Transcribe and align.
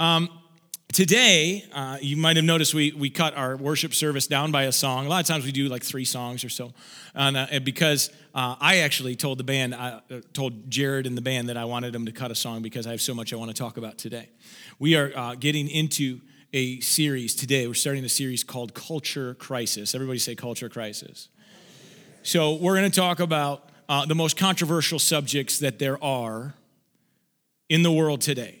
Um, 0.00 0.28
today, 0.92 1.64
uh, 1.72 1.98
you 2.00 2.16
might 2.16 2.36
have 2.36 2.44
noticed 2.44 2.72
we, 2.72 2.92
we 2.92 3.10
cut 3.10 3.36
our 3.36 3.56
worship 3.56 3.92
service 3.92 4.28
down 4.28 4.52
by 4.52 4.64
a 4.64 4.72
song. 4.72 5.06
A 5.06 5.08
lot 5.08 5.20
of 5.20 5.26
times 5.26 5.44
we 5.44 5.50
do 5.50 5.68
like 5.68 5.82
three 5.82 6.04
songs 6.04 6.44
or 6.44 6.48
so. 6.48 6.72
And, 7.16 7.36
uh, 7.36 7.46
because 7.64 8.10
uh, 8.32 8.54
I 8.60 8.78
actually 8.78 9.16
told 9.16 9.38
the 9.38 9.44
band, 9.44 9.74
I 9.74 10.00
uh, 10.10 10.20
told 10.32 10.70
Jared 10.70 11.06
and 11.06 11.16
the 11.16 11.20
band 11.22 11.48
that 11.48 11.56
I 11.56 11.64
wanted 11.64 11.92
them 11.92 12.06
to 12.06 12.12
cut 12.12 12.30
a 12.30 12.36
song 12.36 12.62
because 12.62 12.86
I 12.86 12.92
have 12.92 13.00
so 13.00 13.12
much 13.12 13.32
I 13.32 13.36
want 13.36 13.50
to 13.50 13.56
talk 13.56 13.76
about 13.76 13.98
today. 13.98 14.28
We 14.78 14.94
are 14.94 15.12
uh, 15.16 15.34
getting 15.34 15.68
into 15.68 16.20
a 16.52 16.78
series 16.78 17.34
today. 17.34 17.66
We're 17.66 17.74
starting 17.74 18.04
a 18.04 18.08
series 18.08 18.44
called 18.44 18.72
Culture 18.72 19.34
Crisis. 19.34 19.96
Everybody 19.96 20.20
say 20.20 20.36
Culture 20.36 20.68
Crisis. 20.68 21.28
So 22.22 22.54
we're 22.54 22.76
going 22.76 22.90
to 22.90 23.00
talk 23.00 23.18
about 23.18 23.68
uh, 23.88 24.06
the 24.06 24.14
most 24.14 24.36
controversial 24.36 25.00
subjects 25.00 25.58
that 25.58 25.80
there 25.80 26.02
are 26.02 26.54
in 27.68 27.82
the 27.82 27.90
world 27.90 28.20
today. 28.20 28.57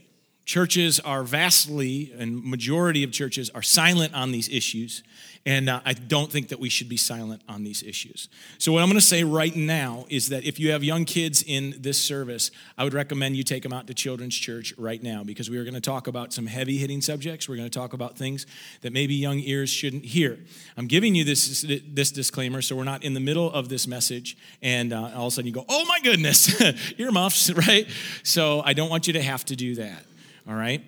Churches 0.48 0.98
are 1.00 1.24
vastly, 1.24 2.10
and 2.18 2.42
majority 2.42 3.04
of 3.04 3.12
churches 3.12 3.50
are 3.50 3.60
silent 3.60 4.14
on 4.14 4.32
these 4.32 4.48
issues, 4.48 5.02
and 5.44 5.68
uh, 5.68 5.82
I 5.84 5.92
don't 5.92 6.32
think 6.32 6.48
that 6.48 6.58
we 6.58 6.70
should 6.70 6.88
be 6.88 6.96
silent 6.96 7.42
on 7.46 7.64
these 7.64 7.82
issues. 7.82 8.30
So, 8.56 8.72
what 8.72 8.82
I'm 8.82 8.88
going 8.88 8.98
to 8.98 9.04
say 9.04 9.24
right 9.24 9.54
now 9.54 10.06
is 10.08 10.30
that 10.30 10.44
if 10.44 10.58
you 10.58 10.72
have 10.72 10.82
young 10.82 11.04
kids 11.04 11.44
in 11.46 11.74
this 11.80 12.00
service, 12.00 12.50
I 12.78 12.84
would 12.84 12.94
recommend 12.94 13.36
you 13.36 13.42
take 13.42 13.62
them 13.62 13.74
out 13.74 13.88
to 13.88 13.94
Children's 13.94 14.34
Church 14.36 14.72
right 14.78 15.02
now 15.02 15.22
because 15.22 15.50
we 15.50 15.58
are 15.58 15.64
going 15.64 15.74
to 15.74 15.82
talk 15.82 16.06
about 16.06 16.32
some 16.32 16.46
heavy 16.46 16.78
hitting 16.78 17.02
subjects. 17.02 17.46
We're 17.46 17.56
going 17.56 17.68
to 17.68 17.78
talk 17.78 17.92
about 17.92 18.16
things 18.16 18.46
that 18.80 18.94
maybe 18.94 19.16
young 19.16 19.40
ears 19.40 19.68
shouldn't 19.68 20.06
hear. 20.06 20.38
I'm 20.78 20.86
giving 20.86 21.14
you 21.14 21.24
this, 21.24 21.66
this 21.86 22.10
disclaimer 22.10 22.62
so 22.62 22.74
we're 22.74 22.84
not 22.84 23.04
in 23.04 23.12
the 23.12 23.20
middle 23.20 23.52
of 23.52 23.68
this 23.68 23.86
message 23.86 24.38
and 24.62 24.94
uh, 24.94 25.10
all 25.14 25.26
of 25.26 25.28
a 25.28 25.30
sudden 25.32 25.46
you 25.46 25.52
go, 25.52 25.66
oh 25.68 25.84
my 25.84 26.00
goodness, 26.00 26.58
earmuffs, 26.98 27.50
right? 27.68 27.86
So, 28.22 28.62
I 28.64 28.72
don't 28.72 28.88
want 28.88 29.08
you 29.08 29.12
to 29.12 29.22
have 29.22 29.44
to 29.44 29.54
do 29.54 29.74
that 29.74 30.06
all 30.48 30.54
right? 30.54 30.82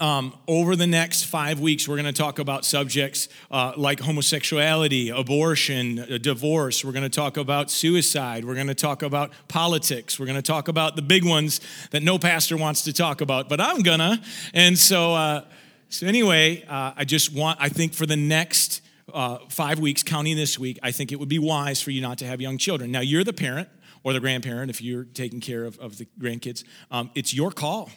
Um, 0.00 0.36
over 0.48 0.74
the 0.74 0.86
next 0.86 1.24
five 1.24 1.60
weeks, 1.60 1.86
we're 1.86 1.96
going 1.96 2.06
to 2.06 2.12
talk 2.12 2.38
about 2.38 2.64
subjects 2.64 3.28
uh, 3.50 3.72
like 3.76 4.00
homosexuality, 4.00 5.10
abortion, 5.10 6.00
uh, 6.00 6.18
divorce. 6.18 6.84
We're 6.84 6.92
going 6.92 7.04
to 7.04 7.08
talk 7.08 7.36
about 7.36 7.70
suicide. 7.70 8.44
We're 8.44 8.56
going 8.56 8.66
to 8.66 8.74
talk 8.74 9.02
about 9.02 9.30
politics. 9.46 10.18
We're 10.18 10.26
going 10.26 10.36
to 10.36 10.42
talk 10.42 10.68
about 10.68 10.96
the 10.96 11.02
big 11.02 11.24
ones 11.24 11.60
that 11.90 12.02
no 12.02 12.18
pastor 12.18 12.56
wants 12.56 12.82
to 12.82 12.92
talk 12.92 13.20
about, 13.20 13.48
but 13.48 13.60
I'm 13.60 13.82
gonna. 13.82 14.20
And 14.54 14.76
so, 14.76 15.14
uh, 15.14 15.44
so 15.88 16.06
anyway, 16.06 16.64
uh, 16.68 16.94
I 16.96 17.04
just 17.04 17.32
want, 17.32 17.58
I 17.60 17.68
think 17.68 17.92
for 17.92 18.06
the 18.06 18.16
next 18.16 18.80
uh, 19.12 19.38
five 19.50 19.78
weeks, 19.78 20.02
counting 20.02 20.36
this 20.36 20.58
week, 20.58 20.80
I 20.82 20.90
think 20.90 21.12
it 21.12 21.20
would 21.20 21.28
be 21.28 21.38
wise 21.38 21.80
for 21.80 21.90
you 21.92 22.00
not 22.00 22.18
to 22.18 22.26
have 22.26 22.40
young 22.40 22.58
children. 22.58 22.90
Now, 22.90 23.00
you're 23.00 23.24
the 23.24 23.32
parent 23.32 23.68
or 24.02 24.12
the 24.12 24.20
grandparent 24.20 24.70
if 24.70 24.82
you're 24.82 25.04
taking 25.04 25.40
care 25.40 25.64
of, 25.64 25.78
of 25.78 25.98
the 25.98 26.08
grandkids. 26.18 26.64
Um, 26.90 27.10
it's 27.14 27.32
your 27.32 27.52
call 27.52 27.90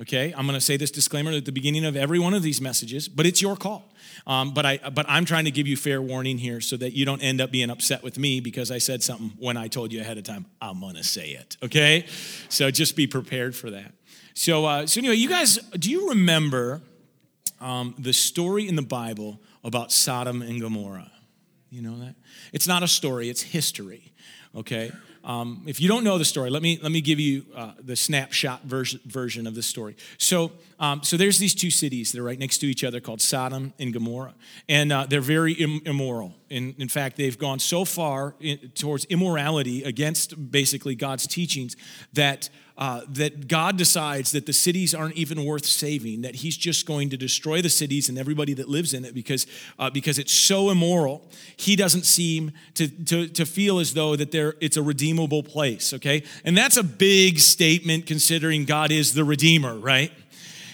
okay 0.00 0.32
i'm 0.36 0.46
going 0.46 0.54
to 0.58 0.64
say 0.64 0.76
this 0.76 0.90
disclaimer 0.90 1.30
at 1.32 1.44
the 1.44 1.52
beginning 1.52 1.84
of 1.84 1.96
every 1.96 2.18
one 2.18 2.34
of 2.34 2.42
these 2.42 2.60
messages 2.60 3.08
but 3.08 3.26
it's 3.26 3.42
your 3.42 3.56
call. 3.56 3.84
Um, 4.26 4.52
but 4.52 4.66
i 4.66 4.78
but 4.92 5.06
i'm 5.08 5.24
trying 5.24 5.44
to 5.44 5.50
give 5.50 5.66
you 5.66 5.76
fair 5.76 6.00
warning 6.00 6.38
here 6.38 6.60
so 6.60 6.76
that 6.76 6.92
you 6.92 7.04
don't 7.04 7.22
end 7.22 7.40
up 7.40 7.50
being 7.50 7.70
upset 7.70 8.02
with 8.02 8.18
me 8.18 8.40
because 8.40 8.70
i 8.70 8.78
said 8.78 9.02
something 9.02 9.32
when 9.38 9.56
i 9.56 9.68
told 9.68 9.92
you 9.92 10.00
ahead 10.00 10.18
of 10.18 10.24
time. 10.24 10.46
I'm 10.60 10.80
going 10.80 10.96
to 10.96 11.04
say 11.04 11.30
it 11.30 11.56
okay? 11.62 12.06
So 12.48 12.70
just 12.70 12.96
be 12.96 13.06
prepared 13.06 13.54
for 13.56 13.70
that. 13.70 13.92
So 14.34 14.64
uh, 14.66 14.86
so 14.86 15.00
anyway 15.00 15.16
you 15.16 15.28
guys 15.28 15.58
do 15.78 15.90
you 15.90 16.10
remember 16.10 16.82
um, 17.60 17.94
the 17.98 18.12
story 18.12 18.68
in 18.68 18.76
the 18.76 18.82
bible 18.82 19.40
about 19.64 19.92
sodom 19.92 20.42
and 20.42 20.60
gomorrah? 20.60 21.10
You 21.70 21.82
know 21.82 21.98
that? 21.98 22.14
It's 22.52 22.66
not 22.68 22.82
a 22.82 22.88
story 22.88 23.28
it's 23.28 23.42
history 23.42 24.12
okay 24.54 24.90
um, 25.24 25.62
if 25.66 25.80
you 25.80 25.88
don't 25.88 26.04
know 26.04 26.18
the 26.18 26.24
story, 26.24 26.50
let 26.50 26.62
me 26.62 26.78
let 26.82 26.92
me 26.92 27.00
give 27.00 27.20
you 27.20 27.44
uh, 27.54 27.72
the 27.82 27.96
snapshot 27.96 28.62
version 28.62 29.00
version 29.06 29.46
of 29.46 29.54
the 29.54 29.62
story. 29.62 29.96
So, 30.18 30.52
um, 30.78 31.02
so 31.02 31.16
there's 31.16 31.38
these 31.38 31.54
two 31.54 31.70
cities 31.70 32.12
that 32.12 32.20
are 32.20 32.24
right 32.24 32.38
next 32.38 32.58
to 32.58 32.66
each 32.66 32.84
other 32.84 33.00
called 33.00 33.20
Sodom 33.20 33.72
and 33.78 33.92
Gomorrah, 33.92 34.34
and 34.68 34.92
uh, 34.92 35.06
they're 35.08 35.20
very 35.20 35.52
Im- 35.54 35.82
immoral. 35.84 36.34
In, 36.50 36.74
in 36.78 36.88
fact, 36.88 37.16
they've 37.16 37.38
gone 37.38 37.58
so 37.58 37.84
far 37.84 38.34
in, 38.40 38.58
towards 38.74 39.04
immorality 39.06 39.84
against 39.84 40.50
basically 40.50 40.94
God's 40.94 41.26
teachings 41.26 41.76
that 42.14 42.48
uh, 42.78 43.00
that 43.08 43.48
God 43.48 43.76
decides 43.76 44.30
that 44.30 44.46
the 44.46 44.52
cities 44.52 44.94
aren't 44.94 45.16
even 45.16 45.44
worth 45.44 45.66
saving, 45.66 46.22
that 46.22 46.36
He's 46.36 46.56
just 46.56 46.86
going 46.86 47.10
to 47.10 47.16
destroy 47.16 47.60
the 47.60 47.68
cities 47.68 48.08
and 48.08 48.16
everybody 48.16 48.54
that 48.54 48.68
lives 48.68 48.94
in 48.94 49.04
it 49.04 49.14
because, 49.14 49.46
uh, 49.80 49.90
because 49.90 50.18
it's 50.18 50.32
so 50.32 50.70
immoral. 50.70 51.28
He 51.56 51.74
doesn't 51.74 52.06
seem 52.06 52.52
to, 52.74 52.88
to, 53.06 53.28
to 53.28 53.44
feel 53.44 53.80
as 53.80 53.94
though 53.94 54.14
that 54.14 54.30
there, 54.30 54.54
it's 54.60 54.76
a 54.76 54.82
redeemable 54.82 55.42
place, 55.42 55.92
okay? 55.92 56.22
And 56.44 56.56
that's 56.56 56.76
a 56.76 56.84
big 56.84 57.40
statement 57.40 58.06
considering 58.06 58.64
God 58.64 58.92
is 58.92 59.12
the 59.12 59.24
Redeemer, 59.24 59.76
right? 59.76 60.12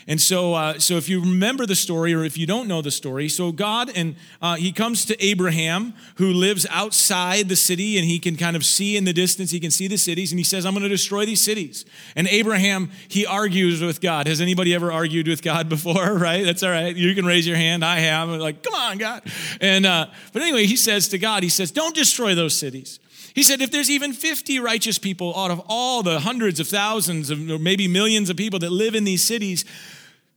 And 0.07 0.21
so, 0.21 0.55
uh, 0.55 0.79
so 0.79 0.97
if 0.97 1.09
you 1.09 1.21
remember 1.21 1.67
the 1.67 1.75
story, 1.75 2.13
or 2.13 2.25
if 2.25 2.37
you 2.37 2.47
don't 2.47 2.69
know 2.69 2.83
the 2.83 2.91
story, 2.91 3.29
so 3.29 3.53
God 3.53 3.91
and 3.95 4.17
uh, 4.43 4.57
he 4.57 4.73
comes 4.73 5.05
to 5.07 5.25
Abraham, 5.25 5.95
who 6.17 6.33
lives 6.33 6.67
outside 6.71 7.49
the 7.49 7.57
city, 7.57 7.97
and 7.97 8.07
he 8.07 8.19
can 8.19 8.37
kind 8.37 8.57
of 8.57 8.65
see 8.65 8.97
in 8.97 9.05
the 9.05 9.13
distance. 9.13 9.51
He 9.51 9.61
can 9.61 9.71
see 9.71 9.89
the 9.89 9.97
cities, 9.97 10.33
and 10.33 10.39
he 10.39 10.45
says, 10.45 10.67
"I'm 10.67 10.73
going 10.73 10.83
to 10.83 10.89
destroy 10.89 11.25
these 11.25 11.41
cities." 11.41 11.85
And 12.17 12.29
Abraham 12.29 12.91
he 13.09 13.27
argues 13.27 13.83
with 13.83 14.01
God. 14.01 14.27
Has 14.27 14.41
anybody 14.41 14.75
ever 14.75 14.93
argued 14.93 15.29
with 15.29 15.43
God 15.43 15.69
before? 15.75 16.15
Right? 16.15 16.45
That's 16.45 16.63
all 16.63 16.71
right. 16.71 16.95
You 16.95 17.15
can 17.15 17.25
raise 17.25 17.47
your 17.47 17.57
hand. 17.57 17.85
I 17.85 17.99
have. 18.01 18.29
I'm 18.29 18.39
like, 18.39 18.63
come 18.63 18.75
on, 18.75 18.99
God. 18.99 19.23
And 19.61 19.87
uh, 19.87 20.07
but 20.33 20.43
anyway, 20.43 20.67
he 20.67 20.77
says 20.77 21.09
to 21.09 21.19
God, 21.19 21.43
he 21.43 21.49
says, 21.49 21.71
"Don't 21.71 21.95
destroy 21.95 22.35
those 22.35 22.57
cities." 22.57 22.99
He 23.35 23.43
said, 23.43 23.61
if 23.61 23.73
there's 23.73 23.91
even 23.91 24.13
50 24.13 24.61
righteous 24.61 24.97
people 24.97 25.37
out 25.37 25.51
of 25.51 25.61
all 25.67 26.05
the 26.05 26.21
hundreds 26.21 26.61
of 26.61 26.69
thousands 26.69 27.31
of 27.31 27.41
maybe 27.61 27.89
millions 27.89 28.31
of 28.31 28.37
people 28.37 28.61
that 28.61 28.71
live 28.71 28.95
in 28.95 29.03
these 29.03 29.25
cities, 29.25 29.65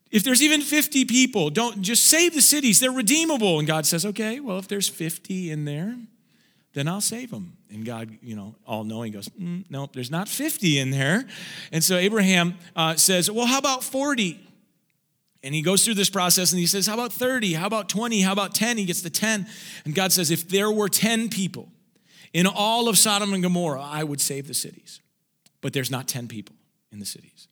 if 0.10 0.24
there's 0.24 0.42
even 0.42 0.62
50 0.62 1.06
people, 1.06 1.52
don't 1.52 1.84
just 1.84 2.06
save 2.06 2.34
the 2.34 2.42
cities. 2.42 2.80
They're 2.80 2.92
redeemable. 2.92 3.60
And 3.60 3.68
God 3.68 3.86
says, 3.86 4.04
okay, 4.04 4.40
well, 4.40 4.58
if 4.58 4.68
there's 4.68 4.90
50 4.90 5.52
in 5.52 5.66
there, 5.66 5.96
then 6.74 6.88
I'll 6.88 7.02
save 7.02 7.30
them. 7.30 7.58
And 7.70 7.86
God, 7.86 8.18
you 8.24 8.36
know, 8.36 8.56
all 8.66 8.84
knowing 8.84 9.12
goes, 9.12 9.30
mm, 9.30 9.66
nope, 9.70 9.92
there's 9.94 10.12
not 10.12 10.28
50 10.28 10.80
in 10.80 10.90
there. 10.90 11.26
And 11.72 11.84
so 11.84 11.98
Abraham 11.98 12.56
uh, 12.76 12.96
says, 12.96 13.30
well, 13.30 13.46
how 13.46 13.60
about 13.60 13.84
40? 13.84 14.40
And 15.44 15.54
he 15.54 15.62
goes 15.62 15.86
through 15.86 15.96
this 15.96 16.10
process 16.10 16.52
and 16.52 16.60
he 16.60 16.66
says, 16.66 16.88
how 16.88 16.96
about 16.96 17.14
30? 17.14 17.54
How 17.54 17.68
about 17.68 17.90
20? 17.90 18.22
How 18.22 18.34
about 18.34 18.56
10? 18.56 18.78
He 18.78 18.86
gets 18.86 19.04
to 19.04 19.12
10. 19.12 19.46
And 19.86 19.94
God 19.94 20.12
says, 20.12 20.32
if 20.32 20.48
there 20.48 20.72
were 20.72 20.90
10 20.90 21.30
people 21.30 21.70
in 22.34 22.48
all 22.48 22.88
of 22.88 22.98
Sodom 22.98 23.34
and 23.34 23.44
Gomorrah, 23.44 23.82
I 23.82 24.04
would 24.04 24.22
save 24.22 24.48
the 24.48 24.54
cities. 24.54 25.02
But 25.62 25.74
there's 25.74 25.92
not 25.92 26.08
10 26.08 26.28
people 26.28 26.56
in 26.92 27.00
the 27.00 27.06
cities. 27.06 27.48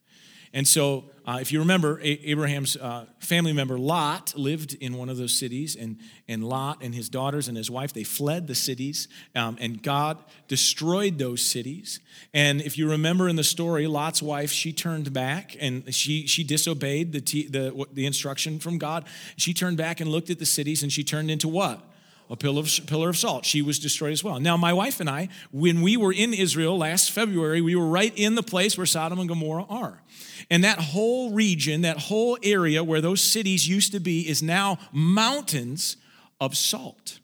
And 0.56 0.66
so, 0.66 1.04
uh, 1.26 1.40
if 1.42 1.52
you 1.52 1.60
remember, 1.60 2.00
A- 2.00 2.30
Abraham's 2.30 2.78
uh, 2.78 3.08
family 3.20 3.52
member 3.52 3.78
Lot 3.78 4.34
lived 4.38 4.74
in 4.76 4.94
one 4.94 5.10
of 5.10 5.18
those 5.18 5.34
cities, 5.34 5.76
and, 5.76 5.98
and 6.30 6.48
Lot 6.48 6.78
and 6.82 6.96
his 6.96 7.10
daughters 7.10 7.50
and 7.50 7.58
his 7.58 7.70
wife, 7.70 7.92
they 7.92 8.06
fled 8.06 8.48
the 8.48 8.56
cities, 8.56 9.10
um, 9.36 9.58
and 9.60 9.84
God 9.84 10.18
destroyed 10.48 11.18
those 11.18 11.42
cities. 11.42 12.00
And 12.34 12.62
if 12.62 12.78
you 12.78 12.90
remember 12.90 13.28
in 13.28 13.36
the 13.36 13.44
story, 13.44 13.86
Lot's 13.86 14.22
wife, 14.22 14.50
she 14.50 14.72
turned 14.72 15.12
back 15.12 15.58
and 15.60 15.94
she, 15.94 16.26
she 16.26 16.46
disobeyed 16.46 17.12
the, 17.12 17.20
t- 17.20 17.48
the, 17.48 17.86
the 17.92 18.06
instruction 18.06 18.60
from 18.60 18.78
God. 18.78 19.04
She 19.36 19.54
turned 19.54 19.76
back 19.76 20.00
and 20.00 20.10
looked 20.10 20.30
at 20.30 20.40
the 20.40 20.46
cities, 20.46 20.84
and 20.84 20.92
she 20.92 21.04
turned 21.04 21.30
into 21.30 21.50
what? 21.50 21.82
A 22.30 22.36
pillar 22.36 22.62
of, 22.62 22.80
pillar 22.88 23.10
of 23.10 23.18
salt. 23.18 23.46
She 23.46 23.62
was 23.62 23.80
destroyed 23.80 24.14
as 24.14 24.24
well. 24.24 24.40
Now, 24.40 24.58
my 24.58 24.74
wife 24.74 25.00
and 25.00 25.10
I, 25.10 25.30
when 25.52 25.82
we 25.82 25.96
were 25.98 26.12
in 26.12 26.34
Israel 26.34 26.78
last 26.78 27.12
February, 27.12 27.62
we 27.62 27.76
were 27.76 27.88
right 27.88 28.14
in 28.16 28.36
the 28.36 28.44
place 28.44 28.78
where 28.78 28.86
Sodom 28.86 29.20
and 29.20 29.30
Gomorrah 29.30 29.66
are. 29.70 30.02
And 30.50 30.64
that 30.64 30.80
whole 30.80 31.32
region, 31.32 31.82
that 31.82 31.98
whole 31.98 32.38
area 32.44 32.84
where 32.84 33.02
those 33.02 33.22
cities 33.22 33.68
used 33.68 33.92
to 33.92 34.00
be, 34.00 34.28
is 34.28 34.42
now 34.42 34.78
mountains 34.92 35.98
of 36.40 36.56
salt. 36.56 37.20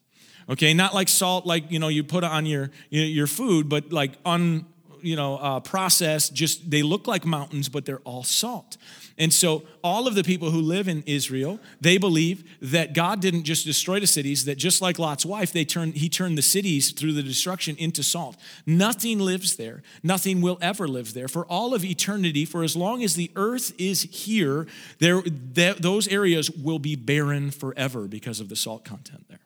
Okay, 0.50 0.74
not 0.74 0.94
like 0.94 1.08
salt 1.08 1.46
like 1.46 1.72
you 1.72 1.80
know 1.80 1.88
you 1.88 2.04
put 2.04 2.24
on 2.24 2.46
your 2.46 2.72
your 2.90 3.28
food, 3.28 3.70
but 3.70 3.94
like 3.94 4.14
un 4.26 4.66
you 5.02 5.16
know 5.16 5.38
uh, 5.38 5.60
processed. 5.60 6.34
Just 6.34 6.70
they 6.70 6.84
look 6.84 7.08
like 7.08 7.26
mountains, 7.26 7.70
but 7.70 7.86
they're 7.86 8.00
all 8.00 8.24
salt. 8.24 8.78
And 9.18 9.32
so, 9.32 9.64
all 9.84 10.08
of 10.08 10.16
the 10.16 10.24
people 10.24 10.50
who 10.50 10.62
live 10.62 10.88
in 10.88 11.04
Israel, 11.06 11.60
they 11.80 12.00
believe 12.00 12.44
that 12.60 12.94
God 12.94 13.20
didn't 13.20 13.44
just 13.44 13.66
destroy 13.66 14.00
the 14.00 14.08
cities, 14.08 14.46
that 14.46 14.56
just 14.56 14.82
like 14.82 14.98
Lot's 14.98 15.26
wife, 15.26 15.52
they 15.52 15.64
turned, 15.66 15.96
he 15.96 16.10
turned 16.10 16.38
the 16.40 16.42
cities 16.42 16.92
through 16.92 17.14
the 17.14 17.22
destruction 17.22 17.76
into 17.78 18.02
salt. 18.02 18.36
Nothing 18.66 19.20
lives 19.20 19.58
there. 19.58 19.84
Nothing 20.02 20.42
will 20.42 20.58
ever 20.60 20.88
live 20.88 21.14
there. 21.14 21.28
For 21.28 21.46
all 21.46 21.76
of 21.76 21.86
eternity, 21.86 22.46
for 22.46 22.64
as 22.64 22.76
long 22.76 23.04
as 23.04 23.16
the 23.16 23.30
earth 23.36 23.74
is 23.78 24.04
here, 24.04 24.66
there, 25.00 25.22
th- 25.22 25.78
those 25.78 26.08
areas 26.08 26.50
will 26.50 26.80
be 26.80 26.96
barren 26.96 27.52
forever 27.52 28.08
because 28.08 28.40
of 28.40 28.50
the 28.50 28.56
salt 28.56 28.86
content 28.86 29.26
there. 29.30 29.42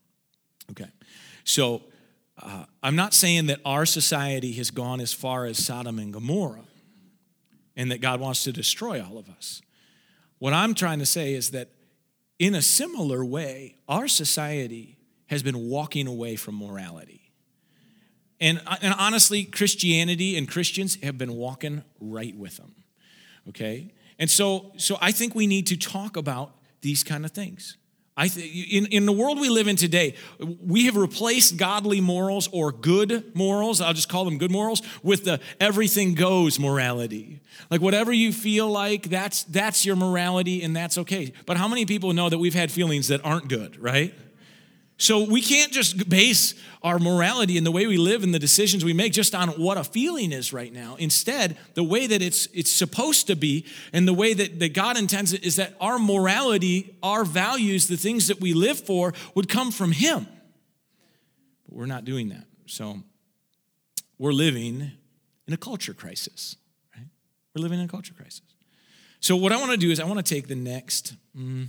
Okay. 0.72 0.90
So, 1.44 1.82
uh, 2.42 2.66
I'm 2.84 2.96
not 2.96 3.14
saying 3.14 3.48
that 3.48 3.60
our 3.66 3.86
society 3.86 4.54
has 4.54 4.72
gone 4.72 5.00
as 5.00 5.14
far 5.14 5.46
as 5.46 5.64
Sodom 5.64 6.00
and 6.00 6.12
Gomorrah 6.12 6.66
and 7.76 7.92
that 7.92 8.02
God 8.02 8.20
wants 8.20 8.44
to 8.44 8.52
destroy 8.52 9.02
all 9.02 9.18
of 9.18 9.30
us. 9.30 9.62
What 10.40 10.54
I'm 10.54 10.74
trying 10.74 11.00
to 11.00 11.06
say 11.06 11.34
is 11.34 11.52
that 11.52 11.70
in 12.40 12.56
a 12.56 12.62
similar 12.62 13.24
way, 13.24 13.78
our 13.88 14.08
society 14.08 14.98
has 15.28 15.42
been 15.42 15.70
walking 15.70 16.08
away 16.08 16.36
from 16.36 16.56
morality. 16.56 17.32
And, 18.40 18.62
and 18.82 18.94
honestly, 18.98 19.46
Christianity 19.46 20.38
and 20.38 20.48
Christians 20.48 20.98
have 21.02 21.18
been 21.18 21.36
walking 21.36 21.84
right 22.00 22.36
with 22.36 22.58
them. 22.58 22.76
Okay? 23.50 23.94
and 24.20 24.30
so, 24.30 24.72
so 24.78 24.98
I 25.02 25.12
think 25.12 25.36
we 25.36 25.48
need 25.48 25.68
to 25.68 25.78
talk 25.78 26.18
about 26.18 26.56
these 26.82 27.04
kind 27.04 27.26
of 27.26 27.32
things. 27.32 27.78
I 28.18 28.30
th- 28.30 28.72
in, 28.72 28.86
in 28.88 29.06
the 29.06 29.12
world 29.12 29.40
we 29.40 29.50
live 29.50 29.68
in 29.68 29.76
today, 29.76 30.16
we 30.40 30.86
have 30.86 30.96
replaced 30.96 31.58
godly 31.58 32.00
morals 32.00 32.48
or 32.54 32.72
good 32.72 33.36
morals, 33.36 33.82
I'll 33.82 33.94
just 33.94 34.08
call 34.08 34.24
them 34.24 34.38
good 34.38 34.52
morals, 34.52 34.82
with 35.04 35.26
the 35.26 35.42
everything 35.60 36.14
goes 36.14 36.58
morality. 36.58 37.42
Like 37.70 37.82
whatever 37.82 38.14
you 38.14 38.32
feel 38.32 38.70
like, 38.70 39.10
that's, 39.10 39.44
that's 39.44 39.86
your 39.86 39.98
morality 39.98 40.64
and 40.64 40.74
that's 40.74 40.98
okay. 41.00 41.34
But 41.46 41.58
how 41.58 41.68
many 41.68 41.86
people 41.86 42.14
know 42.14 42.30
that 42.30 42.38
we've 42.38 42.54
had 42.54 42.72
feelings 42.72 43.10
that 43.10 43.24
aren't 43.26 43.50
good, 43.50 43.78
right? 43.82 44.14
So 44.98 45.30
we 45.30 45.42
can't 45.42 45.74
just 45.74 46.08
base 46.08 46.56
our 46.82 47.00
morality 47.00 47.58
and 47.58 47.66
the 47.66 47.72
way 47.72 47.86
we 47.86 47.98
live 47.98 48.24
and 48.24 48.34
the 48.34 48.40
decisions 48.40 48.86
we 48.86 48.94
make 48.94 49.12
just 49.12 49.36
on 49.36 49.50
what 49.50 49.78
a 49.78 49.84
feeling 49.84 50.32
is 50.32 50.54
right 50.54 50.72
now. 50.72 50.96
Instead, 50.96 51.58
the 51.74 51.84
way 51.84 52.08
that 52.08 52.22
it's 52.22 52.48
it's 52.54 52.72
supposed 52.72 53.28
to 53.28 53.36
be 53.36 53.66
and 53.92 54.08
the 54.08 54.14
way 54.14 54.34
that, 54.34 54.60
that 54.60 54.74
God 54.74 54.98
intends 54.98 55.34
it 55.34 55.44
is 55.44 55.58
that 55.58 55.76
our 55.82 56.00
morality, 56.00 56.96
our 57.04 57.26
values, 57.26 57.88
the 57.88 57.98
things 57.98 58.28
that 58.28 58.40
we 58.40 58.54
live 58.54 58.80
for 58.80 59.14
would 59.34 59.50
come 59.50 59.70
from 59.72 59.92
Him. 59.92 60.28
But 61.68 61.76
we're 61.76 61.88
not 61.88 62.06
doing 62.06 62.30
that. 62.30 62.46
So 62.66 63.00
we're 64.18 64.32
living 64.32 64.92
in 65.46 65.54
a 65.54 65.58
culture 65.58 65.94
crisis, 65.94 66.56
right? 66.96 67.08
We're 67.54 67.64
living 67.64 67.80
in 67.80 67.86
a 67.86 67.90
culture 67.90 68.14
crisis. 68.14 68.42
So 69.20 69.36
what 69.36 69.52
I 69.52 69.58
want 69.58 69.72
to 69.72 69.78
do 69.78 69.92
is 69.92 70.00
I 70.00 70.06
want 70.06 70.26
to 70.26 70.34
take 70.36 70.48
the 70.48 70.56
next. 70.56 71.16
Mm, 71.38 71.68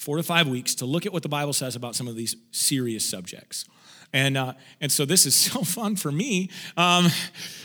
four 0.00 0.16
to 0.16 0.22
five 0.22 0.48
weeks 0.48 0.74
to 0.76 0.86
look 0.86 1.04
at 1.04 1.12
what 1.12 1.22
the 1.22 1.28
Bible 1.28 1.52
says 1.52 1.76
about 1.76 1.94
some 1.94 2.08
of 2.08 2.16
these 2.16 2.34
serious 2.52 3.04
subjects. 3.04 3.66
And, 4.14 4.38
uh, 4.38 4.54
and 4.80 4.90
so 4.90 5.04
this 5.04 5.26
is 5.26 5.34
so 5.52 5.62
fun 5.62 5.94
for 5.94 6.10
me. 6.10 6.48
Um, 6.76 7.08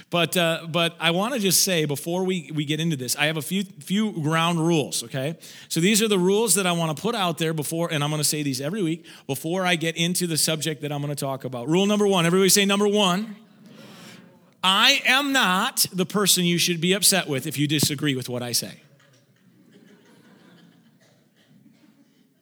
but, 0.09 0.35
uh, 0.35 0.67
but 0.69 0.97
I 0.99 1.11
want 1.11 1.33
to 1.33 1.39
just 1.39 1.63
say 1.63 1.85
before 1.85 2.25
we, 2.25 2.51
we 2.53 2.65
get 2.65 2.81
into 2.81 2.97
this, 2.97 3.15
I 3.15 3.27
have 3.27 3.37
a 3.37 3.41
few, 3.41 3.63
few 3.63 4.11
ground 4.21 4.59
rules, 4.59 5.01
okay? 5.05 5.37
So 5.69 5.79
these 5.79 6.01
are 6.01 6.09
the 6.09 6.19
rules 6.19 6.55
that 6.55 6.67
I 6.67 6.73
want 6.73 6.95
to 6.95 7.01
put 7.01 7.15
out 7.15 7.37
there 7.37 7.53
before, 7.53 7.91
and 7.91 8.03
I'm 8.03 8.09
going 8.09 8.21
to 8.21 8.27
say 8.27 8.43
these 8.43 8.59
every 8.59 8.83
week 8.83 9.05
before 9.27 9.65
I 9.65 9.77
get 9.77 9.95
into 9.95 10.27
the 10.27 10.37
subject 10.37 10.81
that 10.81 10.91
I'm 10.91 11.01
going 11.01 11.15
to 11.15 11.19
talk 11.19 11.45
about. 11.45 11.69
Rule 11.69 11.85
number 11.85 12.05
one 12.05 12.25
everybody 12.25 12.49
say 12.49 12.65
number 12.65 12.87
one. 12.87 13.37
I 14.61 15.01
am 15.05 15.31
not 15.31 15.85
the 15.93 16.05
person 16.05 16.43
you 16.43 16.57
should 16.57 16.81
be 16.81 16.93
upset 16.93 17.29
with 17.29 17.47
if 17.47 17.57
you 17.57 17.65
disagree 17.65 18.15
with 18.15 18.27
what 18.27 18.43
I 18.43 18.51
say. 18.51 18.81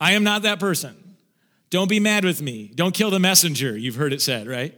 I 0.03 0.11
am 0.11 0.25
not 0.25 0.41
that 0.41 0.59
person. 0.59 1.15
Don't 1.69 1.87
be 1.87 2.01
mad 2.01 2.25
with 2.25 2.41
me. 2.41 2.69
Don't 2.75 2.93
kill 2.93 3.09
the 3.09 3.21
messenger. 3.21 3.77
You've 3.77 3.95
heard 3.95 4.11
it 4.11 4.21
said, 4.21 4.47
right? 4.47 4.77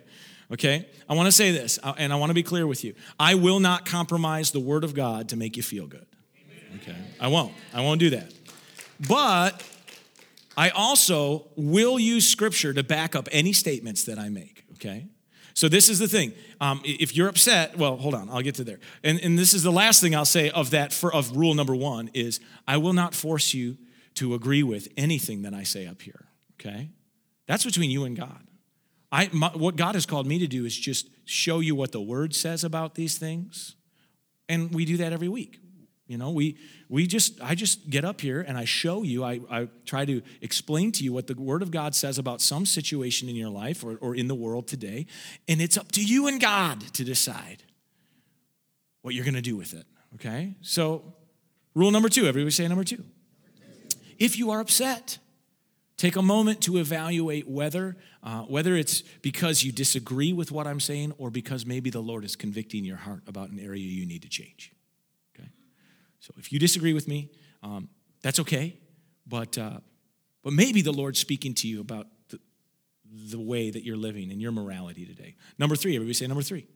Okay? 0.52 0.88
I 1.10 1.16
want 1.16 1.26
to 1.26 1.32
say 1.32 1.50
this, 1.50 1.80
uh, 1.82 1.96
and 1.98 2.14
I 2.14 2.18
want 2.18 2.30
to 2.30 2.36
be 2.36 2.44
clear 2.44 2.68
with 2.68 2.84
you. 2.84 2.94
I 3.20 3.34
will 3.34 3.60
not 3.60 3.88
compromise 3.88 4.52
the 4.52 4.60
word 4.60 4.84
of 4.84 4.94
God 4.94 5.30
to 5.30 5.36
make 5.36 5.58
you 5.58 5.64
feel 5.64 5.88
good. 5.88 6.06
Okay? 6.76 6.96
I 7.20 7.30
won't. 7.30 7.54
I 7.74 7.82
won't 7.82 8.00
do 8.00 8.12
that. 8.12 8.36
But 9.10 9.64
I 10.56 10.70
also 10.70 11.48
will 11.56 11.98
use 11.98 12.30
scripture 12.30 12.72
to 12.76 12.84
back 12.84 13.16
up 13.16 13.28
any 13.32 13.52
statements 13.52 14.04
that 14.04 14.20
I 14.20 14.30
make. 14.30 14.64
Okay? 14.74 15.08
So 15.56 15.68
this 15.68 15.90
is 15.90 15.98
the 15.98 16.08
thing. 16.08 16.34
Um, 16.62 16.82
if 16.86 17.16
you're 17.16 17.30
upset, 17.30 17.80
well, 17.80 17.98
hold 17.98 18.14
on, 18.14 18.30
I'll 18.30 18.44
get 18.44 18.54
to 18.56 18.64
there. 18.64 18.80
And, 19.04 19.20
and 19.22 19.40
this 19.40 19.56
is 19.56 19.64
the 19.64 19.72
last 19.72 20.02
thing 20.02 20.14
I'll 20.14 20.24
say 20.24 20.52
of 20.52 20.70
that 20.70 20.94
for, 20.94 21.12
of 21.12 21.36
rule 21.36 21.56
number 21.56 21.76
one 21.76 22.12
is 22.14 22.40
I 22.68 22.78
will 22.78 22.94
not 22.94 23.16
force 23.16 23.56
you 23.56 23.78
to 24.16 24.34
agree 24.34 24.64
with 24.64 24.88
anything 24.98 25.44
that 25.44 25.54
I 25.54 25.64
say 25.64 25.88
up 25.88 26.02
here, 26.02 26.26
okay? 26.60 26.90
That's 27.48 27.66
between 27.66 27.92
you 27.92 28.06
and 28.06 28.18
God. 28.18 28.48
I, 29.12 29.30
my, 29.32 29.50
what 29.50 29.76
God 29.76 29.96
has 29.96 30.06
called 30.06 30.28
me 30.28 30.40
to 30.40 30.48
do 30.48 30.66
is 30.66 30.76
just 30.76 31.10
show 31.26 31.60
you 31.60 31.76
what 31.76 31.92
the 31.92 32.02
Word 32.02 32.34
says 32.34 32.64
about 32.64 32.96
these 32.96 33.18
things. 33.18 33.76
And 34.50 34.74
we 34.74 34.86
do 34.86 34.98
that 34.98 35.14
every 35.14 35.30
week. 35.30 35.60
You 36.08 36.18
know, 36.18 36.30
we, 36.32 36.58
we 36.88 37.08
just, 37.08 37.42
I 37.42 37.56
just 37.56 37.90
get 37.90 38.06
up 38.06 38.22
here 38.22 38.42
and 38.42 38.58
I 38.58 38.66
show 38.66 39.02
you, 39.02 39.24
I, 39.24 39.40
I 39.50 39.68
try 39.86 40.06
to 40.06 40.22
explain 40.42 40.92
to 40.94 41.04
you 41.04 41.12
what 41.12 41.28
the 41.28 41.34
Word 41.34 41.62
of 41.62 41.72
God 41.72 41.96
says 41.96 42.20
about 42.20 42.42
some 42.42 42.66
situation 42.66 43.28
in 43.28 43.36
your 43.36 43.50
life 43.50 43.84
or, 43.84 43.98
or 43.98 44.16
in 44.16 44.28
the 44.28 44.36
world 44.36 44.68
today. 44.68 45.08
And 45.48 45.62
it's 45.62 45.78
up 45.78 45.92
to 45.94 46.04
you 46.04 46.28
and 46.28 46.40
God 46.40 46.82
to 46.94 47.04
decide 47.04 47.64
what 49.02 49.16
you're 49.16 49.26
going 49.26 49.36
to 49.36 49.42
do 49.42 49.56
with 49.56 49.74
it, 49.74 49.86
okay? 50.16 50.56
So, 50.62 51.14
rule 51.74 51.92
number 51.92 52.10
two, 52.10 52.28
everybody 52.28 52.52
say 52.52 52.68
number 52.68 52.84
two. 52.84 53.04
If 54.18 54.38
you 54.38 54.52
are 54.52 54.60
upset, 54.60 55.18
take 55.98 56.16
a 56.16 56.22
moment 56.22 56.62
to 56.62 56.78
evaluate 56.78 57.48
whether, 57.48 57.98
uh, 58.24 58.42
whether 58.42 58.76
it's 58.76 59.02
because 59.22 59.64
you 59.64 59.72
disagree 59.72 60.34
with 60.34 60.52
what 60.52 60.68
I'm 60.68 60.80
saying 60.80 61.14
or 61.18 61.30
because 61.30 61.66
maybe 61.66 61.90
the 61.90 62.02
Lord 62.02 62.24
is 62.24 62.36
convicting 62.36 62.84
your 62.84 62.98
heart 62.98 63.24
about 63.28 63.50
an 63.50 63.60
area 63.60 63.82
you 63.82 64.06
need 64.06 64.22
to 64.24 64.30
change. 64.30 64.74
Okay? 65.38 65.50
So 66.20 66.34
if 66.38 66.52
you 66.52 66.60
disagree 66.60 66.94
with 66.94 67.08
me, 67.08 67.30
um, 67.64 67.90
that's 68.22 68.40
okay, 68.40 68.78
but, 69.28 69.58
uh, 69.58 69.80
but 70.44 70.54
maybe 70.54 70.82
the 70.82 70.94
Lord's 70.94 71.20
speaking 71.20 71.54
to 71.56 71.68
you 71.68 71.82
about 71.82 72.08
the, 72.30 72.40
the 73.32 73.40
way 73.40 73.70
that 73.70 73.84
you're 73.84 73.98
living 73.98 74.32
and 74.32 74.42
your 74.42 74.52
morality 74.52 75.06
today. 75.06 75.36
Number 75.58 75.76
three, 75.76 75.96
everybody 75.96 76.14
say 76.14 76.28
number 76.28 76.44
three. 76.44 76.68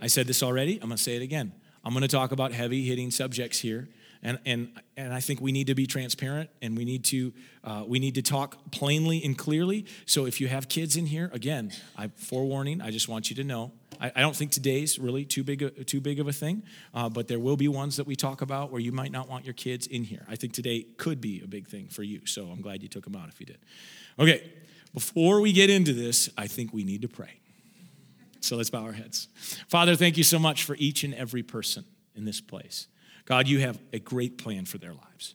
I 0.00 0.08
said 0.08 0.26
this 0.26 0.42
already, 0.42 0.74
I'm 0.74 0.88
gonna 0.88 0.98
say 0.98 1.16
it 1.16 1.22
again. 1.22 1.52
I'm 1.82 1.94
gonna 1.94 2.08
talk 2.08 2.32
about 2.32 2.52
heavy 2.52 2.84
hitting 2.84 3.10
subjects 3.10 3.58
here 3.58 3.88
and, 4.26 4.40
and, 4.44 4.68
and 4.96 5.14
I 5.14 5.20
think 5.20 5.40
we 5.40 5.52
need 5.52 5.68
to 5.68 5.76
be 5.76 5.86
transparent 5.86 6.50
and 6.60 6.76
we 6.76 6.84
need 6.84 7.04
to, 7.04 7.32
uh, 7.62 7.84
we 7.86 8.00
need 8.00 8.16
to 8.16 8.22
talk 8.22 8.72
plainly 8.72 9.22
and 9.24 9.38
clearly. 9.38 9.86
So 10.04 10.26
if 10.26 10.40
you 10.40 10.48
have 10.48 10.68
kids 10.68 10.96
in 10.96 11.06
here, 11.06 11.30
again, 11.32 11.70
I 11.96 12.08
forewarning, 12.08 12.80
I 12.80 12.90
just 12.90 13.08
want 13.08 13.30
you 13.30 13.36
to 13.36 13.44
know. 13.44 13.70
I, 14.00 14.10
I 14.16 14.20
don't 14.22 14.34
think 14.34 14.50
today's 14.50 14.98
really 14.98 15.24
too 15.24 15.44
big, 15.44 15.62
a, 15.62 15.70
too 15.70 16.00
big 16.00 16.18
of 16.18 16.26
a 16.26 16.32
thing, 16.32 16.64
uh, 16.92 17.08
but 17.08 17.28
there 17.28 17.38
will 17.38 17.56
be 17.56 17.68
ones 17.68 17.98
that 17.98 18.06
we 18.08 18.16
talk 18.16 18.42
about 18.42 18.72
where 18.72 18.80
you 18.80 18.90
might 18.90 19.12
not 19.12 19.28
want 19.28 19.44
your 19.44 19.54
kids 19.54 19.86
in 19.86 20.02
here. 20.02 20.26
I 20.28 20.34
think 20.34 20.52
today 20.52 20.86
could 20.96 21.20
be 21.20 21.40
a 21.44 21.46
big 21.46 21.68
thing 21.68 21.86
for 21.86 22.02
you. 22.02 22.26
So 22.26 22.46
I'm 22.46 22.60
glad 22.60 22.82
you 22.82 22.88
took 22.88 23.04
them 23.04 23.14
out 23.14 23.28
if 23.28 23.38
you 23.38 23.46
did. 23.46 23.58
Okay, 24.18 24.42
before 24.92 25.40
we 25.40 25.52
get 25.52 25.70
into 25.70 25.92
this, 25.92 26.28
I 26.36 26.48
think 26.48 26.72
we 26.72 26.82
need 26.82 27.02
to 27.02 27.08
pray. 27.08 27.38
So 28.40 28.56
let's 28.56 28.70
bow 28.70 28.82
our 28.82 28.92
heads. 28.92 29.28
Father, 29.68 29.94
thank 29.94 30.16
you 30.16 30.24
so 30.24 30.40
much 30.40 30.64
for 30.64 30.74
each 30.80 31.04
and 31.04 31.14
every 31.14 31.44
person 31.44 31.84
in 32.16 32.24
this 32.24 32.40
place. 32.40 32.88
God, 33.26 33.46
you 33.46 33.60
have 33.60 33.78
a 33.92 33.98
great 33.98 34.38
plan 34.38 34.64
for 34.64 34.78
their 34.78 34.94
lives. 34.94 35.34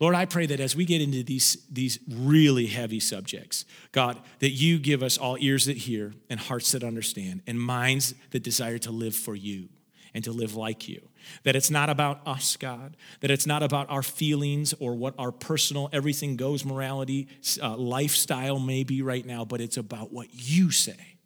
Lord, 0.00 0.16
I 0.16 0.24
pray 0.24 0.46
that 0.46 0.58
as 0.58 0.74
we 0.74 0.84
get 0.84 1.00
into 1.00 1.22
these, 1.22 1.58
these 1.70 2.00
really 2.10 2.66
heavy 2.66 2.98
subjects, 2.98 3.64
God, 3.92 4.18
that 4.40 4.50
you 4.50 4.80
give 4.80 5.00
us 5.00 5.16
all 5.16 5.36
ears 5.38 5.66
that 5.66 5.76
hear 5.76 6.12
and 6.28 6.40
hearts 6.40 6.72
that 6.72 6.82
understand 6.82 7.42
and 7.46 7.60
minds 7.60 8.14
that 8.30 8.42
desire 8.42 8.78
to 8.78 8.90
live 8.90 9.14
for 9.14 9.36
you 9.36 9.68
and 10.14 10.24
to 10.24 10.32
live 10.32 10.56
like 10.56 10.88
you. 10.88 11.08
That 11.44 11.54
it's 11.54 11.70
not 11.70 11.88
about 11.88 12.20
us, 12.26 12.56
God. 12.56 12.96
That 13.20 13.30
it's 13.30 13.46
not 13.46 13.62
about 13.62 13.88
our 13.90 14.02
feelings 14.02 14.74
or 14.80 14.94
what 14.94 15.14
our 15.18 15.30
personal 15.30 15.88
everything 15.92 16.36
goes 16.36 16.64
morality 16.64 17.28
uh, 17.62 17.76
lifestyle 17.76 18.58
may 18.58 18.82
be 18.82 19.02
right 19.02 19.24
now, 19.24 19.44
but 19.44 19.60
it's 19.60 19.76
about 19.76 20.12
what 20.12 20.26
you 20.32 20.72
say. 20.72 21.16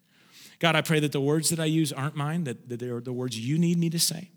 God, 0.58 0.76
I 0.76 0.82
pray 0.82 1.00
that 1.00 1.12
the 1.12 1.20
words 1.20 1.48
that 1.50 1.60
I 1.60 1.64
use 1.64 1.92
aren't 1.92 2.14
mine, 2.16 2.44
that, 2.44 2.68
that 2.68 2.80
they're 2.80 3.00
the 3.00 3.12
words 3.12 3.38
you 3.38 3.58
need 3.58 3.78
me 3.78 3.88
to 3.90 3.98
say. 3.98 4.30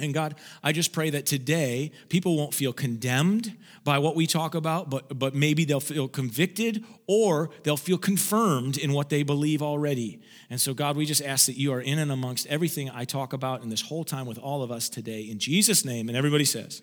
And 0.00 0.14
God, 0.14 0.36
I 0.62 0.70
just 0.70 0.92
pray 0.92 1.10
that 1.10 1.26
today 1.26 1.90
people 2.08 2.36
won't 2.36 2.54
feel 2.54 2.72
condemned 2.72 3.56
by 3.82 3.98
what 3.98 4.14
we 4.14 4.28
talk 4.28 4.54
about, 4.54 4.88
but, 4.88 5.18
but 5.18 5.34
maybe 5.34 5.64
they'll 5.64 5.80
feel 5.80 6.06
convicted 6.06 6.84
or 7.08 7.50
they'll 7.64 7.76
feel 7.76 7.98
confirmed 7.98 8.78
in 8.78 8.92
what 8.92 9.08
they 9.08 9.24
believe 9.24 9.60
already. 9.60 10.20
And 10.50 10.60
so, 10.60 10.72
God, 10.72 10.96
we 10.96 11.04
just 11.04 11.20
ask 11.20 11.46
that 11.46 11.58
you 11.58 11.72
are 11.72 11.80
in 11.80 11.98
and 11.98 12.12
amongst 12.12 12.46
everything 12.46 12.88
I 12.90 13.06
talk 13.06 13.32
about 13.32 13.64
in 13.64 13.70
this 13.70 13.80
whole 13.80 14.04
time 14.04 14.26
with 14.26 14.38
all 14.38 14.62
of 14.62 14.70
us 14.70 14.88
today. 14.88 15.22
In 15.22 15.40
Jesus' 15.40 15.84
name. 15.84 16.08
And 16.08 16.16
everybody 16.16 16.44
says, 16.44 16.80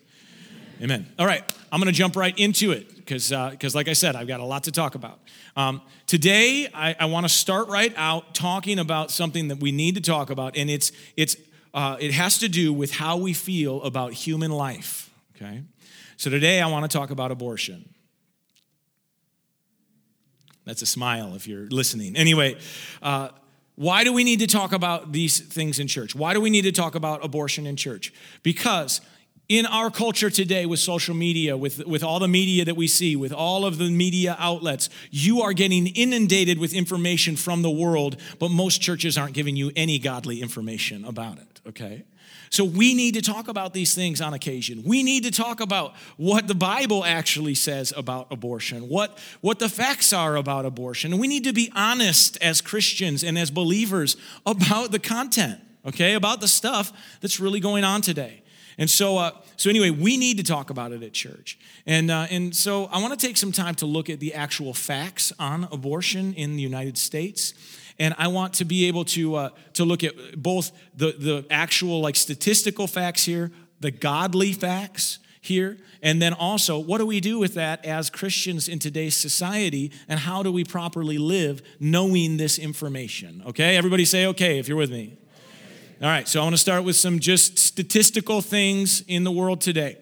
Amen. 0.82 1.00
Amen. 1.00 1.12
All 1.18 1.26
right, 1.26 1.42
I'm 1.72 1.80
going 1.80 1.90
to 1.90 1.98
jump 1.98 2.16
right 2.16 2.38
into 2.38 2.70
it 2.72 2.96
because, 2.96 3.32
uh, 3.32 3.56
like 3.72 3.88
I 3.88 3.94
said, 3.94 4.14
I've 4.14 4.28
got 4.28 4.40
a 4.40 4.44
lot 4.44 4.64
to 4.64 4.72
talk 4.72 4.94
about. 4.94 5.20
Um, 5.56 5.80
today, 6.06 6.68
I, 6.74 6.94
I 7.00 7.06
want 7.06 7.24
to 7.24 7.30
start 7.30 7.68
right 7.68 7.94
out 7.96 8.34
talking 8.34 8.78
about 8.78 9.10
something 9.10 9.48
that 9.48 9.58
we 9.58 9.72
need 9.72 9.94
to 9.94 10.02
talk 10.02 10.28
about, 10.28 10.54
and 10.54 10.68
it's 10.68 10.92
it's 11.16 11.36
uh, 11.76 11.96
it 12.00 12.10
has 12.12 12.38
to 12.38 12.48
do 12.48 12.72
with 12.72 12.90
how 12.90 13.18
we 13.18 13.34
feel 13.34 13.82
about 13.82 14.14
human 14.14 14.50
life, 14.50 15.10
okay? 15.36 15.62
So 16.16 16.30
today 16.30 16.60
I 16.62 16.66
want 16.68 16.90
to 16.90 16.98
talk 16.98 17.10
about 17.10 17.30
abortion. 17.30 17.88
That's 20.64 20.80
a 20.80 20.86
smile 20.86 21.34
if 21.34 21.46
you're 21.46 21.66
listening. 21.66 22.16
Anyway, 22.16 22.56
uh, 23.02 23.28
why 23.76 24.04
do 24.04 24.12
we 24.14 24.24
need 24.24 24.40
to 24.40 24.46
talk 24.46 24.72
about 24.72 25.12
these 25.12 25.38
things 25.38 25.78
in 25.78 25.86
church? 25.86 26.14
Why 26.14 26.32
do 26.32 26.40
we 26.40 26.48
need 26.48 26.62
to 26.62 26.72
talk 26.72 26.94
about 26.94 27.22
abortion 27.22 27.66
in 27.66 27.76
church? 27.76 28.12
Because 28.42 29.02
in 29.48 29.66
our 29.66 29.90
culture 29.90 30.30
today 30.30 30.66
with 30.66 30.80
social 30.80 31.14
media, 31.14 31.56
with, 31.56 31.86
with 31.86 32.02
all 32.02 32.18
the 32.18 32.26
media 32.26 32.64
that 32.64 32.74
we 32.74 32.88
see, 32.88 33.14
with 33.14 33.32
all 33.32 33.64
of 33.64 33.78
the 33.78 33.90
media 33.90 34.34
outlets, 34.38 34.88
you 35.10 35.42
are 35.42 35.52
getting 35.52 35.86
inundated 35.88 36.58
with 36.58 36.74
information 36.74 37.36
from 37.36 37.62
the 37.62 37.70
world, 37.70 38.16
but 38.38 38.50
most 38.50 38.80
churches 38.80 39.16
aren't 39.16 39.34
giving 39.34 39.54
you 39.54 39.70
any 39.76 39.98
godly 39.98 40.40
information 40.40 41.04
about 41.04 41.38
it, 41.38 41.55
okay? 41.68 42.04
So 42.50 42.64
we 42.64 42.94
need 42.94 43.14
to 43.14 43.22
talk 43.22 43.48
about 43.48 43.74
these 43.74 43.94
things 43.94 44.20
on 44.20 44.34
occasion. 44.34 44.82
We 44.84 45.02
need 45.02 45.24
to 45.24 45.30
talk 45.30 45.60
about 45.60 45.94
what 46.16 46.46
the 46.48 46.54
Bible 46.54 47.04
actually 47.04 47.54
says 47.54 47.92
about 47.96 48.28
abortion, 48.30 48.88
what, 48.88 49.18
what 49.40 49.58
the 49.58 49.68
facts 49.68 50.12
are 50.12 50.36
about 50.36 50.64
abortion. 50.64 51.18
We 51.18 51.28
need 51.28 51.44
to 51.44 51.52
be 51.52 51.70
honest 51.74 52.38
as 52.42 52.60
Christians 52.60 53.24
and 53.24 53.38
as 53.38 53.50
believers 53.50 54.16
about 54.44 54.92
the 54.92 54.98
content, 54.98 55.60
okay, 55.86 56.14
about 56.14 56.40
the 56.40 56.48
stuff 56.48 56.92
that's 57.20 57.40
really 57.40 57.60
going 57.60 57.84
on 57.84 58.00
today. 58.00 58.42
And 58.78 58.90
so, 58.90 59.16
uh, 59.16 59.30
so 59.56 59.70
anyway, 59.70 59.90
we 59.90 60.16
need 60.16 60.36
to 60.36 60.42
talk 60.42 60.68
about 60.68 60.92
it 60.92 61.02
at 61.02 61.12
church. 61.12 61.58
And, 61.86 62.10
uh, 62.10 62.26
and 62.30 62.54
so 62.54 62.86
I 62.86 63.00
want 63.00 63.18
to 63.18 63.26
take 63.26 63.38
some 63.38 63.52
time 63.52 63.74
to 63.76 63.86
look 63.86 64.10
at 64.10 64.20
the 64.20 64.34
actual 64.34 64.74
facts 64.74 65.32
on 65.38 65.64
abortion 65.72 66.34
in 66.34 66.56
the 66.56 66.62
United 66.62 66.98
States. 66.98 67.54
And 67.98 68.14
I 68.18 68.28
want 68.28 68.54
to 68.54 68.64
be 68.64 68.86
able 68.88 69.04
to, 69.06 69.34
uh, 69.36 69.50
to 69.74 69.84
look 69.84 70.04
at 70.04 70.40
both 70.40 70.70
the, 70.94 71.12
the 71.12 71.46
actual 71.50 72.00
like 72.00 72.16
statistical 72.16 72.86
facts 72.86 73.24
here, 73.24 73.50
the 73.80 73.90
godly 73.90 74.52
facts 74.52 75.18
here, 75.40 75.78
and 76.02 76.20
then 76.20 76.32
also 76.32 76.78
what 76.78 76.98
do 76.98 77.06
we 77.06 77.20
do 77.20 77.38
with 77.38 77.54
that 77.54 77.84
as 77.84 78.10
Christians 78.10 78.68
in 78.68 78.78
today's 78.78 79.16
society, 79.16 79.92
and 80.08 80.20
how 80.20 80.42
do 80.42 80.52
we 80.52 80.64
properly 80.64 81.18
live 81.18 81.62
knowing 81.80 82.36
this 82.36 82.58
information? 82.58 83.42
Okay, 83.46 83.76
everybody 83.76 84.04
say 84.04 84.26
okay 84.26 84.58
if 84.58 84.68
you're 84.68 84.76
with 84.76 84.90
me. 84.90 85.16
All 86.02 86.08
right, 86.08 86.28
so 86.28 86.40
I 86.40 86.42
want 86.42 86.54
to 86.54 86.60
start 86.60 86.84
with 86.84 86.96
some 86.96 87.20
just 87.20 87.58
statistical 87.58 88.42
things 88.42 89.02
in 89.08 89.24
the 89.24 89.30
world 89.30 89.62
today. 89.62 89.96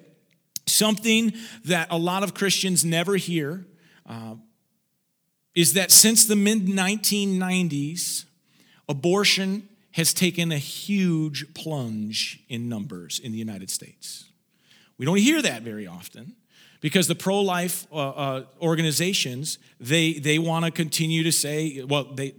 Something 0.67 1.35
that 1.67 1.89
a 1.91 1.99
lot 1.99 2.25
of 2.25 2.35
Christians 2.35 2.85
never 2.85 3.15
hear 3.15 3.65
uh, 4.07 4.35
is 5.55 5.75
that 5.75 5.91
since 5.91 6.25
the 6.25 6.37
mid 6.37 6.67
1990s, 6.67 8.25
abortion 8.89 9.69
has 9.93 10.13
taken 10.13 10.51
a 10.51 10.59
huge 10.59 11.55
plunge 11.55 12.41
in 12.49 12.69
numbers 12.69 13.21
in 13.21 13.33
the 13.33 13.39
United 13.39 13.71
States. 13.71 14.25
We 14.99 15.07
don't 15.07 15.19
hear 15.19 15.41
that 15.43 15.63
very 15.63 15.87
often 15.87 16.35
because 16.81 17.09
the 17.09 17.15
pro-life 17.15 17.87
uh, 17.93 17.97
uh, 17.97 18.45
organizations 18.61 19.59
they 19.81 20.15
they 20.15 20.39
want 20.39 20.65
to 20.65 20.71
continue 20.71 21.23
to 21.23 21.33
say 21.33 21.83
well 21.89 22.05
they 22.05 22.35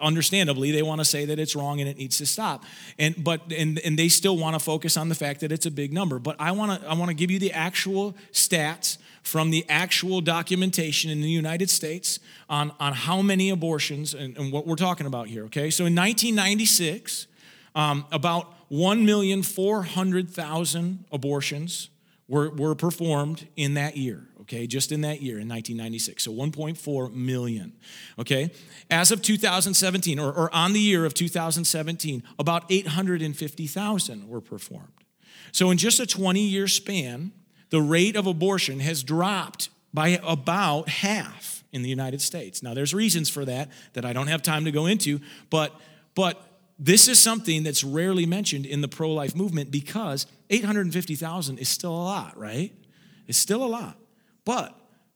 understandably 0.00 0.70
they 0.70 0.82
want 0.82 1.00
to 1.00 1.04
say 1.04 1.24
that 1.24 1.38
it's 1.38 1.56
wrong 1.56 1.80
and 1.80 1.88
it 1.88 1.96
needs 1.96 2.18
to 2.18 2.26
stop 2.26 2.64
and 2.98 3.24
but 3.24 3.40
and, 3.50 3.80
and 3.80 3.98
they 3.98 4.08
still 4.08 4.36
want 4.36 4.54
to 4.54 4.60
focus 4.60 4.96
on 4.96 5.08
the 5.08 5.14
fact 5.14 5.40
that 5.40 5.50
it's 5.50 5.66
a 5.66 5.70
big 5.70 5.92
number 5.92 6.20
but 6.20 6.36
i 6.38 6.52
want 6.52 6.80
to 6.80 6.88
i 6.88 6.94
want 6.94 7.08
to 7.08 7.14
give 7.14 7.30
you 7.30 7.40
the 7.40 7.52
actual 7.52 8.14
stats 8.30 8.98
from 9.24 9.50
the 9.50 9.64
actual 9.68 10.20
documentation 10.20 11.10
in 11.10 11.20
the 11.20 11.28
united 11.28 11.68
states 11.68 12.20
on 12.48 12.70
on 12.78 12.92
how 12.92 13.20
many 13.20 13.50
abortions 13.50 14.14
and, 14.14 14.36
and 14.36 14.52
what 14.52 14.64
we're 14.66 14.76
talking 14.76 15.06
about 15.06 15.26
here 15.26 15.44
okay 15.44 15.70
so 15.70 15.86
in 15.86 15.94
1996 15.94 17.26
um, 17.74 18.04
about 18.12 18.52
1,400,000 18.70 20.98
abortions 21.10 21.90
were, 22.28 22.50
were 22.50 22.76
performed 22.76 23.48
in 23.56 23.74
that 23.74 23.96
year 23.96 24.28
okay, 24.44 24.66
just 24.66 24.92
in 24.92 25.00
that 25.00 25.22
year 25.22 25.38
in 25.38 25.48
1996. 25.48 26.22
So 26.22 26.32
1.4 26.32 27.14
million, 27.14 27.72
okay? 28.18 28.50
As 28.90 29.10
of 29.10 29.22
2017, 29.22 30.18
or, 30.18 30.32
or 30.32 30.54
on 30.54 30.74
the 30.74 30.80
year 30.80 31.06
of 31.06 31.14
2017, 31.14 32.22
about 32.38 32.64
850,000 32.68 34.28
were 34.28 34.42
performed. 34.42 34.92
So 35.50 35.70
in 35.70 35.78
just 35.78 35.98
a 35.98 36.06
20 36.06 36.40
year 36.40 36.68
span, 36.68 37.32
the 37.74 37.82
rate 37.82 38.14
of 38.14 38.28
abortion 38.28 38.78
has 38.78 39.02
dropped 39.02 39.68
by 39.92 40.20
about 40.22 40.88
half 40.88 41.64
in 41.72 41.82
the 41.82 41.88
United 41.88 42.20
States. 42.20 42.62
Now, 42.62 42.72
there's 42.72 42.94
reasons 42.94 43.28
for 43.28 43.44
that 43.46 43.68
that 43.94 44.04
I 44.04 44.12
don't 44.12 44.28
have 44.28 44.42
time 44.42 44.64
to 44.66 44.70
go 44.70 44.86
into, 44.86 45.20
but, 45.50 45.74
but 46.14 46.40
this 46.78 47.08
is 47.08 47.18
something 47.18 47.64
that's 47.64 47.82
rarely 47.82 48.26
mentioned 48.26 48.64
in 48.64 48.80
the 48.80 48.86
pro 48.86 49.10
life 49.12 49.34
movement 49.34 49.72
because 49.72 50.28
850,000 50.50 51.58
is 51.58 51.68
still 51.68 51.90
a 51.90 52.04
lot, 52.04 52.38
right? 52.38 52.72
It's 53.26 53.38
still 53.38 53.64
a 53.64 53.66
lot. 53.66 53.96
But 54.44 54.72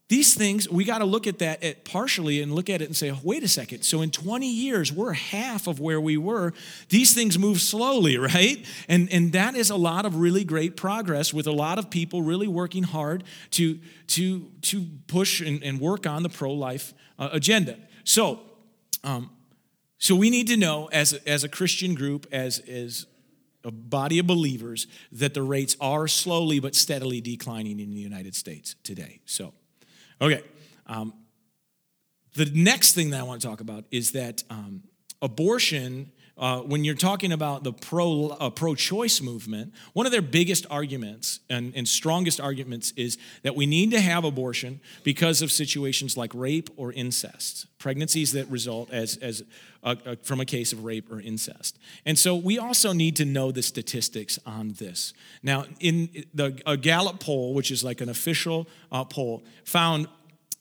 these 0.08 0.34
things, 0.34 0.70
we 0.70 0.84
got 0.84 0.98
to 0.98 1.04
look 1.04 1.26
at 1.26 1.38
that 1.40 1.62
at 1.62 1.84
partially 1.84 2.40
and 2.40 2.54
look 2.54 2.70
at 2.70 2.80
it 2.80 2.86
and 2.86 2.96
say, 2.96 3.12
wait 3.22 3.42
a 3.42 3.48
second. 3.48 3.82
So 3.82 4.00
in 4.00 4.10
20 4.10 4.50
years, 4.50 4.90
we're 4.90 5.12
half 5.12 5.66
of 5.66 5.80
where 5.80 6.00
we 6.00 6.16
were. 6.16 6.54
These 6.88 7.14
things 7.14 7.38
move 7.38 7.60
slowly, 7.60 8.16
right? 8.18 8.64
And, 8.88 9.12
and 9.12 9.32
that 9.32 9.54
is 9.54 9.68
a 9.68 9.76
lot 9.76 10.06
of 10.06 10.16
really 10.16 10.44
great 10.44 10.76
progress 10.76 11.34
with 11.34 11.46
a 11.46 11.52
lot 11.52 11.78
of 11.78 11.90
people 11.90 12.22
really 12.22 12.48
working 12.48 12.84
hard 12.84 13.22
to, 13.52 13.78
to, 14.08 14.50
to 14.62 14.86
push 15.08 15.42
and, 15.42 15.62
and 15.62 15.78
work 15.78 16.06
on 16.06 16.22
the 16.22 16.30
pro 16.30 16.52
life 16.52 16.94
uh, 17.18 17.28
agenda. 17.30 17.76
So, 18.04 18.40
um, 19.04 19.30
so 19.98 20.16
we 20.16 20.30
need 20.30 20.46
to 20.46 20.56
know 20.56 20.86
as, 20.86 21.12
as 21.26 21.44
a 21.44 21.50
Christian 21.50 21.94
group, 21.94 22.26
as, 22.32 22.60
as 22.60 23.04
a 23.62 23.70
body 23.70 24.18
of 24.18 24.26
believers 24.26 24.86
that 25.12 25.34
the 25.34 25.42
rates 25.42 25.76
are 25.82 26.08
slowly 26.08 26.60
but 26.60 26.74
steadily 26.74 27.20
declining 27.20 27.78
in 27.78 27.90
the 27.90 28.00
United 28.00 28.34
States 28.34 28.74
today. 28.84 29.20
So, 29.26 29.52
okay. 30.20 30.42
Um, 30.87 31.12
the 32.34 32.50
next 32.54 32.94
thing 32.94 33.10
that 33.10 33.20
I 33.20 33.22
want 33.25 33.40
to 33.42 33.46
talk 33.46 33.60
about 33.60 33.84
is 33.90 34.12
that 34.12 34.42
um, 34.50 34.84
abortion 35.20 36.12
uh, 36.38 36.61
when 36.61 36.85
you're 36.85 36.95
talking 36.95 37.33
about 37.33 37.64
the 37.64 37.73
pro, 37.73 38.28
uh, 38.28 38.50
pro-choice 38.50 39.21
movement, 39.21 39.75
one 39.92 40.07
of 40.07 40.12
their 40.12 40.23
biggest 40.23 40.66
arguments 40.71 41.40
and, 41.50 41.73
and 41.75 41.88
strongest 41.88 42.40
arguments 42.40 42.92
is 42.97 43.18
that 43.42 43.57
we 43.57 43.66
need 43.66 43.90
to 43.90 44.00
have 44.00 44.25
abortion 44.25 44.80
because 45.02 45.42
of 45.42 45.50
situations 45.50 46.16
like 46.16 46.33
rape 46.35 46.71
or 46.76 46.92
incest, 46.92 47.66
pregnancies 47.78 48.33
that 48.33 48.49
result 48.49 48.90
as, 48.92 49.16
as 49.16 49.42
a, 49.83 49.97
a, 50.07 50.16
from 50.16 50.40
a 50.40 50.45
case 50.45 50.73
of 50.73 50.85
rape 50.85 51.11
or 51.11 51.21
incest. 51.21 51.78
And 52.07 52.18
so 52.18 52.37
we 52.37 52.59
also 52.59 52.92
need 52.92 53.16
to 53.16 53.25
know 53.25 53.50
the 53.50 53.62
statistics 53.62 54.38
on 54.47 54.75
this. 54.78 55.14
Now, 55.42 55.64
in 55.80 56.25
the 56.35 56.61
a 56.66 56.76
Gallup 56.76 57.21
poll, 57.21 57.54
which 57.54 57.71
is 57.71 57.83
like 57.83 58.00
an 58.00 58.09
official 58.09 58.68
uh, 58.92 59.04
poll, 59.04 59.42
found 59.64 60.07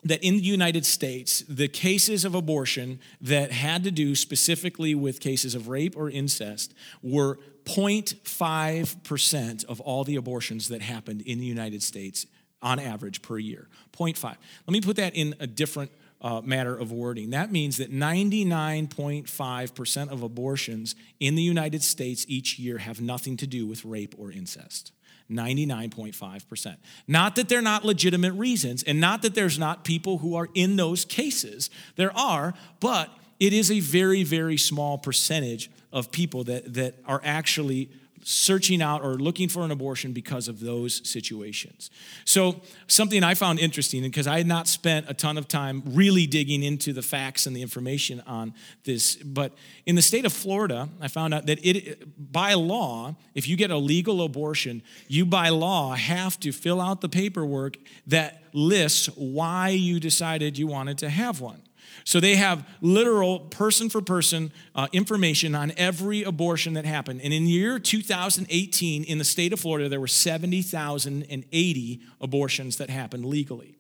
that 0.03 0.23
in 0.23 0.37
the 0.37 0.43
United 0.43 0.85
States, 0.85 1.43
the 1.49 1.67
cases 1.67 2.23
of 2.23 2.35
abortion 2.35 2.99
that 3.19 3.51
had 3.51 3.83
to 3.83 3.91
do 3.91 4.15
specifically 4.15 4.95
with 4.95 5.19
cases 5.19 5.55
of 5.55 5.67
rape 5.67 5.97
or 5.97 6.09
incest 6.09 6.73
were 7.01 7.37
0.5% 7.65 9.65
of 9.65 9.81
all 9.81 10.03
the 10.03 10.15
abortions 10.15 10.67
that 10.69 10.81
happened 10.81 11.21
in 11.21 11.39
the 11.39 11.45
United 11.45 11.83
States 11.83 12.25
on 12.61 12.79
average 12.79 13.21
per 13.21 13.37
year. 13.37 13.67
0.5. 13.93 14.23
Let 14.23 14.37
me 14.67 14.81
put 14.81 14.95
that 14.97 15.15
in 15.15 15.35
a 15.39 15.47
different 15.47 15.91
uh, 16.21 16.41
matter 16.41 16.75
of 16.75 16.91
wording. 16.91 17.29
That 17.31 17.51
means 17.51 17.77
that 17.77 17.91
99.5% 17.91 20.09
of 20.09 20.23
abortions 20.23 20.95
in 21.19 21.35
the 21.35 21.43
United 21.43 21.83
States 21.83 22.25
each 22.27 22.57
year 22.57 22.79
have 22.79 22.99
nothing 23.01 23.37
to 23.37 23.47
do 23.47 23.67
with 23.67 23.85
rape 23.85 24.15
or 24.17 24.31
incest. 24.31 24.91
99.5%. 25.31 26.77
Not 27.07 27.35
that 27.35 27.49
they're 27.49 27.61
not 27.61 27.85
legitimate 27.85 28.33
reasons, 28.33 28.83
and 28.83 28.99
not 28.99 29.21
that 29.23 29.35
there's 29.35 29.59
not 29.59 29.83
people 29.83 30.19
who 30.19 30.35
are 30.35 30.47
in 30.53 30.75
those 30.75 31.05
cases. 31.05 31.69
There 31.95 32.15
are, 32.17 32.53
but 32.79 33.09
it 33.39 33.53
is 33.53 33.69
a 33.69 33.79
very, 33.79 34.23
very 34.23 34.57
small 34.57 34.97
percentage 34.97 35.69
of 35.91 36.11
people 36.11 36.43
that, 36.45 36.73
that 36.73 36.95
are 37.05 37.21
actually 37.23 37.89
searching 38.27 38.81
out 38.81 39.01
or 39.05 39.13
looking 39.13 39.47
for 39.47 39.63
an 39.63 39.71
abortion 39.71 40.11
because 40.11 40.49
of 40.49 40.59
those 40.59 41.07
situations. 41.09 41.89
So, 42.25 42.59
something 42.87 43.23
I 43.23 43.35
found 43.35 43.57
interesting, 43.57 44.01
because 44.01 44.27
I 44.27 44.37
had 44.37 44.47
not 44.47 44.67
spent 44.67 45.09
a 45.09 45.13
ton 45.13 45.37
of 45.37 45.47
time 45.47 45.81
really 45.85 46.27
digging 46.27 46.61
into 46.61 46.91
the 46.91 47.01
facts 47.01 47.45
and 47.45 47.55
the 47.55 47.61
information 47.61 48.21
on 48.27 48.53
this, 48.83 49.15
but 49.15 49.53
in 49.85 49.95
the 49.95 50.01
state 50.01 50.25
of 50.25 50.33
Florida, 50.33 50.89
I 50.99 51.07
found 51.07 51.33
out 51.33 51.45
that 51.45 51.65
it, 51.65 52.31
by 52.33 52.53
law, 52.53 53.15
if 53.33 53.47
you 53.47 53.55
get 53.55 53.71
a 53.71 53.77
legal 53.77 54.21
abortion, 54.21 54.83
you 55.07 55.25
by 55.25 55.47
law 55.47 55.95
have 55.95 56.37
to 56.41 56.51
fill 56.51 56.81
out 56.81 56.99
the 56.99 57.09
paperwork 57.09 57.77
that 58.07 58.43
lists 58.51 59.05
why 59.15 59.69
you 59.69 60.01
decided 60.01 60.57
you 60.57 60.67
wanted 60.67 60.97
to 60.97 61.09
have 61.09 61.39
one. 61.39 61.61
So 62.03 62.19
they 62.19 62.35
have 62.35 62.67
literal 62.81 63.39
person 63.39 63.89
for 63.89 64.01
person 64.01 64.51
uh, 64.75 64.87
information 64.93 65.55
on 65.55 65.71
every 65.77 66.23
abortion 66.23 66.73
that 66.73 66.85
happened. 66.85 67.21
And 67.23 67.33
in 67.33 67.45
the 67.45 67.51
year 67.51 67.79
2018, 67.79 69.03
in 69.03 69.17
the 69.17 69.23
state 69.23 69.53
of 69.53 69.59
Florida, 69.59 69.89
there 69.89 69.99
were 69.99 70.07
70,080 70.07 72.01
abortions 72.21 72.77
that 72.77 72.89
happened 72.89 73.25
legally. 73.25 73.77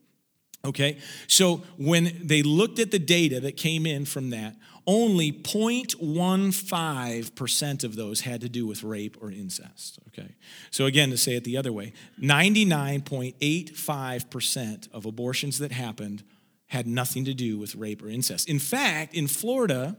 Okay? 0.65 0.97
So 1.27 1.61
when 1.77 2.19
they 2.23 2.41
looked 2.43 2.79
at 2.79 2.91
the 2.91 2.99
data 2.99 3.39
that 3.39 3.55
came 3.57 3.85
in 3.85 4.05
from 4.05 4.29
that, 4.31 4.55
only 4.85 5.31
0.15% 5.33 7.83
of 7.83 7.95
those 7.95 8.21
had 8.21 8.41
to 8.41 8.49
do 8.49 8.65
with 8.65 8.81
rape 8.83 9.17
or 9.21 9.31
incest. 9.31 9.99
Okay? 10.07 10.33
So 10.71 10.85
again, 10.85 11.09
to 11.09 11.17
say 11.17 11.35
it 11.35 11.43
the 11.43 11.57
other 11.57 11.73
way, 11.73 11.91
99.85% 12.21 14.93
of 14.93 15.05
abortions 15.05 15.59
that 15.59 15.73
happened 15.73 16.23
had 16.67 16.85
nothing 16.85 17.25
to 17.25 17.33
do 17.33 17.57
with 17.57 17.75
rape 17.75 18.03
or 18.03 18.09
incest. 18.09 18.49
In 18.49 18.59
fact, 18.59 19.13
in 19.13 19.27
Florida, 19.27 19.97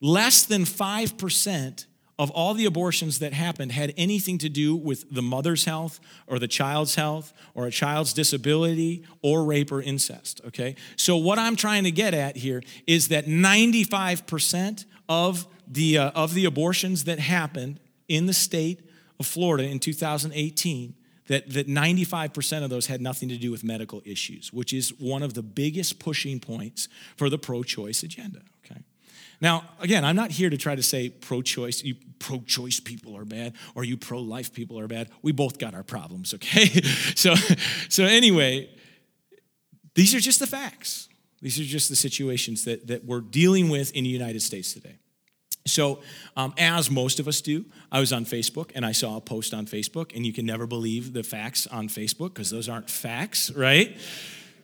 less 0.00 0.44
than 0.44 0.64
5% 0.64 1.86
of 2.18 2.30
all 2.32 2.54
the 2.54 2.66
abortions 2.66 3.18
that 3.20 3.32
happened 3.32 3.72
had 3.72 3.94
anything 3.96 4.38
to 4.38 4.48
do 4.48 4.76
with 4.76 5.12
the 5.12 5.22
mother's 5.22 5.64
health 5.64 5.98
or 6.26 6.38
the 6.38 6.46
child's 6.46 6.94
health 6.94 7.32
or 7.54 7.66
a 7.66 7.70
child's 7.70 8.12
disability 8.12 9.04
or 9.22 9.44
rape 9.44 9.72
or 9.72 9.80
incest, 9.80 10.40
okay? 10.46 10.76
So, 10.96 11.16
what 11.16 11.38
I'm 11.38 11.56
trying 11.56 11.84
to 11.84 11.90
get 11.90 12.12
at 12.12 12.36
here 12.36 12.62
is 12.86 13.08
that 13.08 13.26
95% 13.26 14.84
of 15.08 15.46
the, 15.66 15.98
uh, 15.98 16.10
of 16.10 16.34
the 16.34 16.44
abortions 16.44 17.04
that 17.04 17.18
happened 17.18 17.80
in 18.08 18.26
the 18.26 18.34
state 18.34 18.80
of 19.18 19.26
Florida 19.26 19.64
in 19.64 19.78
2018 19.78 20.94
that, 21.28 21.50
that 21.50 21.68
95% 21.68 22.64
of 22.64 22.70
those 22.70 22.86
had 22.86 23.00
nothing 23.00 23.28
to 23.28 23.36
do 23.36 23.50
with 23.50 23.62
medical 23.62 24.02
issues, 24.04 24.52
which 24.52 24.72
is 24.72 24.90
one 24.98 25.22
of 25.22 25.34
the 25.34 25.42
biggest 25.42 25.98
pushing 25.98 26.40
points 26.40 26.88
for 27.16 27.30
the 27.30 27.38
pro 27.38 27.62
choice 27.62 28.02
agenda. 28.02 28.40
Okay? 28.64 28.80
Now, 29.40 29.64
again, 29.80 30.04
I'm 30.04 30.16
not 30.16 30.30
here 30.30 30.50
to 30.50 30.56
try 30.56 30.74
to 30.74 30.82
say 30.82 31.08
pro 31.08 31.42
choice, 31.42 31.82
you 31.82 31.94
pro 32.18 32.40
choice 32.40 32.80
people 32.80 33.16
are 33.16 33.24
bad 33.24 33.54
or 33.74 33.84
you 33.84 33.96
pro 33.96 34.20
life 34.20 34.52
people 34.52 34.78
are 34.78 34.88
bad. 34.88 35.10
We 35.22 35.32
both 35.32 35.58
got 35.58 35.74
our 35.74 35.82
problems, 35.82 36.34
okay? 36.34 36.66
so, 37.14 37.34
so, 37.88 38.04
anyway, 38.04 38.68
these 39.94 40.14
are 40.14 40.20
just 40.20 40.40
the 40.40 40.46
facts. 40.46 41.08
These 41.40 41.58
are 41.58 41.64
just 41.64 41.88
the 41.88 41.96
situations 41.96 42.64
that, 42.64 42.86
that 42.86 43.04
we're 43.04 43.20
dealing 43.20 43.68
with 43.68 43.92
in 43.92 44.04
the 44.04 44.10
United 44.10 44.42
States 44.42 44.72
today. 44.72 44.96
So, 45.64 46.00
um, 46.36 46.54
as 46.58 46.90
most 46.90 47.20
of 47.20 47.28
us 47.28 47.40
do, 47.40 47.64
I 47.90 48.00
was 48.00 48.12
on 48.12 48.24
Facebook 48.24 48.72
and 48.74 48.84
I 48.84 48.92
saw 48.92 49.16
a 49.16 49.20
post 49.20 49.54
on 49.54 49.66
Facebook, 49.66 50.14
and 50.14 50.26
you 50.26 50.32
can 50.32 50.44
never 50.44 50.66
believe 50.66 51.12
the 51.12 51.22
facts 51.22 51.66
on 51.68 51.88
Facebook 51.88 52.34
because 52.34 52.50
those 52.50 52.68
aren't 52.68 52.90
facts, 52.90 53.50
right? 53.52 53.96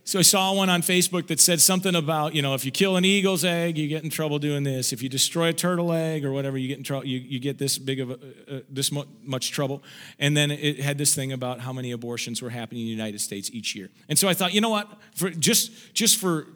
So 0.08 0.18
I 0.18 0.22
saw 0.22 0.54
one 0.54 0.70
on 0.70 0.80
Facebook 0.80 1.26
that 1.26 1.38
said 1.38 1.60
something 1.60 1.94
about, 1.94 2.34
you 2.34 2.40
know, 2.40 2.54
if 2.54 2.64
you 2.64 2.70
kill 2.70 2.96
an 2.96 3.04
eagle's 3.04 3.44
egg, 3.44 3.76
you 3.76 3.88
get 3.88 4.04
in 4.04 4.08
trouble 4.08 4.38
doing 4.38 4.62
this. 4.62 4.90
If 4.90 5.02
you 5.02 5.10
destroy 5.10 5.48
a 5.48 5.52
turtle 5.52 5.92
egg 5.92 6.24
or 6.24 6.32
whatever, 6.32 6.56
you 6.56 6.66
get 6.66 6.78
in 6.78 6.82
trouble. 6.82 7.06
You, 7.06 7.18
you 7.18 7.38
get 7.38 7.58
this 7.58 7.76
big 7.76 8.00
of 8.00 8.12
a, 8.12 8.14
uh, 8.14 8.60
this 8.70 8.90
much 9.22 9.50
trouble. 9.50 9.82
And 10.18 10.34
then 10.34 10.50
it 10.50 10.80
had 10.80 10.96
this 10.96 11.14
thing 11.14 11.30
about 11.30 11.60
how 11.60 11.74
many 11.74 11.90
abortions 11.90 12.40
were 12.40 12.48
happening 12.48 12.80
in 12.80 12.86
the 12.86 12.92
United 12.92 13.20
States 13.20 13.50
each 13.52 13.74
year. 13.74 13.90
And 14.08 14.18
so 14.18 14.28
I 14.28 14.32
thought, 14.32 14.54
you 14.54 14.62
know 14.62 14.70
what? 14.70 14.90
For 15.14 15.28
just 15.28 15.92
just 15.92 16.16
for 16.16 16.46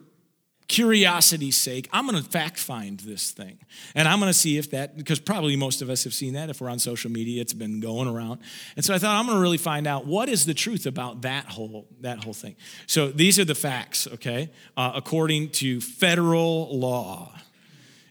curiosity's 0.67 1.57
sake, 1.57 1.89
I'm 1.91 2.07
going 2.07 2.21
to 2.21 2.29
fact 2.29 2.57
find 2.57 2.99
this 2.99 3.31
thing. 3.31 3.59
And 3.95 4.07
I'm 4.07 4.19
going 4.19 4.29
to 4.29 4.37
see 4.37 4.57
if 4.57 4.71
that, 4.71 4.97
because 4.97 5.19
probably 5.19 5.55
most 5.55 5.81
of 5.81 5.89
us 5.89 6.03
have 6.03 6.13
seen 6.13 6.33
that. 6.33 6.49
If 6.49 6.61
we're 6.61 6.69
on 6.69 6.79
social 6.79 7.11
media, 7.11 7.41
it's 7.41 7.53
been 7.53 7.79
going 7.79 8.07
around. 8.07 8.41
And 8.75 8.83
so 8.83 8.93
I 8.93 8.97
thought 8.97 9.17
I'm 9.17 9.25
going 9.25 9.37
to 9.37 9.41
really 9.41 9.57
find 9.57 9.87
out 9.87 10.05
what 10.05 10.29
is 10.29 10.45
the 10.45 10.53
truth 10.53 10.85
about 10.85 11.21
that 11.21 11.45
whole, 11.45 11.87
that 12.01 12.23
whole 12.23 12.33
thing. 12.33 12.55
So 12.87 13.09
these 13.09 13.39
are 13.39 13.45
the 13.45 13.55
facts, 13.55 14.07
okay? 14.13 14.51
Uh, 14.77 14.93
according 14.95 15.49
to 15.51 15.81
federal 15.81 16.77
law, 16.77 17.35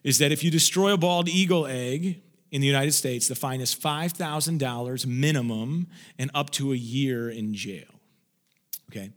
is 0.05 0.19
that 0.19 0.33
if 0.33 0.43
you 0.43 0.51
destroy 0.51 0.93
a 0.93 0.97
bald 0.97 1.29
eagle 1.29 1.67
egg, 1.67 2.23
in 2.53 2.61
the 2.61 2.67
United 2.67 2.93
States, 2.93 3.29
the 3.29 3.35
fine 3.35 3.63
is 3.63 3.75
$5,000 3.75 5.07
minimum 5.07 5.89
and 6.19 6.31
up 6.35 6.51
to 6.51 6.73
a 6.73 6.77
year 6.77 7.31
in 7.31 7.55
jail. 7.55 7.89
Okay? 8.91 9.11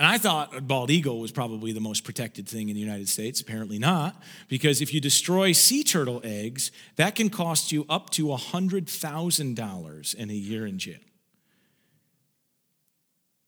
And 0.00 0.06
I 0.06 0.16
thought 0.16 0.56
a 0.56 0.62
bald 0.62 0.90
eagle 0.90 1.20
was 1.20 1.30
probably 1.30 1.72
the 1.72 1.80
most 1.80 2.04
protected 2.04 2.48
thing 2.48 2.70
in 2.70 2.74
the 2.74 2.80
United 2.80 3.06
States. 3.06 3.42
Apparently 3.42 3.78
not, 3.78 4.16
because 4.48 4.80
if 4.80 4.94
you 4.94 5.00
destroy 5.00 5.52
sea 5.52 5.84
turtle 5.84 6.22
eggs, 6.24 6.72
that 6.96 7.14
can 7.14 7.28
cost 7.28 7.70
you 7.70 7.84
up 7.86 8.08
to 8.10 8.28
$100,000 8.28 10.14
in 10.14 10.30
a 10.30 10.32
year 10.32 10.66
in 10.66 10.78
jail. 10.78 11.00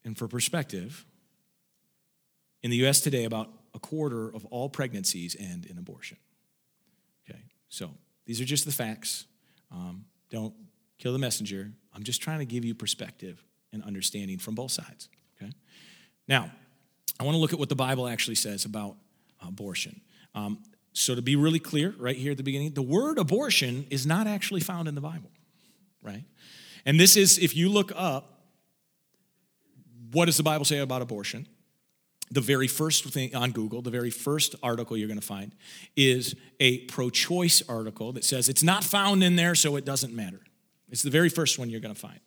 And 0.04 0.18
for 0.18 0.28
perspective, 0.28 1.06
in 2.62 2.70
the 2.70 2.86
US 2.86 3.00
today, 3.00 3.24
about 3.24 3.48
a 3.74 3.78
quarter 3.78 4.28
of 4.28 4.44
all 4.50 4.68
pregnancies 4.68 5.34
end 5.40 5.64
in 5.64 5.78
abortion. 5.78 6.18
Okay, 7.26 7.40
so 7.70 7.92
these 8.26 8.42
are 8.42 8.44
just 8.44 8.66
the 8.66 8.72
facts. 8.72 9.24
Um, 9.70 10.04
don't 10.28 10.52
kill 10.98 11.14
the 11.14 11.18
messenger. 11.18 11.72
I'm 11.94 12.02
just 12.02 12.20
trying 12.20 12.40
to 12.40 12.44
give 12.44 12.62
you 12.62 12.74
perspective 12.74 13.42
and 13.72 13.82
understanding 13.84 14.36
from 14.36 14.54
both 14.54 14.72
sides. 14.72 15.08
Now, 16.28 16.50
I 17.18 17.24
want 17.24 17.34
to 17.34 17.38
look 17.38 17.52
at 17.52 17.58
what 17.58 17.68
the 17.68 17.76
Bible 17.76 18.08
actually 18.08 18.34
says 18.36 18.64
about 18.64 18.96
abortion. 19.40 20.00
Um, 20.34 20.62
so, 20.92 21.14
to 21.14 21.22
be 21.22 21.36
really 21.36 21.58
clear, 21.58 21.94
right 21.98 22.16
here 22.16 22.32
at 22.32 22.36
the 22.36 22.42
beginning, 22.42 22.72
the 22.72 22.82
word 22.82 23.18
abortion 23.18 23.86
is 23.90 24.06
not 24.06 24.26
actually 24.26 24.60
found 24.60 24.88
in 24.88 24.94
the 24.94 25.00
Bible, 25.00 25.30
right? 26.02 26.24
And 26.84 26.98
this 26.98 27.16
is, 27.16 27.38
if 27.38 27.56
you 27.56 27.68
look 27.68 27.92
up, 27.94 28.40
what 30.12 30.26
does 30.26 30.36
the 30.36 30.42
Bible 30.42 30.64
say 30.64 30.78
about 30.78 31.00
abortion? 31.00 31.46
The 32.30 32.40
very 32.40 32.66
first 32.66 33.04
thing 33.04 33.34
on 33.34 33.52
Google, 33.52 33.82
the 33.82 33.90
very 33.90 34.10
first 34.10 34.54
article 34.62 34.96
you're 34.96 35.08
going 35.08 35.20
to 35.20 35.26
find 35.26 35.54
is 35.96 36.34
a 36.60 36.78
pro 36.80 37.10
choice 37.10 37.62
article 37.68 38.12
that 38.12 38.24
says 38.24 38.48
it's 38.48 38.62
not 38.62 38.84
found 38.84 39.22
in 39.22 39.36
there, 39.36 39.54
so 39.54 39.76
it 39.76 39.84
doesn't 39.84 40.14
matter. 40.14 40.40
It's 40.90 41.02
the 41.02 41.10
very 41.10 41.28
first 41.28 41.58
one 41.58 41.70
you're 41.70 41.80
going 41.80 41.94
to 41.94 42.00
find. 42.00 42.20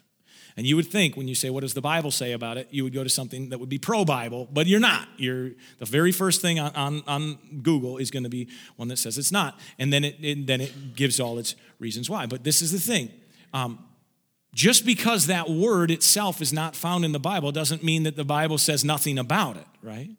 And 0.57 0.65
you 0.65 0.75
would 0.77 0.88
think 0.88 1.17
when 1.17 1.27
you 1.27 1.35
say, 1.35 1.50
What 1.50 1.62
does 1.62 1.74
the 1.74 1.81
Bible 1.81 2.12
say 2.12 2.31
about 2.31 2.57
it? 2.57 2.67
you 2.71 2.83
would 2.83 2.93
go 2.93 3.03
to 3.03 3.09
something 3.09 3.50
that 3.50 3.59
would 3.59 3.69
be 3.69 3.77
pro 3.77 4.05
Bible, 4.05 4.47
but 4.51 4.67
you're 4.67 4.79
not. 4.79 5.07
You're, 5.17 5.51
the 5.79 5.85
very 5.85 6.12
first 6.12 6.41
thing 6.41 6.59
on, 6.59 6.74
on, 6.75 7.03
on 7.07 7.38
Google 7.62 7.97
is 7.97 8.10
going 8.12 8.23
to 8.23 8.30
be 8.30 8.47
one 8.77 8.88
that 8.88 8.97
says 8.97 9.17
it's 9.17 9.32
not. 9.32 9.60
And 9.77 9.91
then 9.91 10.03
it, 10.03 10.15
it, 10.21 10.47
then 10.47 10.62
it 10.62 10.95
gives 10.95 11.19
all 11.19 11.38
its 11.39 11.56
reasons 11.80 12.10
why. 12.10 12.25
But 12.25 12.43
this 12.43 12.62
is 12.62 12.71
the 12.71 12.80
thing. 12.80 13.12
Um, 13.53 13.80
just 14.53 14.86
because 14.86 15.27
that 15.27 15.49
word 15.49 15.91
itself 15.91 16.41
is 16.41 16.53
not 16.53 16.77
found 16.77 17.03
in 17.03 17.12
the 17.12 17.19
Bible 17.19 17.51
doesn't 17.51 17.84
mean 17.84 18.03
that 18.03 18.15
the 18.15 18.23
Bible 18.23 18.58
says 18.58 18.86
nothing 18.86 19.19
about 19.19 19.58
it, 19.58 19.67
right? 19.82 20.10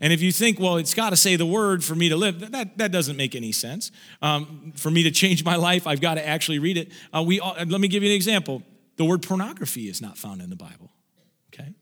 And 0.00 0.12
if 0.12 0.22
you 0.22 0.32
think, 0.32 0.58
well, 0.58 0.78
it's 0.78 0.94
got 0.94 1.10
to 1.10 1.16
say 1.16 1.36
the 1.36 1.46
word 1.46 1.84
for 1.84 1.94
me 1.94 2.08
to 2.08 2.16
live, 2.16 2.50
that, 2.52 2.78
that 2.78 2.90
doesn't 2.90 3.16
make 3.16 3.34
any 3.34 3.52
sense. 3.52 3.92
Um, 4.22 4.72
for 4.74 4.90
me 4.90 5.02
to 5.02 5.10
change 5.10 5.44
my 5.44 5.56
life, 5.56 5.86
I've 5.86 6.00
got 6.00 6.14
to 6.14 6.26
actually 6.26 6.58
read 6.58 6.78
it. 6.78 6.92
Uh, 7.14 7.22
we 7.22 7.40
all, 7.40 7.54
let 7.54 7.80
me 7.80 7.88
give 7.88 8.02
you 8.02 8.08
an 8.08 8.16
example. 8.16 8.62
The 8.96 9.04
word 9.04 9.22
pornography 9.22 9.88
is 9.88 10.00
not 10.00 10.18
found 10.18 10.40
in 10.40 10.50
the 10.50 10.56
Bible, 10.56 10.90
okay? 11.52 11.74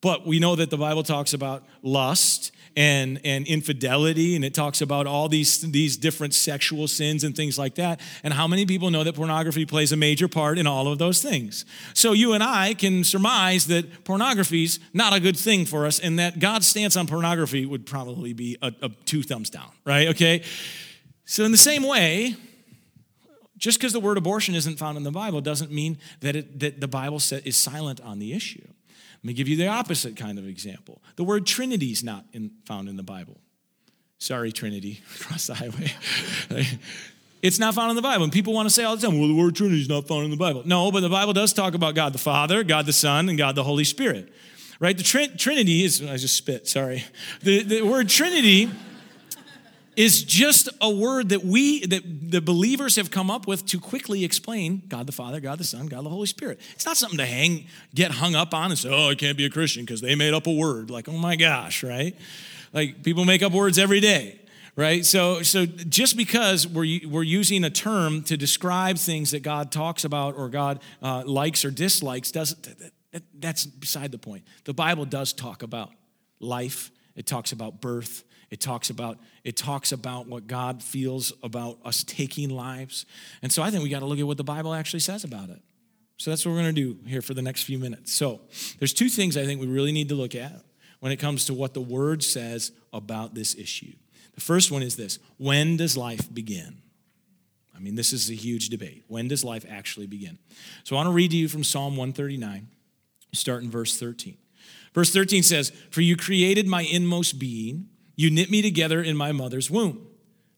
But 0.00 0.26
we 0.26 0.40
know 0.40 0.56
that 0.56 0.70
the 0.70 0.76
Bible 0.76 1.02
talks 1.02 1.32
about 1.32 1.64
lust 1.82 2.52
and, 2.76 3.20
and 3.24 3.46
infidelity, 3.46 4.34
and 4.34 4.44
it 4.44 4.54
talks 4.54 4.80
about 4.80 5.06
all 5.06 5.28
these, 5.28 5.60
these 5.60 5.96
different 5.96 6.34
sexual 6.34 6.88
sins 6.88 7.22
and 7.22 7.36
things 7.36 7.58
like 7.58 7.76
that. 7.76 8.00
And 8.24 8.32
how 8.34 8.48
many 8.48 8.66
people 8.66 8.90
know 8.90 9.04
that 9.04 9.14
pornography 9.14 9.66
plays 9.66 9.92
a 9.92 9.96
major 9.96 10.28
part 10.28 10.58
in 10.58 10.66
all 10.66 10.88
of 10.88 10.98
those 10.98 11.22
things? 11.22 11.64
So 11.94 12.12
you 12.12 12.32
and 12.32 12.42
I 12.42 12.74
can 12.74 13.04
surmise 13.04 13.66
that 13.66 14.04
pornography 14.04 14.64
is 14.64 14.80
not 14.92 15.12
a 15.12 15.20
good 15.20 15.36
thing 15.36 15.66
for 15.66 15.86
us, 15.86 16.00
and 16.00 16.18
that 16.18 16.38
God's 16.38 16.66
stance 16.66 16.96
on 16.96 17.06
pornography 17.06 17.66
would 17.66 17.86
probably 17.86 18.32
be 18.32 18.56
a, 18.62 18.72
a 18.82 18.88
two 19.04 19.22
thumbs 19.22 19.50
down, 19.50 19.70
right? 19.84 20.08
Okay? 20.08 20.42
So, 21.24 21.44
in 21.44 21.52
the 21.52 21.58
same 21.58 21.84
way, 21.84 22.36
just 23.62 23.78
because 23.78 23.92
the 23.92 24.00
word 24.00 24.18
abortion 24.18 24.56
isn't 24.56 24.76
found 24.76 24.96
in 24.96 25.04
the 25.04 25.12
Bible 25.12 25.40
doesn't 25.40 25.70
mean 25.70 25.96
that, 26.18 26.34
it, 26.34 26.58
that 26.58 26.80
the 26.80 26.88
Bible 26.88 27.18
is 27.18 27.56
silent 27.56 28.00
on 28.00 28.18
the 28.18 28.32
issue. 28.32 28.64
Let 28.66 29.24
me 29.24 29.34
give 29.34 29.46
you 29.46 29.56
the 29.56 29.68
opposite 29.68 30.16
kind 30.16 30.36
of 30.36 30.48
example. 30.48 31.00
The 31.14 31.22
word 31.22 31.46
Trinity 31.46 31.92
is 31.92 32.02
not 32.02 32.24
in, 32.32 32.50
found 32.64 32.88
in 32.88 32.96
the 32.96 33.04
Bible. 33.04 33.38
Sorry, 34.18 34.50
Trinity, 34.50 35.00
across 35.20 35.46
the 35.46 35.54
highway. 35.54 35.92
it's 37.42 37.60
not 37.60 37.74
found 37.74 37.90
in 37.90 37.96
the 37.96 38.02
Bible. 38.02 38.24
And 38.24 38.32
people 38.32 38.52
want 38.52 38.66
to 38.66 38.74
say 38.74 38.82
all 38.82 38.96
the 38.96 39.06
time, 39.06 39.16
well, 39.16 39.28
the 39.28 39.36
word 39.36 39.54
Trinity 39.54 39.80
is 39.80 39.88
not 39.88 40.08
found 40.08 40.24
in 40.24 40.32
the 40.32 40.36
Bible. 40.36 40.64
No, 40.66 40.90
but 40.90 40.98
the 40.98 41.08
Bible 41.08 41.32
does 41.32 41.52
talk 41.52 41.74
about 41.74 41.94
God 41.94 42.12
the 42.12 42.18
Father, 42.18 42.64
God 42.64 42.84
the 42.86 42.92
Son, 42.92 43.28
and 43.28 43.38
God 43.38 43.54
the 43.54 43.62
Holy 43.62 43.84
Spirit. 43.84 44.32
Right? 44.80 44.96
The 44.96 45.04
tr- 45.04 45.36
Trinity 45.38 45.84
is, 45.84 46.02
I 46.02 46.16
just 46.16 46.34
spit, 46.34 46.66
sorry. 46.66 47.04
The, 47.42 47.62
the 47.62 47.82
word 47.82 48.08
Trinity 48.08 48.68
is 49.96 50.22
just 50.22 50.68
a 50.80 50.90
word 50.90 51.30
that 51.30 51.44
we 51.44 51.84
that 51.86 52.30
the 52.30 52.40
believers 52.40 52.96
have 52.96 53.10
come 53.10 53.30
up 53.30 53.46
with 53.46 53.66
to 53.66 53.78
quickly 53.78 54.24
explain 54.24 54.82
God 54.88 55.06
the 55.06 55.12
Father, 55.12 55.40
God 55.40 55.58
the 55.58 55.64
Son, 55.64 55.86
God 55.86 56.04
the 56.04 56.10
Holy 56.10 56.26
Spirit. 56.26 56.60
It's 56.72 56.86
not 56.86 56.96
something 56.96 57.18
to 57.18 57.26
hang 57.26 57.66
get 57.94 58.10
hung 58.12 58.34
up 58.34 58.54
on 58.54 58.70
and 58.70 58.78
say, 58.78 58.88
"Oh, 58.90 59.10
I 59.10 59.14
can't 59.14 59.36
be 59.36 59.44
a 59.44 59.50
Christian 59.50 59.84
because 59.84 60.00
they 60.00 60.14
made 60.14 60.34
up 60.34 60.46
a 60.46 60.52
word." 60.52 60.90
Like, 60.90 61.08
"Oh 61.08 61.18
my 61.18 61.36
gosh," 61.36 61.82
right? 61.82 62.16
Like 62.72 63.02
people 63.02 63.24
make 63.24 63.42
up 63.42 63.52
words 63.52 63.78
every 63.78 64.00
day, 64.00 64.40
right? 64.76 65.04
So 65.04 65.42
so 65.42 65.66
just 65.66 66.16
because 66.16 66.66
we're 66.66 67.00
we're 67.06 67.22
using 67.22 67.64
a 67.64 67.70
term 67.70 68.22
to 68.24 68.36
describe 68.36 68.96
things 68.96 69.32
that 69.32 69.42
God 69.42 69.70
talks 69.70 70.04
about 70.04 70.36
or 70.36 70.48
God 70.48 70.80
uh, 71.02 71.22
likes 71.26 71.64
or 71.64 71.70
dislikes 71.70 72.30
doesn't 72.30 72.62
that, 73.12 73.22
that's 73.38 73.66
beside 73.66 74.10
the 74.10 74.18
point. 74.18 74.44
The 74.64 74.74
Bible 74.74 75.04
does 75.04 75.32
talk 75.32 75.62
about 75.62 75.90
life. 76.40 76.90
It 77.14 77.26
talks 77.26 77.52
about 77.52 77.80
birth. 77.80 78.24
It 78.52 78.60
talks 78.60 78.90
about 78.90 79.18
it 79.44 79.56
talks 79.56 79.92
about 79.92 80.26
what 80.26 80.46
God 80.46 80.82
feels 80.82 81.32
about 81.42 81.78
us 81.86 82.04
taking 82.04 82.50
lives. 82.50 83.06
And 83.40 83.50
so 83.50 83.62
I 83.62 83.70
think 83.70 83.82
we 83.82 83.88
got 83.88 84.00
to 84.00 84.04
look 84.04 84.18
at 84.18 84.26
what 84.26 84.36
the 84.36 84.44
Bible 84.44 84.74
actually 84.74 85.00
says 85.00 85.24
about 85.24 85.48
it. 85.48 85.62
So 86.18 86.30
that's 86.30 86.44
what 86.44 86.52
we're 86.52 86.60
going 86.60 86.74
to 86.74 86.80
do 86.80 86.98
here 87.06 87.22
for 87.22 87.32
the 87.32 87.40
next 87.40 87.62
few 87.62 87.78
minutes. 87.78 88.12
So, 88.12 88.42
there's 88.78 88.92
two 88.92 89.08
things 89.08 89.38
I 89.38 89.46
think 89.46 89.60
we 89.60 89.66
really 89.66 89.90
need 89.90 90.10
to 90.10 90.14
look 90.14 90.34
at 90.34 90.52
when 91.00 91.10
it 91.10 91.16
comes 91.16 91.46
to 91.46 91.54
what 91.54 91.72
the 91.72 91.80
word 91.80 92.22
says 92.22 92.72
about 92.92 93.34
this 93.34 93.56
issue. 93.56 93.94
The 94.34 94.42
first 94.42 94.70
one 94.70 94.82
is 94.82 94.96
this 94.96 95.18
when 95.38 95.78
does 95.78 95.96
life 95.96 96.32
begin? 96.32 96.82
I 97.74 97.78
mean, 97.80 97.94
this 97.94 98.12
is 98.12 98.30
a 98.30 98.34
huge 98.34 98.68
debate. 98.68 99.02
When 99.08 99.28
does 99.28 99.44
life 99.44 99.64
actually 99.68 100.06
begin? 100.06 100.38
So 100.84 100.94
I 100.94 100.98
want 100.98 101.08
to 101.08 101.14
read 101.14 101.30
to 101.30 101.38
you 101.38 101.48
from 101.48 101.64
Psalm 101.64 101.96
139, 101.96 102.68
start 103.32 103.62
in 103.62 103.70
verse 103.70 103.98
13. 103.98 104.36
Verse 104.92 105.10
13 105.10 105.42
says, 105.42 105.72
For 105.90 106.02
you 106.02 106.16
created 106.16 106.66
my 106.68 106.82
inmost 106.82 107.38
being. 107.38 107.88
You 108.14 108.30
knit 108.30 108.50
me 108.50 108.62
together 108.62 109.02
in 109.02 109.16
my 109.16 109.32
mother's 109.32 109.70
womb. 109.70 110.06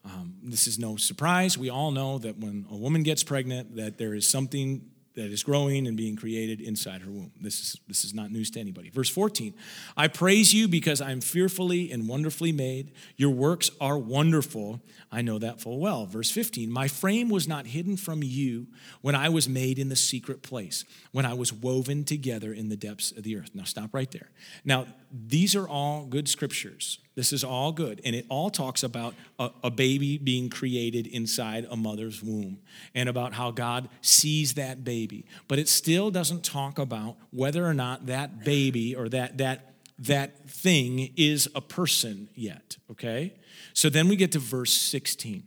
Um, 0.05 0.37
this 0.43 0.67
is 0.67 0.79
no 0.79 0.97
surprise. 0.97 1.57
We 1.57 1.71
all 1.71 1.90
know 1.90 2.19
that 2.19 2.38
when 2.38 2.67
a 2.71 2.77
woman 2.77 3.03
gets 3.03 3.23
pregnant, 3.23 3.77
that 3.77 3.97
there 3.97 4.14
is 4.14 4.29
something 4.29 4.90
that 5.14 5.31
is 5.31 5.45
growing 5.45 5.87
and 5.87 5.97
being 5.97 6.17
created 6.17 6.61
inside 6.61 7.01
her 7.03 7.11
womb. 7.11 7.31
This 7.40 7.61
is, 7.61 7.81
this 7.87 8.05
is 8.05 8.14
not 8.14 8.33
news 8.33 8.51
to 8.53 8.61
anybody. 8.61 8.90
Verse 8.90 9.09
14 9.09 9.55
I 9.97 10.09
praise 10.09 10.53
you 10.53 10.67
because 10.67 11.01
I'm 11.01 11.21
fearfully 11.21 11.93
and 11.93 12.09
wonderfully 12.09 12.53
made. 12.53 12.93
Your 13.17 13.31
works 13.31 13.71
are 13.81 13.97
wonderful. 13.97 14.81
I 15.12 15.23
know 15.23 15.38
that 15.38 15.61
full 15.61 15.79
well. 15.79 16.07
Verse 16.07 16.31
15 16.31 16.71
My 16.71 16.88
frame 16.88 17.29
was 17.29 17.47
not 17.47 17.67
hidden 17.67 17.97
from 17.97 18.23
you 18.23 18.67
when 19.01 19.14
I 19.14 19.29
was 19.29 19.49
made 19.49 19.79
in 19.79 19.88
the 19.88 19.97
secret 19.97 20.43
place, 20.43 20.85
when 21.12 21.25
I 21.25 21.35
was 21.35 21.53
woven 21.53 22.05
together 22.05 22.53
in 22.53 22.69
the 22.69 22.77
depths 22.77 23.12
of 23.12 23.23
the 23.23 23.37
earth. 23.37 23.51
Now, 23.55 23.64
stop 23.64 23.95
right 23.95 24.11
there. 24.11 24.31
Now, 24.64 24.87
these 25.12 25.55
are 25.55 25.69
all 25.69 26.07
good 26.07 26.29
scriptures 26.29 26.99
This 27.14 27.33
is 27.33 27.44
all 27.44 27.70
good. 27.70 28.00
And 28.05 28.14
it 28.14 28.27
all 28.29 28.50
talks 28.50 28.83
about 28.83 29.14
a, 29.38 29.50
a, 29.62 29.70
baby 29.70 30.18
being 30.18 30.50
created 30.50 31.07
inside 31.07 31.66
a 31.70 31.77
mother's 31.77 32.22
womb 32.22 32.59
and 32.94 33.09
about 33.09 33.35
how 33.35 33.53
God 33.53 33.88
sees 34.00 34.55
that 34.55 34.83
baby. 34.83 35.24
But 35.46 35.59
it 35.61 35.68
still 35.68 36.11
doesn't 36.11 36.44
talk 36.44 36.79
about 36.79 37.16
whether 37.31 37.64
or 37.64 37.74
not 37.74 38.07
that 38.07 38.44
baby 38.44 38.96
or 38.96 39.09
that, 39.11 39.38
that, 39.38 39.74
that 40.00 40.48
thing 40.50 41.12
is 41.16 41.48
a 41.55 41.61
person 41.61 42.29
yet, 42.35 42.79
okay? 42.90 43.35
So 43.74 43.88
then 43.88 44.09
we 44.09 44.16
get 44.16 44.33
to 44.33 44.40
verse 44.40 44.72
16. 44.72 45.44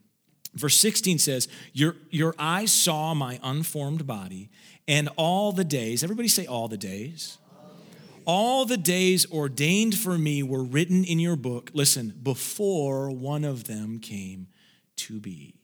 Verse 0.53 0.79
16 0.79 1.19
says, 1.19 1.47
Your, 1.73 1.97
your 2.09 2.33
eyes 2.39 2.71
saw 2.71 3.13
my 3.13 3.39
unformed 3.43 4.07
body, 4.07 4.49
and 4.87 5.09
all 5.17 5.51
the 5.51 5.65
days, 5.65 6.01
everybody 6.01 6.29
say 6.29 6.45
all 6.45 6.69
the 6.69 6.77
days 6.77 7.37
all 8.27 8.65
the 8.65 8.77
days 8.77 9.25
ordained 9.31 9.97
for 9.97 10.17
me 10.17 10.43
were 10.43 10.63
written 10.63 11.05
in 11.05 11.17
your 11.17 11.37
book, 11.37 11.71
listen, 11.73 12.13
before 12.21 13.09
one 13.09 13.45
of 13.45 13.63
them 13.63 13.99
came 13.99 14.47
to 14.97 15.21
be. 15.21 15.55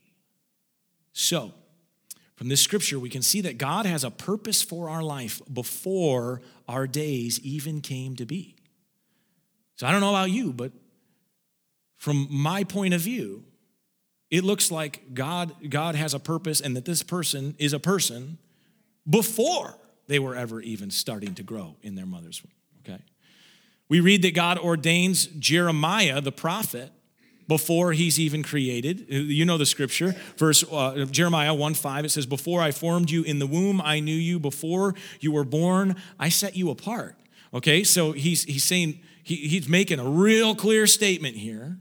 So, 1.12 1.52
from 2.36 2.48
this 2.48 2.62
scripture, 2.62 2.98
we 2.98 3.10
can 3.10 3.22
see 3.22 3.42
that 3.42 3.58
God 3.58 3.86
has 3.86 4.02
a 4.02 4.10
purpose 4.10 4.62
for 4.62 4.88
our 4.88 5.02
life 5.02 5.40
before 5.52 6.40
our 6.66 6.86
days 6.86 7.38
even 7.40 7.82
came 7.82 8.16
to 8.16 8.24
be. 8.24 8.56
So, 9.76 9.86
I 9.86 9.92
don't 9.92 10.00
know 10.00 10.10
about 10.10 10.30
you, 10.30 10.52
but 10.52 10.72
from 11.96 12.26
my 12.30 12.64
point 12.64 12.94
of 12.94 13.02
view, 13.02 13.44
it 14.30 14.42
looks 14.42 14.70
like 14.70 15.12
God, 15.12 15.52
God 15.68 15.94
has 15.94 16.14
a 16.14 16.18
purpose 16.18 16.60
and 16.62 16.74
that 16.76 16.86
this 16.86 17.02
person 17.02 17.54
is 17.58 17.74
a 17.74 17.78
person 17.78 18.38
before 19.08 19.78
they 20.06 20.18
were 20.18 20.34
ever 20.34 20.60
even 20.60 20.90
starting 20.90 21.34
to 21.34 21.42
grow 21.42 21.76
in 21.82 21.94
their 21.94 22.06
mother's 22.06 22.42
womb. 22.42 22.53
We 23.88 24.00
read 24.00 24.22
that 24.22 24.34
God 24.34 24.58
ordains 24.58 25.26
Jeremiah, 25.26 26.20
the 26.20 26.32
prophet, 26.32 26.90
before 27.46 27.92
he's 27.92 28.18
even 28.18 28.42
created. 28.42 29.06
You 29.08 29.44
know 29.44 29.58
the 29.58 29.66
scripture, 29.66 30.14
verse 30.36 30.64
uh, 30.70 31.04
Jeremiah 31.10 31.54
1 31.54 31.74
5, 31.74 32.04
it 32.06 32.10
says, 32.10 32.26
Before 32.26 32.60
I 32.60 32.70
formed 32.70 33.10
you 33.10 33.22
in 33.22 33.38
the 33.38 33.46
womb, 33.46 33.80
I 33.82 34.00
knew 34.00 34.14
you. 34.14 34.38
Before 34.38 34.94
you 35.20 35.32
were 35.32 35.44
born, 35.44 35.96
I 36.18 36.30
set 36.30 36.56
you 36.56 36.70
apart. 36.70 37.16
Okay, 37.52 37.84
so 37.84 38.12
he's, 38.12 38.44
he's 38.44 38.64
saying, 38.64 39.00
he, 39.22 39.36
he's 39.36 39.68
making 39.68 40.00
a 40.00 40.08
real 40.08 40.54
clear 40.54 40.86
statement 40.86 41.36
here 41.36 41.78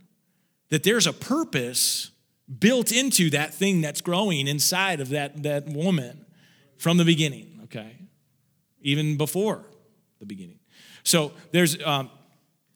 that 0.70 0.84
there's 0.84 1.08
a 1.08 1.13
purpose 1.13 2.12
built 2.60 2.92
into 2.92 3.30
that 3.30 3.54
thing 3.54 3.82
that's 3.82 4.02
growing 4.02 4.48
inside 4.48 5.00
of 5.00 5.10
that, 5.10 5.44
that 5.44 5.68
woman 5.68 6.26
from 6.78 6.98
the 6.98 7.06
beginning, 7.06 7.62
okay? 7.63 7.98
Even 8.82 9.18
before 9.18 9.66
the 10.20 10.26
beginning. 10.26 10.60
So 11.04 11.32
there's, 11.52 11.82
um, 11.84 12.10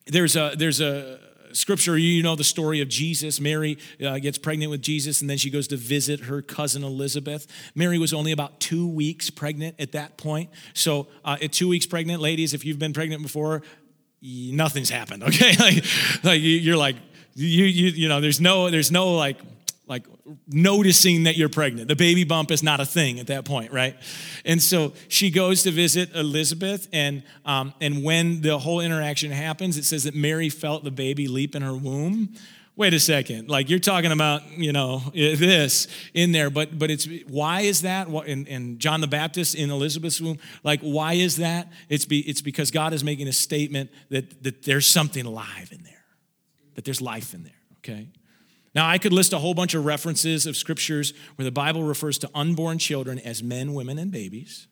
there's, 0.05 0.35
a, 0.35 0.53
there's 0.57 0.81
a 0.81 1.19
scripture, 1.53 1.97
you 1.97 2.23
know 2.23 2.35
the 2.35 2.43
story 2.43 2.81
of 2.81 2.87
Jesus. 2.87 3.39
Mary 3.39 3.77
uh, 4.05 4.19
gets 4.19 4.37
pregnant 4.37 4.71
with 4.71 4.81
Jesus, 4.81 5.21
and 5.21 5.29
then 5.29 5.37
she 5.37 5.49
goes 5.49 5.67
to 5.69 5.77
visit 5.77 6.21
her 6.21 6.41
cousin 6.41 6.83
Elizabeth. 6.83 7.47
Mary 7.75 7.97
was 7.97 8.13
only 8.13 8.31
about 8.31 8.59
two 8.59 8.87
weeks 8.87 9.29
pregnant 9.29 9.75
at 9.79 9.93
that 9.93 10.17
point. 10.17 10.49
So 10.73 11.07
uh, 11.25 11.37
at 11.41 11.51
two 11.51 11.67
weeks 11.67 11.85
pregnant, 11.85 12.21
ladies, 12.21 12.53
if 12.53 12.65
you've 12.65 12.79
been 12.79 12.93
pregnant 12.93 13.21
before, 13.21 13.63
nothing's 14.21 14.89
happened, 14.89 15.23
okay? 15.27 15.55
like, 15.57 15.85
like 16.23 16.41
you're 16.41 16.77
like, 16.77 16.95
you, 17.35 17.65
you, 17.65 17.87
you 17.89 18.09
know, 18.09 18.19
there's 18.19 18.41
no, 18.41 18.69
there's 18.69 18.91
no 18.91 19.13
like, 19.13 19.37
like 19.87 20.05
noticing 20.47 21.23
that 21.23 21.37
you're 21.37 21.49
pregnant. 21.49 21.87
The 21.87 21.95
baby 21.95 22.23
bump 22.23 22.51
is 22.51 22.61
not 22.61 22.79
a 22.79 22.85
thing 22.85 23.19
at 23.19 23.27
that 23.27 23.45
point, 23.45 23.71
right? 23.71 23.95
And 24.45 24.61
so 24.61 24.93
she 25.07 25.31
goes 25.31 25.63
to 25.63 25.71
visit 25.71 26.13
Elizabeth, 26.13 26.87
and 26.91 27.23
um, 27.45 27.73
and 27.79 28.03
when 28.03 28.41
the 28.41 28.57
whole 28.59 28.81
interaction 28.81 29.31
happens, 29.31 29.77
it 29.77 29.85
says 29.85 30.03
that 30.03 30.15
Mary 30.15 30.49
felt 30.49 30.83
the 30.83 30.91
baby 30.91 31.27
leap 31.27 31.55
in 31.55 31.61
her 31.61 31.75
womb. 31.75 32.33
Wait 32.75 32.93
a 32.93 32.99
second, 32.99 33.49
like 33.49 33.71
you're 33.71 33.79
talking 33.79 34.11
about, 34.11 34.47
you 34.51 34.71
know, 34.71 34.99
this 35.13 35.87
in 36.13 36.31
there, 36.31 36.49
but 36.49 36.77
but 36.77 36.91
it's 36.91 37.07
why 37.27 37.61
is 37.61 37.81
that? 37.81 38.07
And, 38.07 38.47
and 38.47 38.79
John 38.79 39.01
the 39.01 39.07
Baptist 39.07 39.55
in 39.55 39.71
Elizabeth's 39.71 40.21
womb, 40.21 40.37
like 40.63 40.81
why 40.81 41.13
is 41.13 41.37
that? 41.37 41.71
It's 41.89 42.05
be 42.05 42.19
it's 42.19 42.41
because 42.41 42.69
God 42.69 42.93
is 42.93 43.03
making 43.03 43.27
a 43.27 43.33
statement 43.33 43.89
that 44.09 44.43
that 44.43 44.63
there's 44.63 44.85
something 44.85 45.25
alive 45.25 45.69
in 45.71 45.83
there, 45.83 46.03
that 46.75 46.85
there's 46.85 47.01
life 47.01 47.33
in 47.33 47.43
there. 47.43 47.53
Okay. 47.77 48.09
Now, 48.77 48.87
I 48.87 48.99
could 48.99 49.11
list 49.11 49.33
a 49.33 49.39
whole 49.39 49.55
bunch 49.55 49.73
of 49.73 49.85
references 49.85 50.45
of 50.45 50.55
scriptures 50.55 51.11
where 51.35 51.43
the 51.43 51.51
Bible 51.51 51.81
refers 51.81 52.19
to 52.19 52.29
unborn 52.35 52.77
children 52.77 53.17
as 53.17 53.41
men, 53.41 53.73
women, 53.73 53.97
and 53.97 54.11
babies. 54.11 54.67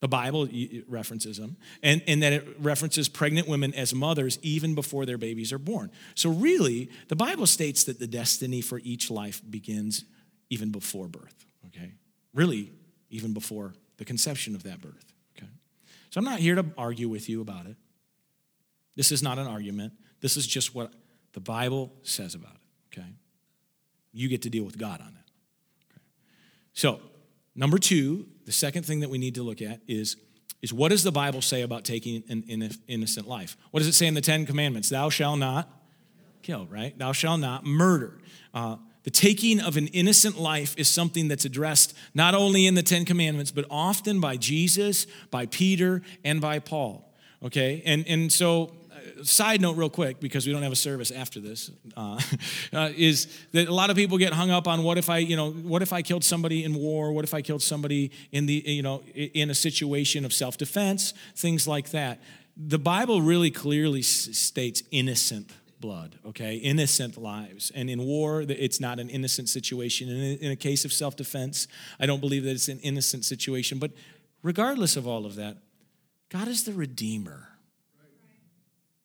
The 0.00 0.08
Bible 0.08 0.48
references 0.88 1.36
them, 1.36 1.56
and, 1.80 2.02
and 2.08 2.24
that 2.24 2.32
it 2.32 2.56
references 2.58 3.08
pregnant 3.08 3.46
women 3.46 3.72
as 3.72 3.94
mothers 3.94 4.40
even 4.42 4.74
before 4.74 5.06
their 5.06 5.16
babies 5.16 5.52
are 5.52 5.60
born. 5.60 5.92
So, 6.16 6.28
really, 6.30 6.90
the 7.06 7.14
Bible 7.14 7.46
states 7.46 7.84
that 7.84 8.00
the 8.00 8.08
destiny 8.08 8.62
for 8.62 8.80
each 8.82 9.12
life 9.12 9.40
begins 9.48 10.04
even 10.48 10.72
before 10.72 11.06
birth, 11.06 11.46
okay? 11.66 11.92
Really, 12.34 12.72
even 13.10 13.32
before 13.32 13.74
the 13.98 14.04
conception 14.04 14.56
of 14.56 14.64
that 14.64 14.80
birth, 14.80 15.04
okay? 15.38 15.50
So, 16.08 16.18
I'm 16.18 16.24
not 16.24 16.40
here 16.40 16.56
to 16.56 16.66
argue 16.76 17.08
with 17.08 17.28
you 17.28 17.42
about 17.42 17.66
it. 17.66 17.76
This 18.96 19.12
is 19.12 19.22
not 19.22 19.38
an 19.38 19.46
argument. 19.46 19.92
This 20.20 20.36
is 20.36 20.48
just 20.48 20.74
what 20.74 20.92
the 21.32 21.40
Bible 21.40 21.92
says 22.02 22.34
about 22.34 22.54
it? 22.54 22.59
You 24.12 24.28
get 24.28 24.42
to 24.42 24.50
deal 24.50 24.64
with 24.64 24.78
God 24.78 25.00
on 25.00 25.14
that. 25.14 25.30
Okay. 25.90 26.02
So, 26.72 27.00
number 27.54 27.78
two, 27.78 28.26
the 28.46 28.52
second 28.52 28.84
thing 28.84 29.00
that 29.00 29.10
we 29.10 29.18
need 29.18 29.34
to 29.36 29.42
look 29.42 29.62
at 29.62 29.80
is, 29.86 30.16
is 30.62 30.72
what 30.72 30.90
does 30.90 31.02
the 31.02 31.12
Bible 31.12 31.42
say 31.42 31.62
about 31.62 31.84
taking 31.84 32.22
an 32.28 32.44
innocent 32.88 33.28
life? 33.28 33.56
What 33.70 33.80
does 33.80 33.86
it 33.86 33.94
say 33.94 34.06
in 34.06 34.14
the 34.14 34.20
Ten 34.20 34.46
Commandments? 34.46 34.88
Thou 34.88 35.08
shalt 35.08 35.38
not 35.38 35.68
kill, 36.42 36.66
right? 36.66 36.96
Thou 36.98 37.12
shalt 37.12 37.40
not 37.40 37.64
murder. 37.64 38.18
Uh, 38.52 38.76
the 39.02 39.10
taking 39.10 39.60
of 39.60 39.76
an 39.76 39.86
innocent 39.88 40.38
life 40.38 40.74
is 40.76 40.88
something 40.88 41.28
that's 41.28 41.44
addressed 41.44 41.96
not 42.12 42.34
only 42.34 42.66
in 42.66 42.74
the 42.74 42.82
Ten 42.82 43.04
Commandments, 43.04 43.50
but 43.50 43.64
often 43.70 44.20
by 44.20 44.36
Jesus, 44.36 45.06
by 45.30 45.46
Peter, 45.46 46.02
and 46.24 46.40
by 46.40 46.58
Paul. 46.58 47.10
Okay? 47.42 47.82
And, 47.86 48.06
and 48.06 48.30
so 48.30 48.72
side 49.22 49.60
note, 49.60 49.76
real 49.76 49.90
quick, 49.90 50.20
because 50.20 50.46
we 50.46 50.52
don't 50.52 50.62
have 50.62 50.72
a 50.72 50.76
service 50.76 51.10
after 51.10 51.40
this, 51.40 51.70
uh, 51.96 52.20
uh, 52.72 52.90
is 52.96 53.26
that 53.52 53.68
a 53.68 53.74
lot 53.74 53.90
of 53.90 53.96
people 53.96 54.18
get 54.18 54.32
hung 54.32 54.50
up 54.50 54.66
on 54.66 54.82
what 54.82 54.98
if 54.98 55.08
I, 55.08 55.18
you 55.18 55.36
know, 55.36 55.50
what 55.50 55.82
if 55.82 55.92
I 55.92 56.02
killed 56.02 56.24
somebody 56.24 56.64
in 56.64 56.74
war? 56.74 57.12
What 57.12 57.24
if 57.24 57.34
I 57.34 57.42
killed 57.42 57.62
somebody 57.62 58.10
in 58.32 58.46
the, 58.46 58.62
you 58.66 58.82
know, 58.82 59.02
in 59.14 59.50
a 59.50 59.54
situation 59.54 60.24
of 60.24 60.32
self-defense? 60.32 61.14
Things 61.36 61.66
like 61.66 61.90
that. 61.90 62.20
The 62.56 62.78
Bible 62.78 63.22
really 63.22 63.50
clearly 63.50 64.02
states 64.02 64.82
innocent 64.90 65.52
blood, 65.80 66.18
okay? 66.26 66.56
Innocent 66.56 67.16
lives. 67.16 67.72
And 67.74 67.88
in 67.88 68.02
war, 68.02 68.42
it's 68.42 68.80
not 68.80 68.98
an 68.98 69.08
innocent 69.08 69.48
situation. 69.48 70.08
in 70.08 70.50
a 70.50 70.56
case 70.56 70.84
of 70.84 70.92
self 70.92 71.16
defense, 71.16 71.66
I 71.98 72.06
don't 72.06 72.20
believe 72.20 72.44
that 72.44 72.50
it's 72.50 72.68
an 72.68 72.80
innocent 72.80 73.24
situation. 73.24 73.78
But 73.78 73.92
regardless 74.42 74.96
of 74.96 75.06
all 75.06 75.26
of 75.26 75.36
that, 75.36 75.56
God 76.28 76.48
is 76.48 76.64
the 76.64 76.72
Redeemer 76.72 77.49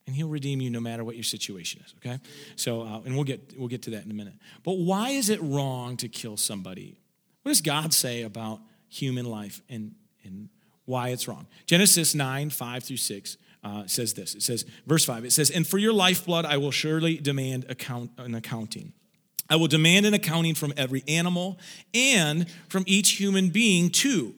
and 0.08 0.16
he'll 0.16 0.30
redeem 0.30 0.62
you 0.62 0.70
no 0.70 0.80
matter 0.80 1.04
what 1.04 1.16
your 1.16 1.24
situation 1.24 1.82
is 1.86 1.94
okay? 1.98 2.20
So 2.56 2.82
uh, 2.82 3.02
and 3.06 3.16
we'll 3.16 3.24
get 3.24 3.54
we'll 3.58 3.68
get 3.68 3.82
to 3.84 3.92
that 3.92 4.06
in 4.06 4.12
a 4.12 4.14
minute. 4.14 4.36
But 4.64 4.74
why 4.74 5.10
is 5.10 5.30
it 5.30 5.42
wrong 5.42 5.98
to 5.98 6.08
kill 6.08 6.38
somebody? 6.38 6.96
What 7.42 7.50
does 7.50 7.62
god 7.62 7.94
say 7.94 8.24
about 8.24 8.60
human 8.90 9.26
life 9.26 9.62
and 9.70 9.96
and 10.24 10.50
why 10.86 11.10
it's 11.10 11.28
wrong? 11.28 11.48
Genesis 11.66 12.14
9 12.14 12.50
5 12.50 12.84
through 12.84 12.98
6 12.98 13.38
uh, 13.64 13.88
says 13.88 14.14
this. 14.14 14.36
It 14.36 14.44
says 14.44 14.66
verse 14.86 15.06
5 15.06 15.26
it 15.26 15.32
says 15.32 15.50
and 15.50 15.66
for 15.66 15.78
your 15.78 15.94
lifeblood 15.94 16.46
i 16.46 16.58
will 16.58 16.72
surely 16.72 17.18
demand 17.18 17.66
account 17.70 18.12
an 18.18 18.36
accounting. 18.36 18.94
I 19.48 19.58
will 19.58 19.68
demand 19.68 20.08
an 20.08 20.16
accounting 20.16 20.56
from 20.56 20.74
every 20.76 21.04
animal 21.08 21.60
and 21.94 22.50
from 22.68 22.84
each 22.88 23.12
human 23.12 23.50
being 23.50 23.92
too 23.92 24.34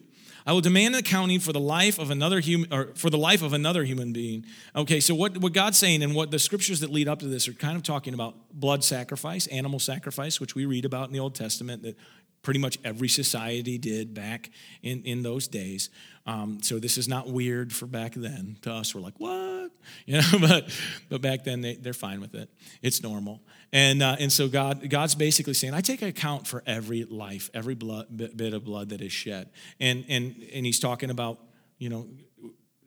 I 0.48 0.52
will 0.52 0.62
demand 0.62 0.94
an 0.94 1.00
accounting 1.00 1.40
for 1.40 1.52
the 1.52 1.60
life 1.60 1.98
of 1.98 2.10
another 2.10 2.40
human 2.40 2.72
or 2.72 2.94
for 2.94 3.10
the 3.10 3.18
life 3.18 3.42
of 3.42 3.52
another 3.52 3.84
human 3.84 4.14
being. 4.14 4.46
Okay, 4.74 4.98
so 4.98 5.14
what, 5.14 5.36
what 5.36 5.52
God's 5.52 5.76
saying 5.76 6.02
and 6.02 6.14
what 6.14 6.30
the 6.30 6.38
scriptures 6.38 6.80
that 6.80 6.88
lead 6.90 7.06
up 7.06 7.18
to 7.18 7.26
this 7.26 7.48
are 7.48 7.52
kind 7.52 7.76
of 7.76 7.82
talking 7.82 8.14
about 8.14 8.34
blood 8.50 8.82
sacrifice, 8.82 9.46
animal 9.48 9.78
sacrifice, 9.78 10.40
which 10.40 10.54
we 10.54 10.64
read 10.64 10.86
about 10.86 11.08
in 11.08 11.12
the 11.12 11.20
Old 11.20 11.34
Testament 11.34 11.82
that 11.82 11.98
pretty 12.40 12.60
much 12.60 12.78
every 12.82 13.08
society 13.08 13.76
did 13.76 14.14
back 14.14 14.48
in, 14.82 15.02
in 15.02 15.22
those 15.22 15.48
days. 15.48 15.90
Um, 16.24 16.62
so 16.62 16.78
this 16.78 16.96
is 16.96 17.08
not 17.08 17.28
weird 17.28 17.70
for 17.70 17.84
back 17.84 18.14
then. 18.14 18.56
To 18.62 18.72
us, 18.72 18.94
we're 18.94 19.02
like, 19.02 19.20
what? 19.20 19.57
You 20.06 20.18
know, 20.18 20.38
but 20.40 20.70
but 21.10 21.20
back 21.20 21.44
then 21.44 21.60
they, 21.60 21.74
they're 21.76 21.92
fine 21.92 22.20
with 22.20 22.34
it. 22.34 22.48
It's 22.80 23.02
normal. 23.02 23.42
And 23.72 24.02
uh, 24.02 24.16
and 24.18 24.32
so 24.32 24.48
God 24.48 24.88
God's 24.88 25.14
basically 25.14 25.54
saying, 25.54 25.74
I 25.74 25.80
take 25.80 26.00
account 26.00 26.46
for 26.46 26.62
every 26.66 27.04
life, 27.04 27.50
every 27.52 27.74
blood, 27.74 28.06
bit 28.16 28.54
of 28.54 28.64
blood 28.64 28.88
that 28.88 29.00
is 29.00 29.12
shed. 29.12 29.50
And 29.78 30.04
and 30.08 30.36
and 30.52 30.64
he's 30.64 30.80
talking 30.80 31.10
about 31.10 31.38
you 31.78 31.90
know 31.90 32.08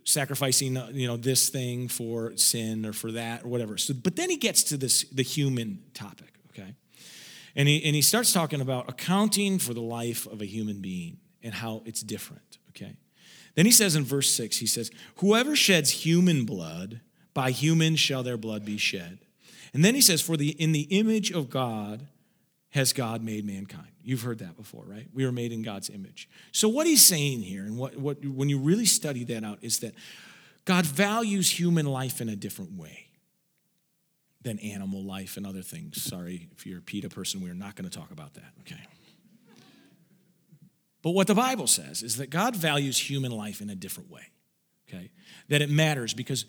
sacrificing 0.03 0.77
uh, 0.77 0.89
you 0.91 1.07
know 1.07 1.17
this 1.17 1.49
thing 1.49 1.87
for 1.87 2.35
sin 2.37 2.85
or 2.85 2.93
for 2.93 3.11
that 3.11 3.43
or 3.43 3.49
whatever. 3.49 3.77
So 3.77 3.93
but 3.93 4.15
then 4.15 4.29
he 4.29 4.37
gets 4.37 4.63
to 4.63 4.77
this 4.77 5.03
the 5.09 5.23
human 5.23 5.83
topic. 5.93 6.33
Okay. 6.49 6.75
And 7.55 7.67
he, 7.67 7.83
and 7.83 7.95
he 7.95 8.01
starts 8.01 8.31
talking 8.31 8.61
about 8.61 8.89
accounting 8.89 9.59
for 9.59 9.73
the 9.73 9.81
life 9.81 10.25
of 10.27 10.41
a 10.41 10.45
human 10.45 10.81
being 10.81 11.17
and 11.43 11.53
how 11.53 11.81
it's 11.85 12.01
different, 12.01 12.59
okay? 12.69 12.95
Then 13.55 13.65
he 13.65 13.71
says 13.71 13.95
in 13.95 14.03
verse 14.03 14.31
6, 14.31 14.57
he 14.57 14.65
says, 14.65 14.91
Whoever 15.17 15.55
sheds 15.55 15.89
human 15.91 16.45
blood, 16.45 17.01
by 17.33 17.51
human 17.51 17.95
shall 17.95 18.23
their 18.23 18.37
blood 18.37 18.65
be 18.65 18.77
shed. 18.77 19.19
And 19.73 19.83
then 19.83 19.95
he 19.95 20.01
says, 20.01 20.21
For 20.21 20.37
the 20.37 20.49
in 20.49 20.71
the 20.71 20.81
image 20.81 21.31
of 21.31 21.49
God 21.49 22.07
has 22.71 22.93
God 22.93 23.23
made 23.23 23.45
mankind. 23.45 23.87
You've 24.03 24.21
heard 24.21 24.39
that 24.39 24.57
before, 24.57 24.83
right? 24.85 25.07
We 25.13 25.25
were 25.25 25.31
made 25.31 25.51
in 25.51 25.61
God's 25.61 25.89
image. 25.89 26.29
So 26.51 26.69
what 26.69 26.87
he's 26.87 27.01
saying 27.05 27.41
here, 27.41 27.63
and 27.63 27.77
what, 27.77 27.97
what 27.97 28.25
when 28.25 28.49
you 28.49 28.57
really 28.57 28.85
study 28.85 29.23
that 29.25 29.43
out, 29.43 29.59
is 29.61 29.79
that 29.79 29.93
God 30.65 30.85
values 30.85 31.49
human 31.49 31.85
life 31.85 32.21
in 32.21 32.29
a 32.29 32.35
different 32.35 32.77
way 32.77 33.07
than 34.41 34.57
animal 34.59 35.03
life 35.03 35.37
and 35.37 35.45
other 35.45 35.61
things. 35.61 36.01
Sorry, 36.01 36.49
if 36.51 36.65
you're 36.65 36.79
a 36.79 36.81
PETA 36.81 37.09
person, 37.09 37.41
we're 37.41 37.53
not 37.53 37.75
going 37.75 37.89
to 37.89 37.95
talk 37.95 38.11
about 38.11 38.33
that, 38.35 38.53
okay? 38.61 38.81
But 41.01 41.11
what 41.11 41.27
the 41.27 41.35
Bible 41.35 41.67
says 41.67 42.03
is 42.03 42.17
that 42.17 42.29
God 42.29 42.55
values 42.55 42.97
human 42.97 43.31
life 43.31 43.61
in 43.61 43.69
a 43.69 43.75
different 43.75 44.09
way, 44.11 44.27
okay? 44.87 45.11
That 45.49 45.61
it 45.61 45.69
matters 45.69 46.13
because 46.13 46.45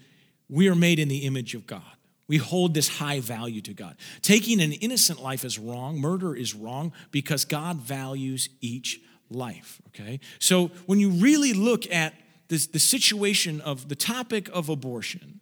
we 0.48 0.68
are 0.68 0.74
made 0.74 0.98
in 0.98 1.08
the 1.08 1.18
image 1.18 1.54
of 1.54 1.66
God. 1.66 1.82
We 2.28 2.36
hold 2.36 2.74
this 2.74 2.88
high 2.88 3.20
value 3.20 3.60
to 3.62 3.74
God. 3.74 3.96
Taking 4.22 4.60
an 4.60 4.72
innocent 4.72 5.22
life 5.22 5.44
is 5.44 5.58
wrong, 5.58 6.00
murder 6.00 6.34
is 6.34 6.54
wrong 6.54 6.92
because 7.10 7.44
God 7.44 7.76
values 7.76 8.48
each 8.60 9.00
life, 9.30 9.80
okay? 9.88 10.20
So 10.38 10.68
when 10.86 10.98
you 10.98 11.10
really 11.10 11.52
look 11.52 11.90
at 11.90 12.14
this, 12.48 12.66
the 12.66 12.78
situation 12.78 13.60
of 13.60 13.88
the 13.88 13.96
topic 13.96 14.48
of 14.52 14.68
abortion, 14.68 15.40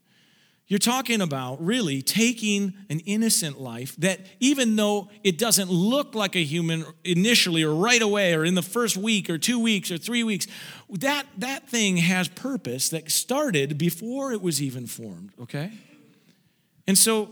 you're 0.70 0.78
talking 0.78 1.20
about 1.20 1.60
really 1.62 2.00
taking 2.00 2.74
an 2.88 3.00
innocent 3.00 3.60
life 3.60 3.96
that, 3.96 4.20
even 4.38 4.76
though 4.76 5.10
it 5.24 5.36
doesn't 5.36 5.68
look 5.68 6.14
like 6.14 6.36
a 6.36 6.44
human 6.44 6.84
initially 7.02 7.64
or 7.64 7.74
right 7.74 8.00
away 8.00 8.34
or 8.34 8.44
in 8.44 8.54
the 8.54 8.62
first 8.62 8.96
week 8.96 9.28
or 9.28 9.36
two 9.36 9.58
weeks 9.58 9.90
or 9.90 9.98
three 9.98 10.22
weeks, 10.22 10.46
that, 10.88 11.26
that 11.36 11.68
thing 11.68 11.96
has 11.96 12.28
purpose 12.28 12.88
that 12.90 13.10
started 13.10 13.78
before 13.78 14.30
it 14.30 14.40
was 14.40 14.62
even 14.62 14.86
formed, 14.86 15.32
okay? 15.42 15.72
And 16.86 16.96
so, 16.96 17.30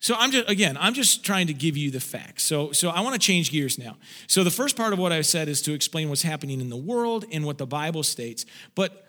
so 0.00 0.14
I'm 0.18 0.30
just 0.30 0.48
again, 0.48 0.78
I'm 0.80 0.94
just 0.94 1.22
trying 1.22 1.48
to 1.48 1.54
give 1.54 1.76
you 1.76 1.90
the 1.90 2.00
facts. 2.00 2.44
So, 2.44 2.72
so 2.72 2.88
I 2.88 3.02
want 3.02 3.12
to 3.12 3.20
change 3.20 3.50
gears 3.50 3.78
now. 3.78 3.98
So 4.28 4.42
the 4.44 4.50
first 4.50 4.78
part 4.78 4.94
of 4.94 4.98
what 4.98 5.12
I 5.12 5.20
said 5.20 5.48
is 5.48 5.60
to 5.62 5.74
explain 5.74 6.08
what's 6.08 6.22
happening 6.22 6.62
in 6.62 6.70
the 6.70 6.76
world 6.76 7.26
and 7.30 7.44
what 7.44 7.58
the 7.58 7.66
Bible 7.66 8.02
states. 8.02 8.46
But 8.74 9.07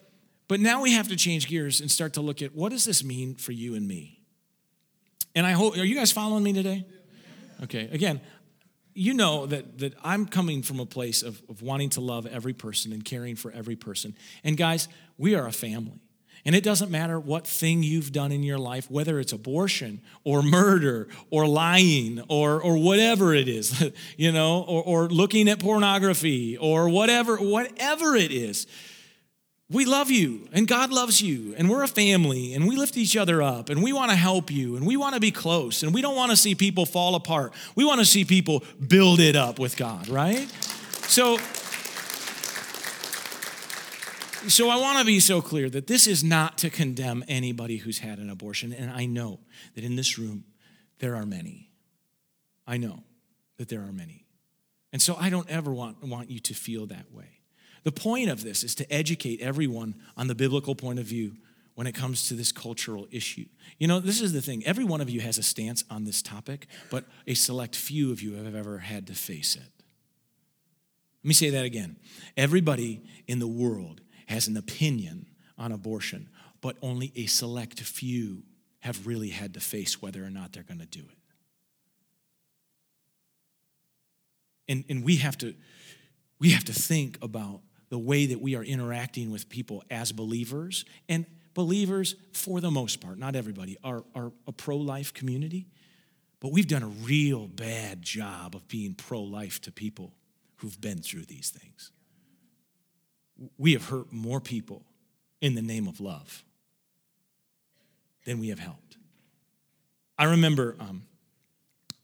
but 0.50 0.60
now 0.60 0.82
we 0.82 0.92
have 0.94 1.08
to 1.08 1.16
change 1.16 1.48
gears 1.48 1.80
and 1.80 1.90
start 1.90 2.14
to 2.14 2.22
look 2.22 2.42
at 2.42 2.54
what 2.54 2.72
does 2.72 2.84
this 2.84 3.04
mean 3.04 3.36
for 3.36 3.54
you 3.54 3.76
and 3.76 3.88
me? 3.88 4.20
And 5.36 5.46
I 5.46 5.52
hope, 5.52 5.78
are 5.78 5.84
you 5.86 5.96
guys 5.96 6.12
following 6.12 6.44
me 6.44 6.52
today? 6.52 6.86
Okay, 7.64 7.88
again, 7.92 8.20
you 8.96 9.14
know 9.14 9.46
that, 9.46 9.78
that 9.78 9.94
I'm 10.04 10.26
coming 10.26 10.64
from 10.64 10.80
a 10.80 10.88
place 10.88 11.22
of, 11.22 11.42
of 11.50 11.62
wanting 11.62 11.92
to 11.92 12.02
love 12.02 12.26
every 12.26 12.54
person 12.54 12.92
and 12.92 13.06
caring 13.06 13.36
for 13.36 13.52
every 13.52 13.76
person. 13.76 14.16
And 14.44 14.58
guys, 14.58 14.90
we 15.20 15.36
are 15.36 15.46
a 15.46 15.52
family. 15.52 16.02
And 16.46 16.56
it 16.56 16.64
doesn't 16.64 16.90
matter 16.90 17.20
what 17.20 17.46
thing 17.46 17.84
you've 17.84 18.12
done 18.12 18.32
in 18.32 18.42
your 18.42 18.58
life, 18.58 18.90
whether 18.90 19.20
it's 19.20 19.34
abortion 19.34 20.02
or 20.24 20.42
murder 20.42 21.10
or 21.30 21.48
lying 21.48 22.24
or, 22.28 22.60
or 22.60 22.76
whatever 22.78 23.36
it 23.36 23.48
is, 23.48 23.92
you 24.18 24.32
know, 24.32 24.64
or, 24.64 24.84
or 24.84 25.10
looking 25.10 25.48
at 25.48 25.60
pornography 25.60 26.58
or 26.58 26.90
whatever, 26.90 27.36
whatever 27.36 28.16
it 28.16 28.32
is 28.32 28.66
we 29.72 29.86
love 29.86 30.10
you 30.10 30.48
and 30.52 30.68
God 30.68 30.92
loves 30.92 31.22
you 31.22 31.54
and 31.56 31.70
we're 31.70 31.84
a 31.84 31.88
family 31.88 32.56
and 32.56 32.68
we 32.68 32.76
lift 32.76 32.98
each 32.98 33.16
other 33.16 33.42
up 33.42 33.70
and 33.70 33.84
we 33.84 33.94
want 33.94 34.10
to 34.10 34.18
help 34.18 34.50
you 34.50 34.76
and 34.76 34.86
we 34.86 34.98
want 34.98 35.14
to 35.14 35.20
be 35.20 35.30
close 35.32 35.84
and 35.84 35.94
we 35.94 36.02
don't 36.02 36.16
want 36.16 36.32
to 36.32 36.38
see 36.38 36.56
people 36.56 36.88
fall 36.88 37.14
apart. 37.14 37.54
We 37.76 37.86
want 37.86 38.00
to 38.00 38.06
see 38.06 38.26
people 38.26 38.64
build 38.88 39.20
it 39.20 39.36
up 39.36 39.60
with 39.60 39.78
God, 39.78 40.08
right? 40.08 40.50
So 41.04 41.38
so 44.48 44.70
I 44.70 44.78
want 44.78 45.00
to 45.00 45.06
be 45.06 45.20
so 45.20 45.42
clear 45.42 45.70
that 45.70 45.86
this 45.86 46.08
is 46.08 46.24
not 46.24 46.58
to 46.60 46.70
condemn 46.70 47.24
anybody 47.28 47.78
who's 47.78 48.00
had 48.00 48.18
an 48.18 48.30
abortion 48.30 48.74
and 48.74 48.90
I 48.90 49.06
know 49.06 49.42
that 49.76 49.84
in 49.84 49.96
this 49.96 50.18
room 50.18 50.46
there 50.98 51.16
are 51.16 51.28
many. 51.28 51.70
I 52.66 52.78
know 52.78 53.04
that 53.58 53.70
there 53.70 53.82
are 53.82 53.92
many. 53.92 54.26
And 54.92 55.00
so 55.00 55.16
I 55.20 55.30
don't 55.30 55.48
ever 55.48 55.72
want, 55.72 56.04
want 56.04 56.32
you 56.32 56.40
to 56.40 56.56
feel 56.56 56.88
that 56.88 57.12
way. 57.12 57.39
The 57.84 57.92
point 57.92 58.30
of 58.30 58.44
this 58.44 58.64
is 58.64 58.76
to 58.76 58.94
educate 58.94 59.42
everyone 59.42 59.96
on 60.18 60.28
the 60.28 60.36
biblical 60.36 60.76
point 60.76 61.00
of 61.00 61.06
view 61.06 61.38
when 61.76 61.88
it 61.88 61.94
comes 61.94 62.28
to 62.28 62.34
this 62.34 62.52
cultural 62.52 63.08
issue. 63.10 63.46
You 63.78 63.88
know, 63.88 64.00
this 64.00 64.20
is 64.20 64.34
the 64.34 64.42
thing 64.42 64.66
every 64.66 64.84
one 64.84 65.00
of 65.00 65.10
you 65.10 65.22
has 65.22 65.38
a 65.38 65.44
stance 65.44 65.86
on 65.90 66.04
this 66.04 66.22
topic, 66.22 66.68
but 66.92 67.06
a 67.26 67.34
select 67.34 67.76
few 67.76 68.12
of 68.12 68.22
you 68.22 68.34
have 68.34 68.54
ever 68.54 68.80
had 68.80 69.08
to 69.08 69.14
face 69.14 69.56
it. 69.56 69.62
Let 71.24 71.28
me 71.28 71.34
say 71.34 71.50
that 71.50 71.66
again. 71.66 71.98
Everybody 72.36 73.02
in 73.28 73.40
the 73.40 73.48
world 73.48 74.02
has 74.28 74.48
an 74.48 74.58
opinion 74.58 75.28
on 75.58 75.72
abortion, 75.72 76.30
but 76.62 76.76
only 76.82 77.12
a 77.16 77.26
select 77.28 77.80
few 77.80 78.44
have 78.80 79.08
really 79.08 79.30
had 79.30 79.54
to 79.54 79.60
face 79.60 80.02
whether 80.02 80.24
or 80.24 80.30
not 80.30 80.54
they're 80.54 80.64
going 80.64 80.80
to 80.80 80.86
do 80.86 81.00
it. 81.02 81.18
And, 84.68 84.86
and 84.90 85.04
we 85.04 85.18
have 85.18 85.38
to 85.40 85.56
we 86.40 86.52
have 86.52 86.64
to 86.66 86.74
think 86.74 87.18
about 87.22 87.62
the 87.90 88.00
way 88.00 88.28
that 88.28 88.40
we 88.40 88.56
are 88.56 88.64
interacting 88.64 89.32
with 89.32 89.50
people 89.50 89.84
as 89.90 90.12
believers. 90.12 90.86
And 91.08 91.26
believers 91.54 92.16
for 92.32 92.62
the 92.62 92.72
most 92.72 93.02
part 93.02 93.18
not 93.18 93.36
everybody 93.36 93.76
are, 93.84 94.04
are 94.16 94.32
a 94.48 94.52
pro-life 94.52 95.14
community 95.14 95.66
but 96.40 96.52
we've 96.52 96.68
done 96.68 96.84
a 96.84 96.88
real 96.88 97.48
bad 97.48 98.02
job 98.02 98.56
of 98.56 98.68
being 98.68 98.94
pro-life 98.94 99.60
to 99.62 99.72
people 99.72 100.14
who've 100.58 100.80
been 100.80 101.00
through 101.00 101.24
these 101.24 101.50
things. 101.50 101.92
We 103.58 103.74
have 103.74 103.86
hurt 103.86 104.12
more 104.12 104.40
people 104.40 104.84
in 105.42 105.56
the 105.56 105.62
name 105.62 105.88
of 105.88 106.00
love 106.00 106.44
than 108.26 108.40
we 108.40 108.50
have 108.50 108.60
helped. 108.60 108.98
I 110.18 110.26
remember 110.26 110.76
um, 110.80 111.04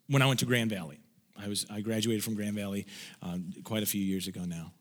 when 0.08 0.22
i 0.22 0.26
went 0.26 0.40
to 0.40 0.46
grand 0.46 0.70
valley 0.70 1.00
I 1.38 1.50
was 1.50 1.66
I 1.70 1.82
graduated 1.82 2.24
from 2.24 2.36
grand 2.36 2.56
valley 2.56 2.86
um, 3.22 3.54
quite 3.64 3.84
a 3.84 3.86
few 3.86 4.02
years 4.02 4.28
ago 4.28 4.46
now 4.46 4.72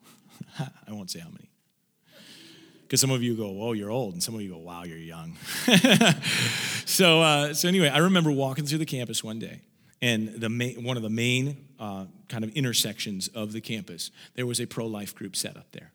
I 0.59 0.92
won't 0.92 1.11
say 1.11 1.20
how 1.20 1.31
many. 1.31 1.51
Because 2.83 3.01
some 3.01 3.11
of 3.11 3.23
you 3.23 3.35
go, 3.35 3.62
"Oh, 3.62 3.73
you're 3.73 3.90
old," 3.90 4.14
and 4.14 4.23
some 4.23 4.35
of 4.35 4.42
you 4.42 4.51
go, 4.51 4.59
"Wow, 4.59 4.85
you're 4.85 4.99
young." 4.99 5.37
so, 6.85 7.23
uh, 7.23 7.55
so 7.55 7.66
anyway, 7.66 7.88
I 7.88 7.99
remember 7.99 8.31
walking 8.31 8.66
through 8.66 8.79
the 8.79 8.87
campus 8.87 9.25
one 9.25 9.38
day, 9.38 9.62
and 10.03 10.29
the 10.29 10.77
one 10.81 10.97
of 10.97 11.03
the 11.03 11.11
main 11.11 11.57
uh, 11.81 12.05
kind 12.29 12.44
of 12.44 12.51
intersections 12.51 13.29
of 13.29 13.53
the 13.53 13.61
campus, 13.61 14.11
there 14.35 14.47
was 14.47 14.61
a 14.61 14.66
pro-life 14.66 15.14
group 15.14 15.35
set 15.35 15.57
up 15.57 15.73
there, 15.73 15.92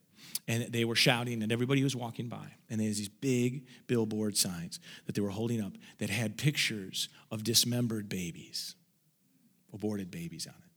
and 0.48 0.64
they 0.74 0.84
were 0.84 0.96
shouting, 0.96 1.44
and 1.44 1.52
everybody 1.52 1.84
was 1.84 1.96
walking 1.96 2.28
by, 2.28 2.54
and 2.70 2.82
there's 2.82 2.98
these 2.98 3.10
big 3.10 3.68
billboard 3.88 4.36
signs 4.36 4.80
that 5.06 5.14
they 5.14 5.22
were 5.22 5.30
holding 5.30 5.62
up 5.62 5.74
that 6.00 6.10
had 6.10 6.38
pictures 6.38 7.08
of 7.32 7.44
dismembered 7.44 8.10
babies, 8.10 8.76
aborted 9.74 10.10
babies 10.10 10.48
on 10.48 10.56
it. 10.58 10.72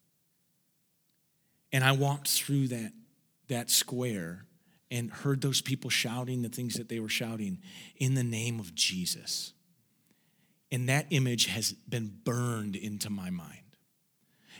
And 1.73 1.83
I 1.83 1.93
walked 1.93 2.29
through 2.29 2.69
that 2.69 2.93
that 3.53 3.71
square 3.71 4.45
and 4.91 5.11
heard 5.11 5.41
those 5.41 5.63
people 5.63 5.89
shouting 5.89 6.43
the 6.43 6.49
things 6.49 6.75
that 6.75 6.89
they 6.89 7.01
were 7.01 7.09
shouting 7.09 7.59
in 7.97 8.15
the 8.15 8.25
name 8.25 8.59
of 8.59 8.75
Jesus. 8.75 9.53
And 10.71 10.89
that 10.89 11.07
image 11.11 11.47
has 11.47 11.73
been 11.73 12.13
burned 12.25 12.77
into 12.77 13.09
my 13.11 13.31
mind. 13.31 13.59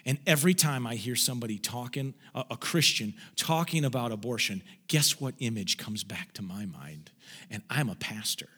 And 0.05 0.19
every 0.27 0.55
time 0.55 0.87
I 0.87 0.95
hear 0.97 1.15
somebody 1.17 1.59
talking, 1.59 2.15
a, 2.35 2.57
Christian 2.57 3.15
talking 3.37 3.85
about 3.85 4.11
abortion, 4.11 4.63
guess 4.89 5.21
what 5.21 5.35
image 5.39 5.79
comes 5.79 6.03
back 6.03 6.33
to 6.35 6.43
my 6.43 6.67
mind? 6.67 7.13
And 7.51 7.63
I'm 7.71 7.89
a 7.89 7.95
pastor. 7.95 8.49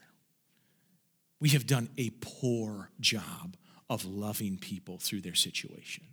We 1.39 1.49
have 1.49 1.67
done 1.67 1.89
a 1.97 2.11
poor 2.21 2.89
job 2.99 3.57
of 3.89 4.05
loving 4.05 4.57
people 4.57 4.97
through 4.97 5.21
their 5.21 5.35
situation. 5.35 6.05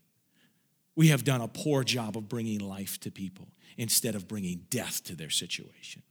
We 0.95 1.09
have 1.09 1.25
done 1.25 1.41
a 1.41 1.49
poor 1.49 1.85
job 1.85 2.17
of 2.17 2.29
bringing 2.29 2.61
life 2.61 3.01
to 3.01 3.11
people 3.11 3.49
instead 3.77 4.15
of 4.15 4.29
bringing 4.29 4.67
death 4.71 5.03
to 5.05 5.15
their 5.15 5.31
situation. 5.31 6.03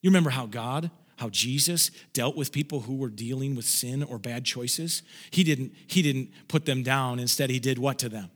You 0.00 0.10
remember 0.10 0.30
how 0.30 0.46
God, 0.46 0.90
how 1.16 1.28
Jesus 1.28 1.90
dealt 2.12 2.36
with 2.36 2.52
people 2.52 2.80
who 2.80 2.96
were 2.96 3.08
dealing 3.08 3.56
with 3.56 3.64
sin 3.64 4.02
or 4.02 4.18
bad 4.18 4.44
choices? 4.44 5.02
He 5.30 5.42
didn't, 5.42 5.72
he 5.86 6.02
didn't 6.02 6.30
put 6.46 6.64
them 6.64 6.82
down. 6.82 7.18
Instead, 7.18 7.50
he 7.50 7.58
did 7.58 7.78
what 7.78 7.98
to 8.00 8.08
them? 8.08 8.30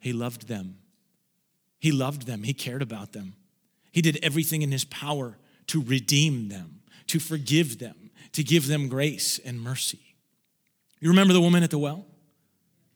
He 0.00 0.12
loved 0.12 0.48
them. 0.48 0.78
He 1.78 1.92
loved 1.92 2.26
them. 2.26 2.42
He 2.42 2.54
cared 2.54 2.82
about 2.82 3.12
them. 3.12 3.34
He 3.92 4.00
did 4.00 4.18
everything 4.22 4.62
in 4.62 4.72
his 4.72 4.84
power 4.86 5.36
to 5.68 5.82
redeem 5.82 6.48
them, 6.48 6.80
to 7.08 7.20
forgive 7.20 7.78
them, 7.78 8.10
to 8.32 8.42
give 8.42 8.66
them 8.66 8.88
grace 8.88 9.38
and 9.44 9.60
mercy. 9.60 10.16
You 11.00 11.10
remember 11.10 11.34
the 11.34 11.40
woman 11.40 11.62
at 11.62 11.70
the 11.70 11.78
well? 11.78 12.06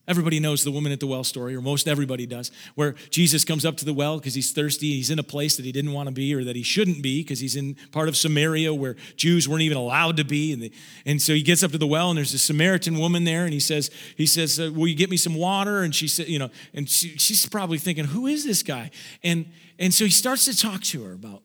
Everybody 0.08 0.40
knows 0.40 0.64
the 0.64 0.72
woman 0.72 0.90
at 0.90 1.00
the 1.00 1.06
well 1.06 1.22
story, 1.22 1.54
or 1.54 1.60
most 1.60 1.86
everybody 1.86 2.24
does, 2.24 2.50
where 2.74 2.94
Jesus 3.10 3.44
comes 3.44 3.66
up 3.66 3.76
to 3.76 3.84
the 3.84 3.92
well 3.92 4.16
because 4.18 4.34
he's 4.34 4.50
thirsty. 4.52 4.92
He's 4.92 5.10
in 5.10 5.18
a 5.18 5.22
place 5.22 5.56
that 5.58 5.66
he 5.66 5.70
didn't 5.70 5.92
want 5.92 6.08
to 6.08 6.12
be 6.12 6.34
or 6.34 6.42
that 6.44 6.56
he 6.56 6.62
shouldn't 6.62 7.02
be 7.02 7.22
because 7.22 7.40
he's 7.40 7.56
in 7.56 7.76
part 7.92 8.08
of 8.08 8.16
Samaria 8.16 8.72
where 8.72 8.96
Jews 9.16 9.46
weren't 9.46 9.62
even 9.62 9.76
allowed 9.76 10.16
to 10.16 10.24
be. 10.24 10.54
And, 10.54 10.70
and 11.04 11.20
so 11.20 11.34
he 11.34 11.42
gets 11.42 11.62
up 11.62 11.72
to 11.72 11.78
the 11.78 11.86
well, 11.86 12.08
and 12.08 12.16
there's 12.16 12.32
a 12.32 12.38
Samaritan 12.38 12.98
woman 12.98 13.24
there, 13.24 13.44
and 13.44 13.52
he 13.52 13.60
says, 13.60 13.90
he 14.16 14.24
says, 14.24 14.58
uh, 14.58 14.70
"Will 14.74 14.88
you 14.88 14.96
get 14.96 15.10
me 15.10 15.18
some 15.18 15.34
water?" 15.34 15.82
And 15.82 15.94
she 15.94 16.08
said, 16.08 16.28
"You 16.28 16.38
know," 16.38 16.50
and 16.72 16.88
she, 16.88 17.10
she's 17.18 17.46
probably 17.46 17.76
thinking, 17.76 18.06
"Who 18.06 18.26
is 18.26 18.44
this 18.44 18.62
guy?" 18.62 18.90
And 19.22 19.46
and 19.78 19.92
so 19.92 20.04
he 20.04 20.10
starts 20.10 20.46
to 20.46 20.56
talk 20.56 20.82
to 20.84 21.04
her 21.04 21.12
about 21.12 21.42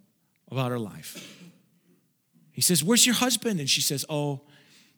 about 0.49 0.71
her 0.71 0.79
life. 0.79 1.37
He 2.53 2.61
says, 2.61 2.81
"Where's 2.81 3.05
your 3.05 3.15
husband?" 3.15 3.59
And 3.59 3.69
she 3.69 3.81
says, 3.81 4.05
"Oh." 4.09 4.41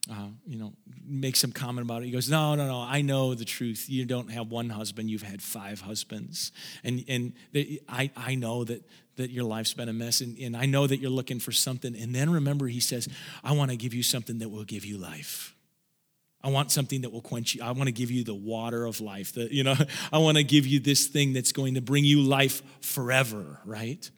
uh, 0.10 0.28
you 0.46 0.58
know, 0.58 0.74
make 1.08 1.36
some 1.36 1.52
comment 1.52 1.86
about 1.86 2.02
it. 2.02 2.06
He 2.06 2.12
goes, 2.12 2.30
No, 2.30 2.56
no, 2.56 2.68
no, 2.68 2.80
I 2.80 3.02
know 3.02 3.34
the 3.34 3.46
truth. 3.46 3.86
You 3.90 4.06
don't 4.06 4.32
have 4.32 4.52
one 4.52 4.70
husband, 4.70 5.10
you've 5.10 5.22
had 5.22 5.42
five 5.42 5.82
husbands. 5.82 6.52
And, 6.84 7.04
and 7.08 7.34
I, 7.90 8.12
I 8.16 8.36
know 8.36 8.64
that, 8.64 8.84
that 9.18 9.32
your 9.32 9.44
life's 9.44 9.74
been 9.74 9.90
a 9.90 9.94
mess, 9.94 10.22
and, 10.22 10.38
and 10.38 10.56
I 10.56 10.66
know 10.66 10.88
that 10.88 10.98
you're 10.98 11.10
looking 11.10 11.40
for 11.40 11.52
something. 11.52 11.96
And 11.96 12.14
then 12.14 12.30
remember, 12.30 12.68
he 12.68 12.80
says, 12.80 13.08
I 13.44 13.54
want 13.54 13.72
to 13.72 13.78
give 13.78 13.94
you 13.94 14.04
something 14.04 14.40
that 14.40 14.50
will 14.50 14.66
give 14.66 14.86
you 14.86 14.98
life. 14.98 15.56
I 16.44 16.50
want 16.50 16.72
something 16.72 17.02
that 17.02 17.12
will 17.12 17.22
quench 17.22 17.56
you. 17.56 17.64
I 17.64 17.72
want 17.72 17.88
to 17.88 17.92
give 17.92 18.12
you 18.12 18.24
the 18.24 18.36
water 18.36 18.86
of 18.86 19.02
life. 19.02 19.34
The, 19.34 19.52
you 19.52 19.64
know, 19.64 19.76
I 20.14 20.20
want 20.20 20.38
to 20.38 20.44
give 20.44 20.68
you 20.68 20.80
this 20.80 21.08
thing 21.08 21.34
that's 21.34 21.52
going 21.52 21.74
to 21.74 21.82
bring 21.82 22.06
you 22.06 22.22
life 22.22 22.62
forever, 22.82 23.60
right? 23.66 24.10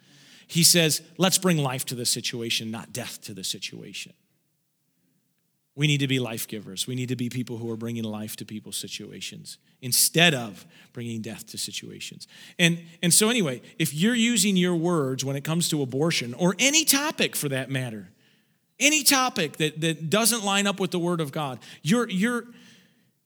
He 0.45 0.63
says, 0.63 1.01
let's 1.17 1.37
bring 1.37 1.57
life 1.57 1.85
to 1.85 1.95
the 1.95 2.05
situation, 2.05 2.69
not 2.69 2.91
death 2.91 3.21
to 3.23 3.33
the 3.33 3.43
situation. 3.43 4.13
We 5.77 5.85
need 5.85 5.99
to 5.99 6.07
be 6.07 6.17
life 6.17 6.47
givers. 6.47 6.87
We 6.87 6.95
need 6.95 7.09
to 7.09 7.15
be 7.15 7.29
people 7.29 7.57
who 7.57 7.69
are 7.69 7.77
bringing 7.77 8.03
life 8.03 8.35
to 8.37 8.45
people's 8.45 8.77
situations 8.77 9.59
instead 9.79 10.33
of 10.33 10.65
bringing 10.91 11.21
death 11.21 11.45
to 11.47 11.57
situations. 11.59 12.27
And, 12.57 12.79
and 13.03 13.13
so, 13.13 13.29
anyway, 13.29 13.61
if 13.77 13.93
you're 13.93 14.15
using 14.15 14.57
your 14.57 14.75
words 14.75 15.23
when 15.23 15.35
it 15.35 15.43
comes 15.43 15.69
to 15.69 15.83
abortion 15.83 16.33
or 16.33 16.55
any 16.57 16.83
topic 16.83 17.35
for 17.35 17.47
that 17.49 17.69
matter, 17.69 18.09
any 18.79 19.03
topic 19.03 19.57
that, 19.57 19.79
that 19.81 20.09
doesn't 20.09 20.43
line 20.43 20.65
up 20.65 20.79
with 20.79 20.89
the 20.89 20.97
Word 20.97 21.21
of 21.21 21.31
God, 21.31 21.59
you're, 21.83 22.09
you're, 22.09 22.45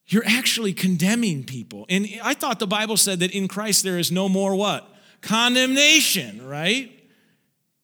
you're 0.07 0.25
actually 0.25 0.73
condemning 0.73 1.45
people. 1.45 1.85
And 1.87 2.05
I 2.21 2.33
thought 2.33 2.59
the 2.59 2.67
Bible 2.67 2.97
said 2.97 3.21
that 3.21 3.31
in 3.31 3.47
Christ 3.47 3.85
there 3.85 3.97
is 3.97 4.11
no 4.11 4.27
more 4.27 4.57
what? 4.57 4.93
Condemnation, 5.21 6.45
right? 6.45 6.91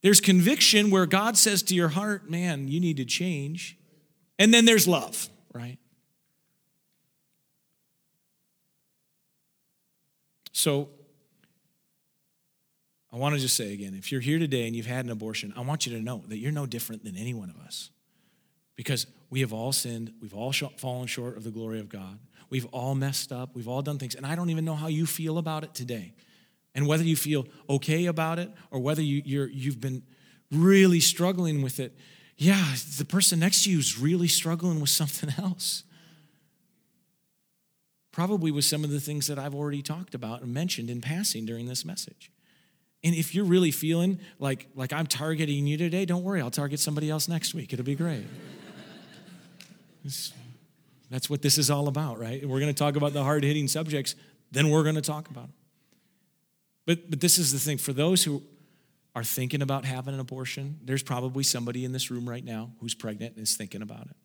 There's 0.01 0.19
conviction 0.19 0.91
where 0.91 1.05
God 1.05 1.37
says 1.37 1.63
to 1.63 1.73
your 1.73 1.87
heart, 1.87 2.29
man, 2.29 2.67
you 2.67 2.81
need 2.81 2.97
to 2.97 3.05
change. 3.05 3.77
And 4.39 4.53
then 4.53 4.65
there's 4.65 4.87
love, 4.87 5.29
right? 5.53 5.77
So 10.51 10.89
I 13.11 13.17
want 13.17 13.35
to 13.35 13.41
just 13.41 13.55
say 13.55 13.73
again 13.73 13.93
if 13.95 14.11
you're 14.11 14.21
here 14.21 14.39
today 14.39 14.67
and 14.67 14.75
you've 14.75 14.85
had 14.85 15.05
an 15.05 15.11
abortion, 15.11 15.53
I 15.55 15.61
want 15.61 15.85
you 15.85 15.95
to 15.95 16.01
know 16.01 16.23
that 16.27 16.37
you're 16.37 16.51
no 16.51 16.65
different 16.65 17.03
than 17.03 17.15
any 17.15 17.33
one 17.33 17.49
of 17.49 17.57
us. 17.57 17.89
Because 18.75 19.07
we 19.29 19.41
have 19.41 19.53
all 19.53 19.71
sinned, 19.71 20.13
we've 20.21 20.35
all 20.35 20.51
fallen 20.51 21.07
short 21.07 21.35
of 21.35 21.43
the 21.43 21.49
glory 21.49 21.79
of 21.79 21.89
God, 21.89 22.19
we've 22.49 22.65
all 22.67 22.95
messed 22.95 23.31
up, 23.31 23.55
we've 23.55 23.67
all 23.67 23.81
done 23.81 23.97
things, 23.97 24.13
and 24.13 24.25
I 24.25 24.35
don't 24.35 24.49
even 24.49 24.65
know 24.65 24.75
how 24.75 24.87
you 24.87 25.05
feel 25.05 25.37
about 25.37 25.63
it 25.63 25.73
today. 25.73 26.13
And 26.75 26.85
whether 26.85 27.03
you 27.03 27.15
feel 27.15 27.47
okay 27.67 28.05
about 28.05 28.37
it 28.37 28.51
or 28.69 28.79
whether 28.79 29.01
you, 29.01 29.23
you're, 29.25 29.47
you've 29.47 29.81
been 29.81 30.03
really 30.51 30.99
struggling 30.99 31.63
with 31.63 31.79
it, 31.79 31.97
yeah, 32.37 32.75
the 32.97 33.05
person 33.05 33.39
next 33.39 33.63
to 33.63 33.71
you 33.71 33.79
is 33.79 33.97
really 33.97 34.27
struggling 34.27 34.79
with 34.79 34.91
something 34.91 35.33
else. 35.43 35.83
Probably 38.11 38.51
with 38.51 38.65
some 38.65 38.83
of 38.83 38.89
the 38.89 38.99
things 38.99 39.27
that 39.27 39.39
I've 39.39 39.55
already 39.55 39.81
talked 39.81 40.15
about 40.15 40.41
and 40.41 40.53
mentioned 40.53 40.89
in 40.89 41.01
passing 41.01 41.45
during 41.45 41.67
this 41.67 41.83
message. 41.83 42.31
And 43.03 43.15
if 43.15 43.35
you're 43.35 43.45
really 43.45 43.71
feeling 43.71 44.19
like, 44.39 44.67
like 44.75 44.91
I'm 44.91 45.07
targeting 45.07 45.67
you 45.67 45.77
today, 45.77 46.05
don't 46.05 46.23
worry, 46.23 46.41
I'll 46.41 46.51
target 46.51 46.79
somebody 46.79 47.09
else 47.09 47.27
next 47.27 47.53
week. 47.53 47.73
It'll 47.73 47.85
be 47.85 47.95
great. 47.95 48.25
that's 51.11 51.29
what 51.29 51.41
this 51.41 51.57
is 51.57 51.69
all 51.69 51.87
about, 51.87 52.19
right? 52.19 52.47
We're 52.47 52.59
going 52.59 52.73
to 52.73 52.77
talk 52.77 52.95
about 52.95 53.13
the 53.13 53.23
hard 53.23 53.43
hitting 53.43 53.67
subjects, 53.67 54.15
then 54.51 54.69
we're 54.69 54.83
going 54.83 54.95
to 54.95 55.01
talk 55.01 55.29
about 55.29 55.45
them. 55.45 55.53
But, 56.85 57.09
but 57.09 57.19
this 57.19 57.37
is 57.37 57.51
the 57.51 57.59
thing 57.59 57.77
for 57.77 57.93
those 57.93 58.23
who 58.23 58.41
are 59.17 59.23
thinking 59.23 59.63
about 59.63 59.83
having 59.83 60.13
an 60.13 60.19
abortion, 60.19 60.77
there's 60.83 61.01
probably 61.01 61.43
somebody 61.43 61.83
in 61.83 61.91
this 61.91 62.11
room 62.11 62.29
right 62.29 62.45
now 62.45 62.69
who's 62.79 62.93
pregnant 62.93 63.35
and 63.35 63.41
is 63.41 63.57
thinking 63.57 63.81
about 63.81 64.05
it. 64.05 64.15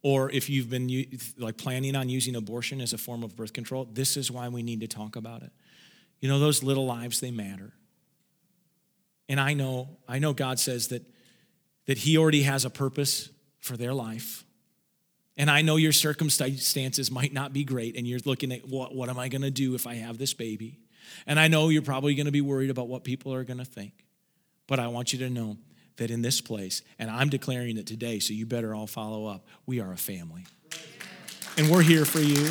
Or 0.00 0.30
if 0.30 0.48
you've 0.48 0.70
been 0.70 0.88
like 1.36 1.58
planning 1.58 1.94
on 1.94 2.08
using 2.08 2.34
abortion 2.34 2.80
as 2.80 2.94
a 2.94 2.98
form 2.98 3.22
of 3.22 3.36
birth 3.36 3.52
control, 3.52 3.84
this 3.84 4.16
is 4.16 4.30
why 4.30 4.48
we 4.48 4.62
need 4.62 4.80
to 4.80 4.88
talk 4.88 5.16
about 5.16 5.42
it. 5.42 5.52
You 6.20 6.30
know, 6.30 6.38
those 6.38 6.62
little 6.62 6.86
lives, 6.86 7.20
they 7.20 7.30
matter. 7.30 7.74
And 9.28 9.38
I 9.38 9.52
know, 9.52 9.98
I 10.08 10.18
know 10.18 10.32
God 10.32 10.58
says 10.58 10.88
that, 10.88 11.02
that 11.84 11.98
He 11.98 12.16
already 12.16 12.44
has 12.44 12.64
a 12.64 12.70
purpose 12.70 13.28
for 13.60 13.76
their 13.76 13.92
life. 13.92 14.44
And 15.36 15.50
I 15.50 15.60
know 15.60 15.76
your 15.76 15.92
circumstances 15.92 17.10
might 17.10 17.34
not 17.34 17.52
be 17.52 17.64
great, 17.64 17.98
and 17.98 18.06
you're 18.06 18.20
looking 18.24 18.50
at 18.50 18.66
what, 18.66 18.94
what 18.94 19.10
am 19.10 19.18
I 19.18 19.28
going 19.28 19.42
to 19.42 19.50
do 19.50 19.74
if 19.74 19.86
I 19.86 19.96
have 19.96 20.16
this 20.16 20.32
baby? 20.32 20.78
And 21.26 21.38
I 21.38 21.48
know 21.48 21.68
you're 21.68 21.82
probably 21.82 22.14
going 22.14 22.26
to 22.26 22.32
be 22.32 22.40
worried 22.40 22.70
about 22.70 22.88
what 22.88 23.04
people 23.04 23.32
are 23.34 23.44
going 23.44 23.58
to 23.58 23.64
think. 23.64 23.92
But 24.66 24.78
I 24.78 24.88
want 24.88 25.12
you 25.12 25.18
to 25.20 25.30
know 25.30 25.56
that 25.96 26.10
in 26.10 26.22
this 26.22 26.40
place, 26.40 26.82
and 26.98 27.10
I'm 27.10 27.28
declaring 27.28 27.76
it 27.76 27.86
today, 27.86 28.18
so 28.18 28.32
you 28.32 28.46
better 28.46 28.74
all 28.74 28.86
follow 28.86 29.26
up, 29.26 29.46
we 29.66 29.80
are 29.80 29.92
a 29.92 29.96
family. 29.96 30.44
And 31.58 31.70
we're 31.70 31.82
here 31.82 32.04
for 32.04 32.20
you. 32.20 32.50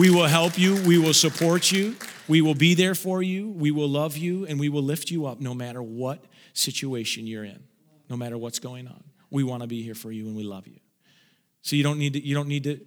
We 0.00 0.10
will 0.10 0.26
help 0.26 0.58
you, 0.58 0.82
we 0.82 0.98
will 0.98 1.14
support 1.14 1.70
you, 1.70 1.94
we 2.26 2.40
will 2.40 2.54
be 2.54 2.74
there 2.74 2.96
for 2.96 3.22
you, 3.22 3.50
we 3.50 3.70
will 3.70 3.88
love 3.88 4.16
you, 4.16 4.44
and 4.44 4.58
we 4.58 4.68
will 4.68 4.82
lift 4.82 5.10
you 5.10 5.26
up 5.26 5.40
no 5.40 5.54
matter 5.54 5.82
what 5.82 6.24
situation 6.52 7.28
you're 7.28 7.44
in, 7.44 7.62
no 8.10 8.16
matter 8.16 8.36
what's 8.36 8.58
going 8.58 8.88
on. 8.88 9.04
We 9.30 9.44
want 9.44 9.62
to 9.62 9.68
be 9.68 9.82
here 9.82 9.94
for 9.94 10.10
you 10.10 10.26
and 10.26 10.36
we 10.36 10.42
love 10.42 10.66
you. 10.66 10.80
So 11.62 11.76
you 11.76 11.82
don't 11.82 11.98
need 11.98 12.14
to, 12.14 12.24
you 12.24 12.34
don't 12.34 12.48
need 12.48 12.64
to, 12.64 12.80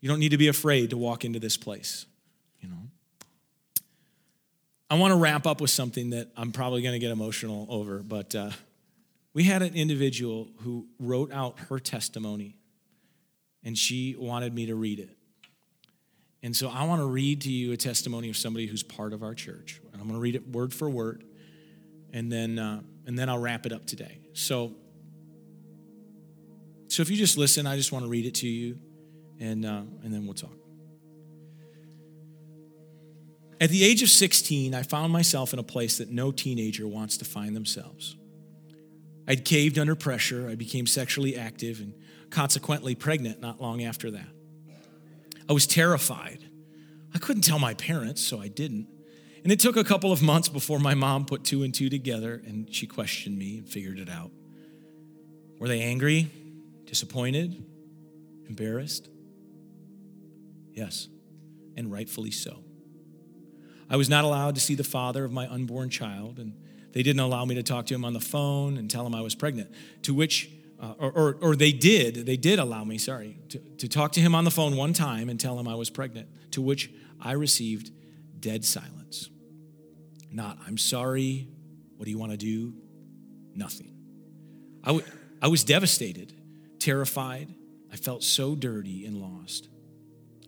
you 0.00 0.08
don't 0.08 0.20
need 0.20 0.30
to 0.30 0.38
be 0.38 0.48
afraid 0.48 0.90
to 0.90 0.96
walk 0.96 1.24
into 1.24 1.38
this 1.38 1.56
place, 1.56 2.06
you 2.60 2.68
know. 2.68 2.90
I 4.92 4.94
want 4.96 5.12
to 5.12 5.16
wrap 5.16 5.46
up 5.46 5.62
with 5.62 5.70
something 5.70 6.10
that 6.10 6.28
I'm 6.36 6.52
probably 6.52 6.82
going 6.82 6.92
to 6.92 6.98
get 6.98 7.10
emotional 7.10 7.66
over, 7.70 8.02
but 8.02 8.34
uh, 8.34 8.50
we 9.32 9.42
had 9.42 9.62
an 9.62 9.74
individual 9.74 10.50
who 10.58 10.86
wrote 10.98 11.32
out 11.32 11.58
her 11.70 11.78
testimony, 11.78 12.58
and 13.64 13.78
she 13.78 14.14
wanted 14.18 14.54
me 14.54 14.66
to 14.66 14.74
read 14.74 14.98
it. 14.98 15.16
And 16.42 16.54
so 16.54 16.68
I 16.68 16.84
want 16.84 17.00
to 17.00 17.06
read 17.06 17.40
to 17.40 17.50
you 17.50 17.72
a 17.72 17.76
testimony 17.78 18.28
of 18.28 18.36
somebody 18.36 18.66
who's 18.66 18.82
part 18.82 19.14
of 19.14 19.22
our 19.22 19.32
church. 19.32 19.80
And 19.94 20.02
I'm 20.02 20.08
going 20.08 20.18
to 20.18 20.20
read 20.20 20.34
it 20.34 20.46
word 20.46 20.74
for 20.74 20.90
word, 20.90 21.24
and 22.12 22.30
then 22.30 22.58
uh, 22.58 22.82
and 23.06 23.18
then 23.18 23.30
I'll 23.30 23.38
wrap 23.38 23.64
it 23.64 23.72
up 23.72 23.86
today. 23.86 24.18
So, 24.34 24.72
so 26.88 27.00
if 27.00 27.08
you 27.08 27.16
just 27.16 27.38
listen, 27.38 27.66
I 27.66 27.76
just 27.76 27.92
want 27.92 28.04
to 28.04 28.10
read 28.10 28.26
it 28.26 28.34
to 28.34 28.46
you, 28.46 28.78
and 29.40 29.64
uh, 29.64 29.84
and 30.04 30.12
then 30.12 30.26
we'll 30.26 30.34
talk. 30.34 30.61
At 33.62 33.70
the 33.70 33.84
age 33.84 34.02
of 34.02 34.08
16, 34.08 34.74
I 34.74 34.82
found 34.82 35.12
myself 35.12 35.52
in 35.52 35.60
a 35.60 35.62
place 35.62 35.98
that 35.98 36.10
no 36.10 36.32
teenager 36.32 36.88
wants 36.88 37.16
to 37.18 37.24
find 37.24 37.54
themselves. 37.54 38.16
I'd 39.28 39.44
caved 39.44 39.78
under 39.78 39.94
pressure, 39.94 40.48
I 40.48 40.56
became 40.56 40.84
sexually 40.84 41.36
active, 41.36 41.78
and 41.78 41.94
consequently 42.28 42.96
pregnant 42.96 43.40
not 43.40 43.62
long 43.62 43.84
after 43.84 44.10
that. 44.10 44.26
I 45.48 45.52
was 45.52 45.68
terrified. 45.68 46.40
I 47.14 47.18
couldn't 47.18 47.42
tell 47.42 47.60
my 47.60 47.74
parents, 47.74 48.20
so 48.20 48.40
I 48.40 48.48
didn't. 48.48 48.88
And 49.44 49.52
it 49.52 49.60
took 49.60 49.76
a 49.76 49.84
couple 49.84 50.10
of 50.10 50.22
months 50.22 50.48
before 50.48 50.80
my 50.80 50.94
mom 50.94 51.24
put 51.24 51.44
two 51.44 51.62
and 51.62 51.72
two 51.72 51.88
together 51.88 52.42
and 52.44 52.74
she 52.74 52.88
questioned 52.88 53.38
me 53.38 53.58
and 53.58 53.68
figured 53.68 54.00
it 54.00 54.08
out. 54.10 54.32
Were 55.60 55.68
they 55.68 55.82
angry, 55.82 56.28
disappointed, 56.84 57.64
embarrassed? 58.48 59.08
Yes, 60.72 61.06
and 61.76 61.92
rightfully 61.92 62.32
so. 62.32 62.64
I 63.92 63.96
was 63.96 64.08
not 64.08 64.24
allowed 64.24 64.54
to 64.54 64.60
see 64.60 64.74
the 64.74 64.84
father 64.84 65.22
of 65.22 65.32
my 65.32 65.46
unborn 65.46 65.90
child, 65.90 66.38
and 66.38 66.54
they 66.92 67.02
didn't 67.02 67.20
allow 67.20 67.44
me 67.44 67.56
to 67.56 67.62
talk 67.62 67.84
to 67.86 67.94
him 67.94 68.06
on 68.06 68.14
the 68.14 68.20
phone 68.20 68.78
and 68.78 68.90
tell 68.90 69.06
him 69.06 69.14
I 69.14 69.20
was 69.20 69.34
pregnant. 69.34 69.70
To 70.04 70.14
which, 70.14 70.50
uh, 70.80 70.94
or, 70.98 71.12
or, 71.12 71.38
or, 71.42 71.56
they 71.56 71.72
did, 71.72 72.24
they 72.24 72.38
did 72.38 72.58
allow 72.58 72.84
me, 72.84 72.96
sorry, 72.96 73.36
to, 73.50 73.58
to 73.58 73.88
talk 73.88 74.12
to 74.12 74.20
him 74.20 74.34
on 74.34 74.44
the 74.44 74.50
phone 74.50 74.78
one 74.78 74.94
time 74.94 75.28
and 75.28 75.38
tell 75.38 75.58
him 75.58 75.68
I 75.68 75.74
was 75.74 75.90
pregnant. 75.90 76.26
To 76.52 76.62
which 76.62 76.90
I 77.20 77.32
received 77.32 77.90
dead 78.40 78.64
silence. 78.64 79.28
Not, 80.30 80.56
I'm 80.66 80.78
sorry, 80.78 81.48
what 81.98 82.06
do 82.06 82.10
you 82.10 82.18
want 82.18 82.32
to 82.32 82.38
do? 82.38 82.72
Nothing. 83.54 83.92
I, 84.82 84.86
w- 84.86 85.06
I 85.42 85.48
was 85.48 85.64
devastated, 85.64 86.32
terrified. 86.78 87.54
I 87.92 87.96
felt 87.96 88.22
so 88.22 88.54
dirty 88.54 89.04
and 89.04 89.18
lost. 89.18 89.68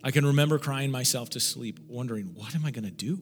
I 0.03 0.09
can 0.09 0.25
remember 0.25 0.57
crying 0.57 0.89
myself 0.89 1.29
to 1.31 1.39
sleep, 1.39 1.79
wondering, 1.87 2.31
what 2.33 2.55
am 2.55 2.65
I 2.65 2.71
going 2.71 2.85
to 2.85 2.91
do? 2.91 3.21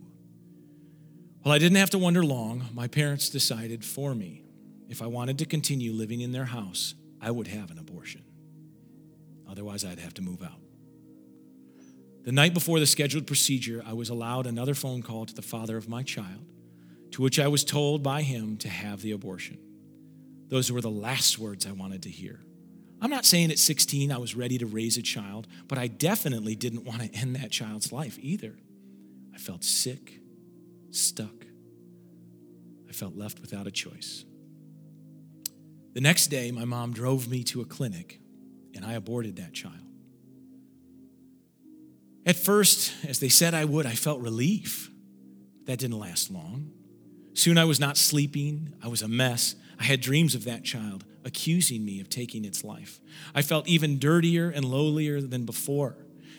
Well, 1.43 1.53
I 1.53 1.57
didn't 1.57 1.77
have 1.77 1.89
to 1.89 1.97
wonder 1.97 2.23
long. 2.23 2.69
My 2.73 2.87
parents 2.87 3.27
decided 3.29 3.83
for 3.83 4.15
me 4.15 4.43
if 4.87 5.01
I 5.01 5.07
wanted 5.07 5.39
to 5.39 5.45
continue 5.45 5.91
living 5.91 6.21
in 6.21 6.31
their 6.31 6.45
house, 6.45 6.95
I 7.19 7.31
would 7.31 7.47
have 7.47 7.69
an 7.69 7.79
abortion. 7.79 8.23
Otherwise, 9.49 9.83
I'd 9.83 9.99
have 9.99 10.13
to 10.15 10.21
move 10.21 10.41
out. 10.41 10.61
The 12.23 12.31
night 12.31 12.53
before 12.53 12.79
the 12.79 12.85
scheduled 12.85 13.27
procedure, 13.27 13.83
I 13.85 13.91
was 13.91 14.09
allowed 14.09 14.47
another 14.47 14.73
phone 14.73 15.01
call 15.01 15.25
to 15.25 15.33
the 15.33 15.41
father 15.41 15.75
of 15.75 15.89
my 15.89 16.03
child, 16.03 16.45
to 17.11 17.21
which 17.21 17.39
I 17.39 17.49
was 17.49 17.65
told 17.65 18.01
by 18.01 18.21
him 18.21 18.55
to 18.57 18.69
have 18.69 19.01
the 19.01 19.11
abortion. 19.11 19.57
Those 20.47 20.71
were 20.71 20.81
the 20.81 20.89
last 20.89 21.37
words 21.37 21.67
I 21.67 21.73
wanted 21.73 22.03
to 22.03 22.09
hear. 22.09 22.39
I'm 23.01 23.09
not 23.09 23.25
saying 23.25 23.51
at 23.51 23.59
16 23.59 24.13
I 24.13 24.17
was 24.17 24.33
ready 24.33 24.57
to 24.59 24.65
raise 24.65 24.95
a 24.95 25.01
child, 25.01 25.47
but 25.67 25.77
I 25.77 25.87
definitely 25.87 26.55
didn't 26.55 26.85
want 26.85 27.01
to 27.01 27.13
end 27.13 27.35
that 27.35 27.51
child's 27.51 27.91
life 27.91 28.17
either. 28.21 28.55
I 29.35 29.37
felt 29.39 29.65
sick 29.65 30.21
stuck. 30.95 31.42
I 32.93 32.95
felt 32.95 33.17
left 33.17 33.39
without 33.39 33.65
a 33.65 33.71
choice. 33.71 34.23
The 35.95 36.01
next 36.01 36.27
day, 36.27 36.51
my 36.51 36.63
mom 36.63 36.93
drove 36.93 37.27
me 37.27 37.43
to 37.45 37.61
a 37.61 37.65
clinic 37.65 38.19
and 38.75 38.85
I 38.85 38.93
aborted 38.93 39.37
that 39.37 39.51
child. 39.51 39.73
At 42.23 42.35
first, 42.35 42.93
as 43.07 43.19
they 43.19 43.29
said 43.29 43.55
I 43.55 43.65
would, 43.65 43.87
I 43.87 43.93
felt 43.93 44.21
relief. 44.21 44.91
That 45.65 45.79
didn't 45.79 45.97
last 45.97 46.29
long. 46.29 46.69
Soon 47.33 47.57
I 47.57 47.65
was 47.65 47.79
not 47.79 47.97
sleeping, 47.97 48.75
I 48.83 48.89
was 48.89 49.01
a 49.01 49.07
mess. 49.07 49.55
I 49.79 49.85
had 49.85 49.99
dreams 49.99 50.35
of 50.35 50.43
that 50.43 50.63
child 50.63 51.03
accusing 51.25 51.83
me 51.83 51.99
of 51.99 52.09
taking 52.09 52.45
its 52.45 52.63
life. 52.63 52.99
I 53.33 53.41
felt 53.41 53.67
even 53.67 53.97
dirtier 53.97 54.51
and 54.51 54.65
lowlier 54.65 55.27
than 55.27 55.45
before. 55.45 55.97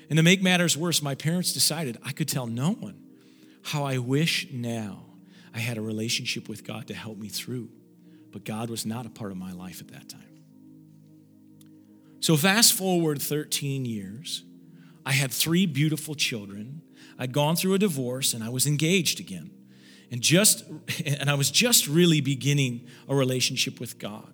And 0.09 0.18
to 0.18 0.22
make 0.22 0.40
matters 0.40 0.76
worse, 0.76 1.02
my 1.02 1.16
parents 1.16 1.52
decided 1.52 1.98
I 2.05 2.12
could 2.12 2.28
tell 2.28 2.46
no 2.46 2.70
one 2.70 3.02
how 3.64 3.82
I 3.82 3.98
wish 3.98 4.46
now 4.52 5.03
I 5.55 5.61
had 5.61 5.78
a 5.78 5.82
relationship 5.82 6.48
with 6.48 6.64
God 6.64 6.88
to 6.88 6.94
help 6.94 7.16
me 7.16 7.28
through. 7.28 7.68
But 8.32 8.44
God 8.44 8.68
was 8.68 8.84
not 8.84 9.07
a 9.07 9.11
part 9.11 9.30
of 9.30 9.38
my 9.38 9.52
life 9.52 9.80
at 9.80 9.88
that 9.92 10.09
time. 10.09 10.20
So, 12.18 12.36
fast 12.36 12.72
forward 12.72 13.22
13 13.22 13.84
years, 13.84 14.42
I 15.07 15.12
had 15.12 15.30
three 15.30 15.66
beautiful 15.66 16.16
children. 16.16 16.82
I'd 17.16 17.32
gone 17.32 17.55
through 17.55 17.74
a 17.74 17.78
divorce 17.78 18.34
and 18.34 18.42
I 18.42 18.48
was 18.48 18.66
engaged 18.66 19.20
again. 19.20 19.50
And 20.11 20.20
just 20.20 20.64
and 21.07 21.30
I 21.30 21.34
was 21.34 21.50
just 21.50 21.86
really 21.86 22.20
beginning 22.20 22.88
a 23.09 23.14
relationship 23.14 23.78
with 23.78 23.98
God. 24.00 24.32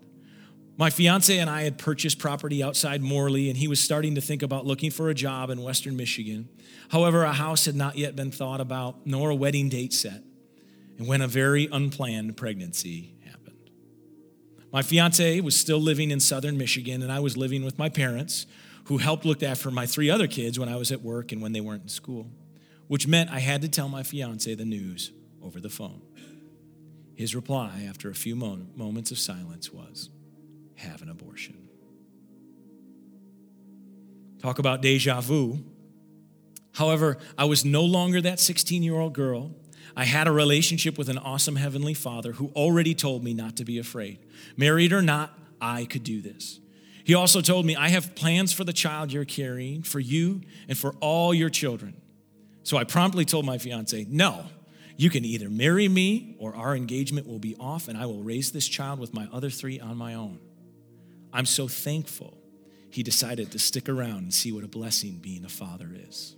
My 0.78 0.88
fiance 0.88 1.36
and 1.36 1.50
I 1.50 1.64
had 1.64 1.76
purchased 1.76 2.18
property 2.18 2.62
outside 2.62 3.02
Morley, 3.02 3.50
and 3.50 3.58
he 3.58 3.68
was 3.68 3.80
starting 3.80 4.14
to 4.14 4.22
think 4.22 4.42
about 4.42 4.64
looking 4.64 4.90
for 4.90 5.10
a 5.10 5.14
job 5.14 5.50
in 5.50 5.62
Western 5.62 5.94
Michigan. 5.94 6.48
However, 6.88 7.22
a 7.24 7.34
house 7.34 7.66
had 7.66 7.74
not 7.74 7.98
yet 7.98 8.16
been 8.16 8.30
thought 8.30 8.62
about, 8.62 9.06
nor 9.06 9.28
a 9.28 9.34
wedding 9.34 9.68
date 9.68 9.92
set. 9.92 10.22
And 11.00 11.08
when 11.08 11.22
a 11.22 11.26
very 11.26 11.66
unplanned 11.72 12.36
pregnancy 12.36 13.14
happened. 13.24 13.70
My 14.70 14.82
fiance 14.82 15.40
was 15.40 15.58
still 15.58 15.78
living 15.78 16.10
in 16.10 16.20
southern 16.20 16.58
Michigan, 16.58 17.02
and 17.02 17.10
I 17.10 17.20
was 17.20 17.38
living 17.38 17.64
with 17.64 17.78
my 17.78 17.88
parents, 17.88 18.44
who 18.84 18.98
helped 18.98 19.24
look 19.24 19.42
after 19.42 19.70
my 19.70 19.86
three 19.86 20.10
other 20.10 20.26
kids 20.26 20.58
when 20.58 20.68
I 20.68 20.76
was 20.76 20.92
at 20.92 21.00
work 21.00 21.32
and 21.32 21.40
when 21.40 21.52
they 21.52 21.62
weren't 21.62 21.84
in 21.84 21.88
school, 21.88 22.30
which 22.86 23.06
meant 23.06 23.30
I 23.30 23.38
had 23.38 23.62
to 23.62 23.68
tell 23.68 23.88
my 23.88 24.02
fiance 24.02 24.54
the 24.54 24.66
news 24.66 25.10
over 25.42 25.58
the 25.58 25.70
phone. 25.70 26.02
His 27.14 27.34
reply, 27.34 27.86
after 27.88 28.10
a 28.10 28.14
few 28.14 28.36
moments 28.36 29.10
of 29.10 29.18
silence, 29.18 29.72
was, 29.72 30.10
have 30.74 31.00
an 31.00 31.08
abortion. 31.08 31.66
Talk 34.42 34.58
about 34.58 34.82
deja 34.82 35.22
vu. 35.22 35.64
However, 36.74 37.16
I 37.38 37.46
was 37.46 37.64
no 37.64 37.84
longer 37.84 38.20
that 38.20 38.38
16 38.38 38.82
year 38.82 38.96
old 38.96 39.14
girl. 39.14 39.52
I 39.96 40.04
had 40.04 40.26
a 40.26 40.32
relationship 40.32 40.96
with 40.96 41.08
an 41.08 41.18
awesome 41.18 41.56
Heavenly 41.56 41.94
Father 41.94 42.32
who 42.32 42.50
already 42.54 42.94
told 42.94 43.24
me 43.24 43.34
not 43.34 43.56
to 43.56 43.64
be 43.64 43.78
afraid. 43.78 44.18
Married 44.56 44.92
or 44.92 45.02
not, 45.02 45.36
I 45.60 45.84
could 45.84 46.04
do 46.04 46.20
this. 46.20 46.60
He 47.04 47.14
also 47.14 47.40
told 47.40 47.66
me, 47.66 47.76
I 47.76 47.88
have 47.88 48.14
plans 48.14 48.52
for 48.52 48.64
the 48.64 48.72
child 48.72 49.12
you're 49.12 49.24
carrying, 49.24 49.82
for 49.82 50.00
you, 50.00 50.42
and 50.68 50.76
for 50.76 50.94
all 51.00 51.34
your 51.34 51.50
children. 51.50 52.00
So 52.62 52.76
I 52.76 52.84
promptly 52.84 53.24
told 53.24 53.44
my 53.44 53.58
fiance, 53.58 54.06
No, 54.08 54.46
you 54.96 55.10
can 55.10 55.24
either 55.24 55.48
marry 55.48 55.88
me 55.88 56.36
or 56.38 56.54
our 56.54 56.76
engagement 56.76 57.26
will 57.26 57.38
be 57.38 57.56
off, 57.58 57.88
and 57.88 57.98
I 57.98 58.06
will 58.06 58.22
raise 58.22 58.52
this 58.52 58.68
child 58.68 58.98
with 58.98 59.14
my 59.14 59.28
other 59.32 59.50
three 59.50 59.80
on 59.80 59.96
my 59.96 60.14
own. 60.14 60.38
I'm 61.32 61.46
so 61.46 61.68
thankful 61.68 62.36
he 62.90 63.02
decided 63.02 63.52
to 63.52 63.58
stick 63.58 63.88
around 63.88 64.18
and 64.18 64.34
see 64.34 64.52
what 64.52 64.64
a 64.64 64.68
blessing 64.68 65.18
being 65.22 65.44
a 65.44 65.48
father 65.48 65.88
is. 65.94 66.36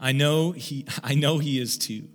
I 0.00 0.12
know 0.12 0.52
he, 0.52 0.86
I 1.02 1.14
know 1.14 1.38
he 1.38 1.58
is 1.58 1.78
too. 1.78 2.08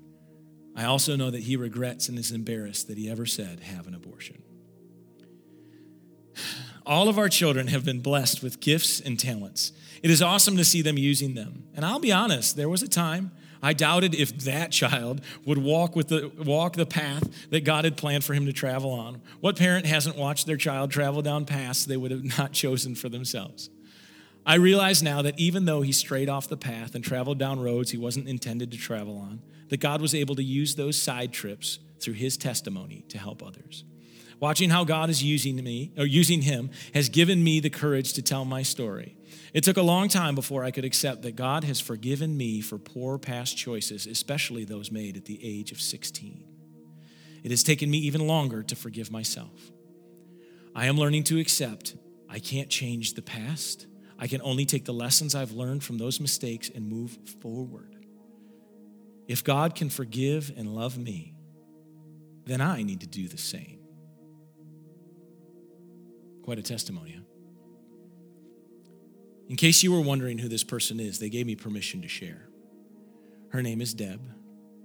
I 0.75 0.85
also 0.85 1.15
know 1.15 1.29
that 1.29 1.43
he 1.43 1.55
regrets 1.55 2.09
and 2.09 2.17
is 2.17 2.31
embarrassed 2.31 2.87
that 2.87 2.97
he 2.97 3.09
ever 3.09 3.25
said, 3.25 3.59
have 3.59 3.87
an 3.87 3.93
abortion. 3.93 4.41
All 6.85 7.07
of 7.07 7.17
our 7.17 7.29
children 7.29 7.67
have 7.67 7.85
been 7.85 8.01
blessed 8.01 8.43
with 8.43 8.59
gifts 8.59 8.99
and 8.99 9.17
talents. 9.19 9.71
It 10.01 10.09
is 10.09 10.21
awesome 10.21 10.57
to 10.57 10.65
see 10.65 10.81
them 10.81 10.97
using 10.97 11.33
them. 11.33 11.63
And 11.75 11.85
I'll 11.85 11.99
be 11.99 12.11
honest, 12.11 12.57
there 12.57 12.67
was 12.67 12.81
a 12.83 12.89
time 12.89 13.31
I 13.63 13.71
doubted 13.71 14.13
if 14.13 14.39
that 14.39 14.73
child 14.73 15.21
would 15.45 15.57
walk 15.57 15.95
with 15.95 16.09
the 16.09 16.29
walk 16.37 16.73
the 16.73 16.85
path 16.85 17.49
that 17.49 17.63
God 17.63 17.85
had 17.85 17.95
planned 17.95 18.25
for 18.25 18.33
him 18.33 18.45
to 18.45 18.53
travel 18.53 18.91
on. 18.91 19.21
What 19.39 19.57
parent 19.57 19.85
hasn't 19.85 20.17
watched 20.17 20.45
their 20.45 20.57
child 20.57 20.91
travel 20.91 21.21
down 21.21 21.45
paths 21.45 21.85
they 21.85 21.95
would 21.95 22.11
have 22.11 22.23
not 22.37 22.51
chosen 22.51 22.93
for 22.93 23.07
themselves? 23.07 23.69
I 24.45 24.55
realize 24.55 25.01
now 25.01 25.21
that 25.21 25.39
even 25.39 25.65
though 25.65 25.81
he 25.81 25.91
strayed 25.91 26.29
off 26.29 26.49
the 26.49 26.57
path 26.57 26.95
and 26.95 27.03
traveled 27.03 27.39
down 27.39 27.59
roads 27.61 27.91
he 27.91 27.97
wasn't 27.97 28.27
intended 28.27 28.71
to 28.71 28.77
travel 28.77 29.17
on, 29.17 29.41
that 29.69 29.79
God 29.79 30.01
was 30.01 30.13
able 30.13 30.35
to 30.35 30.43
use 30.43 30.75
those 30.75 31.01
side 31.01 31.31
trips 31.31 31.79
through 31.99 32.15
his 32.15 32.35
testimony 32.35 33.05
to 33.09 33.17
help 33.17 33.41
others. 33.41 33.85
Watching 34.39 34.69
how 34.69 34.83
God 34.83 35.09
is 35.09 35.23
using 35.23 35.55
me 35.63 35.93
or 35.97 36.05
using 36.05 36.41
him 36.41 36.69
has 36.93 37.07
given 37.07 37.43
me 37.43 37.61
the 37.61 37.69
courage 37.69 38.11
to 38.13 38.21
tell 38.21 38.43
my 38.43 38.61
story. 38.61 39.15
It 39.53 39.63
took 39.63 39.77
a 39.77 39.81
long 39.81 40.09
time 40.09 40.35
before 40.35 40.65
I 40.65 40.71
could 40.71 40.83
accept 40.83 41.21
that 41.21 41.37
God 41.37 41.63
has 41.63 41.79
forgiven 41.79 42.35
me 42.35 42.59
for 42.59 42.77
poor 42.77 43.17
past 43.17 43.55
choices, 43.55 44.05
especially 44.05 44.65
those 44.65 44.91
made 44.91 45.15
at 45.15 45.25
the 45.25 45.39
age 45.41 45.71
of 45.71 45.79
16. 45.79 46.43
It 47.43 47.51
has 47.51 47.63
taken 47.63 47.89
me 47.89 47.99
even 47.99 48.27
longer 48.27 48.63
to 48.63 48.75
forgive 48.75 49.11
myself. 49.11 49.71
I 50.75 50.87
am 50.87 50.97
learning 50.97 51.23
to 51.25 51.39
accept 51.39 51.95
I 52.29 52.39
can't 52.39 52.69
change 52.69 53.13
the 53.13 53.21
past. 53.21 53.87
I 54.19 54.27
can 54.27 54.41
only 54.41 54.65
take 54.65 54.85
the 54.85 54.93
lessons 54.93 55.35
I've 55.35 55.51
learned 55.51 55.83
from 55.83 55.97
those 55.97 56.19
mistakes 56.19 56.69
and 56.73 56.87
move 56.87 57.17
forward. 57.41 57.95
If 59.27 59.43
God 59.43 59.75
can 59.75 59.89
forgive 59.89 60.51
and 60.55 60.75
love 60.75 60.97
me, 60.97 61.33
then 62.45 62.61
I 62.61 62.83
need 62.83 63.01
to 63.01 63.07
do 63.07 63.27
the 63.27 63.37
same. 63.37 63.79
Quite 66.43 66.59
a 66.59 66.63
testimony, 66.63 67.13
huh? 67.17 67.23
In 69.49 69.55
case 69.55 69.83
you 69.83 69.91
were 69.91 70.01
wondering 70.01 70.37
who 70.37 70.47
this 70.47 70.63
person 70.63 70.99
is, 70.99 71.19
they 71.19 71.29
gave 71.29 71.45
me 71.45 71.55
permission 71.55 72.01
to 72.01 72.07
share. 72.07 72.49
Her 73.49 73.61
name 73.61 73.81
is 73.81 73.93
Deb, 73.93 74.21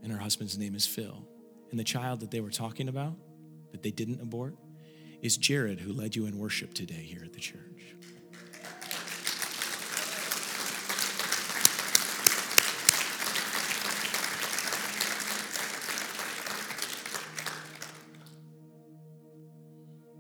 and 0.02 0.12
her 0.12 0.18
husband's 0.18 0.58
name 0.58 0.74
is 0.74 0.86
Phil. 0.86 1.26
And 1.70 1.78
the 1.78 1.84
child 1.84 2.20
that 2.20 2.30
they 2.30 2.40
were 2.40 2.50
talking 2.50 2.88
about, 2.88 3.14
that 3.72 3.82
they 3.82 3.90
didn't 3.90 4.20
abort, 4.20 4.56
is 5.22 5.36
Jared, 5.36 5.80
who 5.80 5.92
led 5.92 6.14
you 6.14 6.26
in 6.26 6.38
worship 6.38 6.74
today 6.74 7.02
here 7.02 7.22
at 7.24 7.32
the 7.32 7.40
church. 7.40 7.96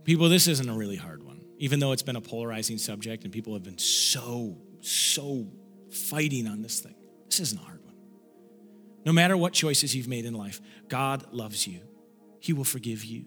People, 0.08 0.28
this 0.28 0.48
isn't 0.48 0.68
a 0.68 0.72
really 0.72 0.96
hard 0.96 1.22
one 1.22 1.28
even 1.58 1.80
though 1.80 1.92
it's 1.92 2.02
been 2.02 2.16
a 2.16 2.20
polarizing 2.20 2.78
subject 2.78 3.24
and 3.24 3.32
people 3.32 3.52
have 3.52 3.64
been 3.64 3.78
so, 3.78 4.56
so 4.80 5.46
fighting 5.90 6.46
on 6.46 6.62
this 6.62 6.80
thing. 6.80 6.94
This 7.28 7.40
isn't 7.40 7.60
a 7.60 7.64
hard 7.64 7.84
one. 7.84 7.94
No 9.04 9.12
matter 9.12 9.36
what 9.36 9.52
choices 9.52 9.94
you've 9.94 10.08
made 10.08 10.24
in 10.24 10.34
life, 10.34 10.60
God 10.88 11.32
loves 11.32 11.66
you. 11.66 11.80
He 12.40 12.52
will 12.52 12.64
forgive 12.64 13.04
you. 13.04 13.24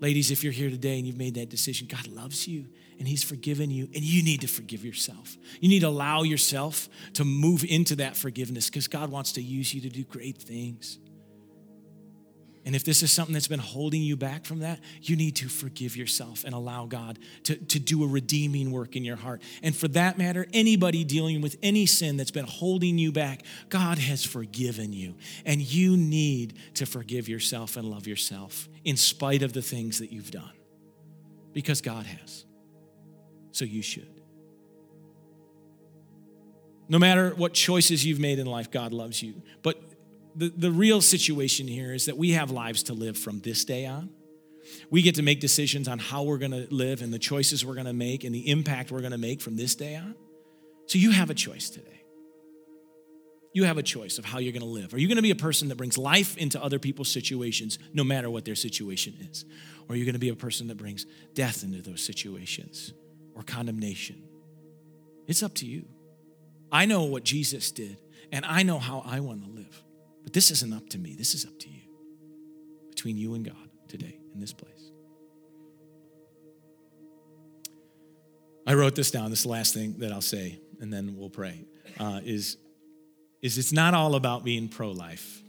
Ladies, 0.00 0.30
if 0.30 0.44
you're 0.44 0.52
here 0.52 0.68
today 0.68 0.98
and 0.98 1.06
you've 1.06 1.16
made 1.16 1.34
that 1.36 1.48
decision, 1.48 1.86
God 1.86 2.06
loves 2.08 2.46
you 2.46 2.66
and 2.98 3.06
He's 3.06 3.22
forgiven 3.22 3.70
you, 3.70 3.84
and 3.94 4.02
you 4.02 4.22
need 4.22 4.40
to 4.40 4.46
forgive 4.46 4.84
yourself. 4.84 5.36
You 5.60 5.68
need 5.68 5.80
to 5.80 5.88
allow 5.88 6.22
yourself 6.22 6.88
to 7.14 7.24
move 7.24 7.62
into 7.62 7.96
that 7.96 8.16
forgiveness 8.16 8.70
because 8.70 8.88
God 8.88 9.10
wants 9.10 9.32
to 9.32 9.42
use 9.42 9.72
you 9.74 9.82
to 9.82 9.90
do 9.90 10.02
great 10.02 10.38
things. 10.38 10.98
And 12.66 12.74
if 12.74 12.82
this 12.82 13.04
is 13.04 13.12
something 13.12 13.32
that's 13.32 13.46
been 13.46 13.60
holding 13.60 14.02
you 14.02 14.16
back 14.16 14.44
from 14.44 14.58
that, 14.58 14.80
you 15.00 15.14
need 15.14 15.36
to 15.36 15.48
forgive 15.48 15.96
yourself 15.96 16.42
and 16.42 16.52
allow 16.52 16.86
God 16.86 17.20
to, 17.44 17.54
to 17.54 17.78
do 17.78 18.02
a 18.02 18.08
redeeming 18.08 18.72
work 18.72 18.96
in 18.96 19.04
your 19.04 19.14
heart. 19.14 19.40
And 19.62 19.74
for 19.74 19.86
that 19.88 20.18
matter, 20.18 20.48
anybody 20.52 21.04
dealing 21.04 21.40
with 21.40 21.56
any 21.62 21.86
sin 21.86 22.16
that's 22.16 22.32
been 22.32 22.44
holding 22.44 22.98
you 22.98 23.12
back, 23.12 23.44
God 23.68 23.98
has 23.98 24.24
forgiven 24.24 24.92
you. 24.92 25.14
And 25.44 25.60
you 25.60 25.96
need 25.96 26.54
to 26.74 26.86
forgive 26.86 27.28
yourself 27.28 27.76
and 27.76 27.88
love 27.88 28.08
yourself 28.08 28.68
in 28.84 28.96
spite 28.96 29.44
of 29.44 29.52
the 29.52 29.62
things 29.62 30.00
that 30.00 30.10
you've 30.10 30.32
done 30.32 30.50
because 31.52 31.80
God 31.80 32.04
has. 32.04 32.44
So 33.52 33.64
you 33.64 33.80
should. 33.80 34.20
No 36.88 36.98
matter 36.98 37.30
what 37.30 37.52
choices 37.52 38.04
you've 38.04 38.20
made 38.20 38.40
in 38.40 38.46
life, 38.46 38.72
God 38.72 38.92
loves 38.92 39.22
you. 39.22 39.42
But 39.62 39.80
the, 40.36 40.52
the 40.54 40.70
real 40.70 41.00
situation 41.00 41.66
here 41.66 41.92
is 41.92 42.06
that 42.06 42.16
we 42.16 42.32
have 42.32 42.50
lives 42.50 42.84
to 42.84 42.92
live 42.92 43.16
from 43.16 43.40
this 43.40 43.64
day 43.64 43.86
on. 43.86 44.10
We 44.90 45.02
get 45.02 45.14
to 45.14 45.22
make 45.22 45.40
decisions 45.40 45.88
on 45.88 45.98
how 45.98 46.24
we're 46.24 46.38
going 46.38 46.50
to 46.50 46.66
live 46.70 47.00
and 47.02 47.12
the 47.12 47.18
choices 47.18 47.64
we're 47.64 47.74
going 47.74 47.86
to 47.86 47.92
make 47.92 48.24
and 48.24 48.34
the 48.34 48.50
impact 48.50 48.90
we're 48.90 49.00
going 49.00 49.12
to 49.12 49.18
make 49.18 49.40
from 49.40 49.56
this 49.56 49.74
day 49.74 49.96
on. 49.96 50.14
So 50.86 50.98
you 50.98 51.10
have 51.10 51.30
a 51.30 51.34
choice 51.34 51.70
today. 51.70 52.02
You 53.52 53.64
have 53.64 53.78
a 53.78 53.82
choice 53.82 54.18
of 54.18 54.26
how 54.26 54.38
you're 54.38 54.52
going 54.52 54.60
to 54.60 54.68
live. 54.68 54.92
Are 54.92 54.98
you 54.98 55.08
going 55.08 55.16
to 55.16 55.22
be 55.22 55.30
a 55.30 55.36
person 55.36 55.68
that 55.68 55.76
brings 55.76 55.96
life 55.96 56.36
into 56.36 56.62
other 56.62 56.78
people's 56.78 57.10
situations, 57.10 57.78
no 57.94 58.04
matter 58.04 58.28
what 58.28 58.44
their 58.44 58.54
situation 58.54 59.14
is? 59.30 59.46
Or 59.88 59.94
are 59.94 59.96
you 59.96 60.04
going 60.04 60.14
to 60.14 60.20
be 60.20 60.28
a 60.28 60.36
person 60.36 60.66
that 60.66 60.76
brings 60.76 61.06
death 61.32 61.64
into 61.64 61.80
those 61.80 62.04
situations 62.04 62.92
or 63.34 63.42
condemnation? 63.42 64.22
It's 65.26 65.42
up 65.42 65.54
to 65.54 65.66
you. 65.66 65.86
I 66.70 66.84
know 66.84 67.04
what 67.04 67.24
Jesus 67.24 67.70
did, 67.70 67.96
and 68.30 68.44
I 68.44 68.62
know 68.62 68.78
how 68.78 69.02
I 69.06 69.20
want 69.20 69.44
to 69.44 69.50
live. 69.50 69.82
But 70.26 70.32
this 70.32 70.50
isn't 70.50 70.74
up 70.74 70.88
to 70.88 70.98
me. 70.98 71.14
This 71.14 71.34
is 71.34 71.44
up 71.46 71.56
to 71.60 71.68
you, 71.68 71.82
between 72.90 73.16
you 73.16 73.34
and 73.34 73.44
God 73.44 73.70
today 73.86 74.18
in 74.34 74.40
this 74.40 74.52
place. 74.52 74.90
I 78.66 78.74
wrote 78.74 78.96
this 78.96 79.12
down. 79.12 79.30
This 79.30 79.38
is 79.38 79.44
the 79.44 79.50
last 79.50 79.72
thing 79.72 79.94
that 79.98 80.10
I'll 80.10 80.20
say, 80.20 80.58
and 80.80 80.92
then 80.92 81.14
we'll 81.16 81.30
pray. 81.30 81.64
Uh, 82.00 82.20
is 82.24 82.56
is 83.40 83.56
it's 83.56 83.72
not 83.72 83.94
all 83.94 84.16
about 84.16 84.42
being 84.42 84.68
pro-life. 84.68 85.40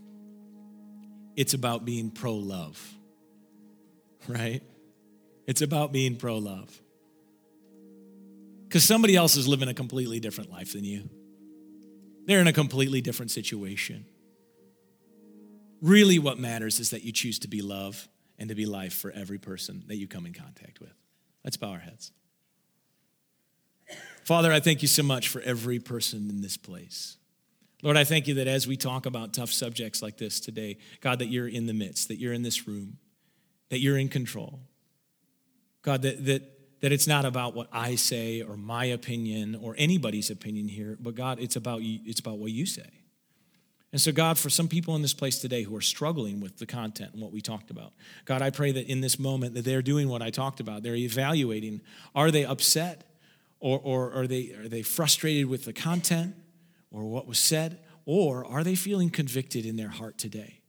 It's 1.36 1.56
about 1.56 1.84
being 1.84 2.12
pro-love. 2.12 2.80
Right? 4.28 4.62
It's 5.48 5.64
about 5.64 5.92
being 5.92 6.18
pro-love. 6.18 6.70
Because 8.68 8.84
somebody 8.84 9.16
else 9.16 9.38
is 9.38 9.48
living 9.48 9.70
a 9.70 9.74
completely 9.74 10.20
different 10.20 10.52
life 10.52 10.74
than 10.74 10.84
you. 10.84 11.10
They're 12.28 12.42
in 12.42 12.48
a 12.48 12.54
completely 12.54 13.02
different 13.02 13.32
situation. 13.32 14.06
Really, 15.82 16.20
what 16.20 16.40
matters 16.40 16.80
is 16.80 16.90
that 16.90 17.04
you 17.04 17.12
choose 17.12 17.40
to 17.40 17.48
be 17.48 17.62
love 17.62 18.08
and 18.40 18.50
to 18.50 18.56
be 18.56 18.66
life 18.66 18.94
for 18.94 19.12
every 19.12 19.38
person 19.38 19.84
that 19.88 19.96
you 19.98 20.08
come 20.08 20.26
in 20.26 20.34
contact 20.34 20.80
with. 20.80 20.94
Let's 21.44 21.58
bow 21.58 21.72
our 21.72 21.80
heads. 21.80 22.12
Father, 24.24 24.52
I 24.52 24.60
thank 24.60 24.82
you 24.82 24.88
so 24.88 25.04
much 25.04 25.30
for 25.30 25.42
every 25.42 25.80
person 25.80 26.30
in 26.30 26.42
this 26.42 26.58
place. 26.58 27.18
Lord, 27.84 27.96
I 27.96 28.04
thank 28.04 28.28
you 28.28 28.34
that 28.36 28.48
as 28.48 28.68
we 28.68 28.76
talk 28.76 29.06
about 29.06 29.34
tough 29.34 29.52
subjects 29.52 30.02
like 30.02 30.18
this 30.18 30.40
today, 30.40 30.78
God, 31.00 31.20
that 31.20 31.28
you're 31.28 31.48
in 31.48 31.68
the 31.68 31.74
midst, 31.74 32.08
that 32.08 32.20
you're 32.20 32.34
in 32.34 32.42
this 32.42 32.68
room, 32.68 32.98
that 33.70 33.80
you're 33.80 33.98
in 33.98 34.10
control. 34.10 34.60
God, 35.84 36.02
that, 36.02 36.26
that, 36.26 36.42
that 36.82 36.92
it's 36.92 37.08
not 37.08 37.24
about 37.24 37.56
what 37.56 37.70
I 37.72 37.96
say 37.96 38.42
or 38.42 38.58
my 38.58 38.86
opinion 38.86 39.56
or 39.56 39.76
anybody's 39.78 40.30
opinion 40.30 40.68
here, 40.68 40.98
but 41.00 41.16
God, 41.16 41.40
it's 41.40 41.56
about, 41.56 41.84
you, 41.84 42.00
it's 42.04 42.20
about 42.20 42.40
what 42.40 42.52
you 42.52 42.66
say. 42.66 42.97
And 43.94 44.02
so, 44.02 44.12
God, 44.12 44.38
for 44.38 44.50
some 44.50 44.68
people 44.68 44.96
in 44.96 45.02
this 45.02 45.14
place 45.14 45.40
today 45.40 45.64
who 45.64 45.76
are 45.76 45.82
struggling 45.82 46.42
with 46.42 46.58
the 46.58 46.66
content 46.66 47.14
and 47.14 47.22
what 47.22 47.32
we 47.32 47.40
talked 47.40 47.72
about, 47.72 47.94
God, 48.26 48.42
I 48.42 48.50
pray 48.50 48.72
that 48.74 48.92
in 48.92 49.00
this 49.00 49.18
moment 49.18 49.54
that 49.54 49.64
they're 49.64 49.82
doing 49.82 50.10
what 50.10 50.22
I 50.22 50.30
talked 50.30 50.60
about. 50.60 50.84
They're 50.84 50.96
evaluating, 50.96 51.82
are 52.14 52.30
they 52.30 52.44
upset 52.44 53.06
or, 53.60 53.80
or 53.82 54.12
are, 54.14 54.28
they, 54.28 54.52
are 54.52 54.68
they 54.68 54.82
frustrated 54.82 55.46
with 55.46 55.64
the 55.64 55.74
content 55.74 56.36
or 56.92 57.06
what 57.06 57.28
was 57.28 57.40
said? 57.40 57.80
Or 58.06 58.46
are 58.46 58.64
they 58.64 58.76
feeling 58.76 59.10
convicted 59.10 59.66
in 59.66 59.78
their 59.78 59.90
heart 59.90 60.18
today? 60.18 60.62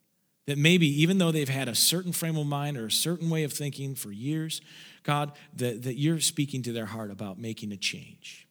That 0.46 0.56
maybe 0.56 0.86
even 1.02 1.18
though 1.18 1.32
they've 1.32 1.48
had 1.48 1.68
a 1.68 1.74
certain 1.74 2.12
frame 2.12 2.36
of 2.36 2.46
mind 2.46 2.76
or 2.76 2.86
a 2.86 2.90
certain 2.90 3.30
way 3.30 3.42
of 3.44 3.52
thinking 3.52 3.94
for 3.94 4.10
years, 4.10 4.60
God, 5.02 5.32
that, 5.56 5.82
that 5.82 5.98
you're 5.98 6.20
speaking 6.20 6.62
to 6.62 6.72
their 6.72 6.86
heart 6.86 7.10
about 7.10 7.38
making 7.38 7.72
a 7.72 7.76
change. 7.76 8.48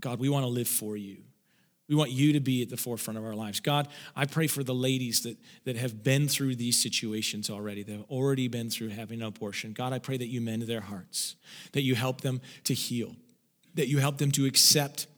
God, 0.00 0.18
we 0.18 0.28
want 0.28 0.44
to 0.44 0.48
live 0.48 0.68
for 0.68 0.96
you. 0.96 1.22
We 1.90 1.96
want 1.96 2.12
you 2.12 2.32
to 2.34 2.40
be 2.40 2.62
at 2.62 2.70
the 2.70 2.76
forefront 2.76 3.18
of 3.18 3.24
our 3.24 3.34
lives. 3.34 3.58
God, 3.58 3.88
I 4.14 4.24
pray 4.24 4.46
for 4.46 4.62
the 4.62 4.72
ladies 4.72 5.22
that, 5.24 5.36
that 5.64 5.74
have 5.74 6.04
been 6.04 6.28
through 6.28 6.54
these 6.54 6.80
situations 6.80 7.50
already, 7.50 7.82
that 7.82 7.90
have 7.90 8.04
already 8.08 8.46
been 8.46 8.70
through 8.70 8.90
having 8.90 9.22
an 9.22 9.26
abortion. 9.26 9.72
God, 9.72 9.92
I 9.92 9.98
pray 9.98 10.16
that 10.16 10.28
you 10.28 10.40
mend 10.40 10.62
their 10.62 10.82
hearts, 10.82 11.34
that 11.72 11.82
you 11.82 11.96
help 11.96 12.20
them 12.20 12.40
to 12.62 12.74
heal, 12.74 13.16
that 13.74 13.88
you 13.88 13.98
help 13.98 14.18
them 14.18 14.30
to 14.32 14.46
accept 14.46 15.08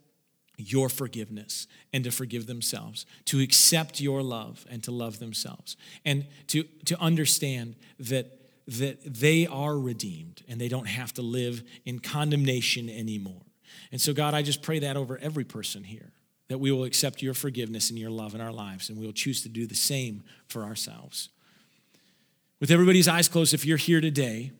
your 0.56 0.88
forgiveness 0.88 1.66
and 1.92 2.04
to 2.04 2.10
forgive 2.10 2.46
themselves, 2.46 3.04
to 3.26 3.40
accept 3.40 4.00
your 4.00 4.22
love 4.22 4.64
and 4.70 4.82
to 4.84 4.90
love 4.90 5.18
themselves, 5.18 5.76
and 6.06 6.24
to, 6.46 6.62
to 6.86 6.98
understand 6.98 7.76
that, 7.98 8.40
that 8.66 8.98
they 9.04 9.46
are 9.46 9.78
redeemed 9.78 10.42
and 10.48 10.58
they 10.58 10.68
don't 10.68 10.88
have 10.88 11.12
to 11.12 11.22
live 11.22 11.62
in 11.84 11.98
condemnation 11.98 12.88
anymore. 12.88 13.42
And 13.90 14.00
so, 14.00 14.14
God, 14.14 14.32
I 14.32 14.40
just 14.40 14.62
pray 14.62 14.78
that 14.78 14.96
over 14.96 15.18
every 15.18 15.44
person 15.44 15.84
here, 15.84 16.12
that 16.52 16.58
we 16.58 16.70
will 16.70 16.84
accept 16.84 17.22
your 17.22 17.34
forgiveness 17.34 17.90
and 17.90 17.98
your 17.98 18.10
love 18.10 18.34
in 18.34 18.40
our 18.40 18.52
lives, 18.52 18.88
and 18.90 18.98
we 18.98 19.06
will 19.06 19.12
choose 19.12 19.42
to 19.42 19.48
do 19.48 19.66
the 19.66 19.74
same 19.74 20.22
for 20.46 20.64
ourselves. 20.64 21.30
With 22.60 22.70
everybody's 22.70 23.08
eyes 23.08 23.26
closed, 23.26 23.54
if 23.54 23.64
you're 23.64 23.78
here 23.78 24.00
today, 24.00 24.52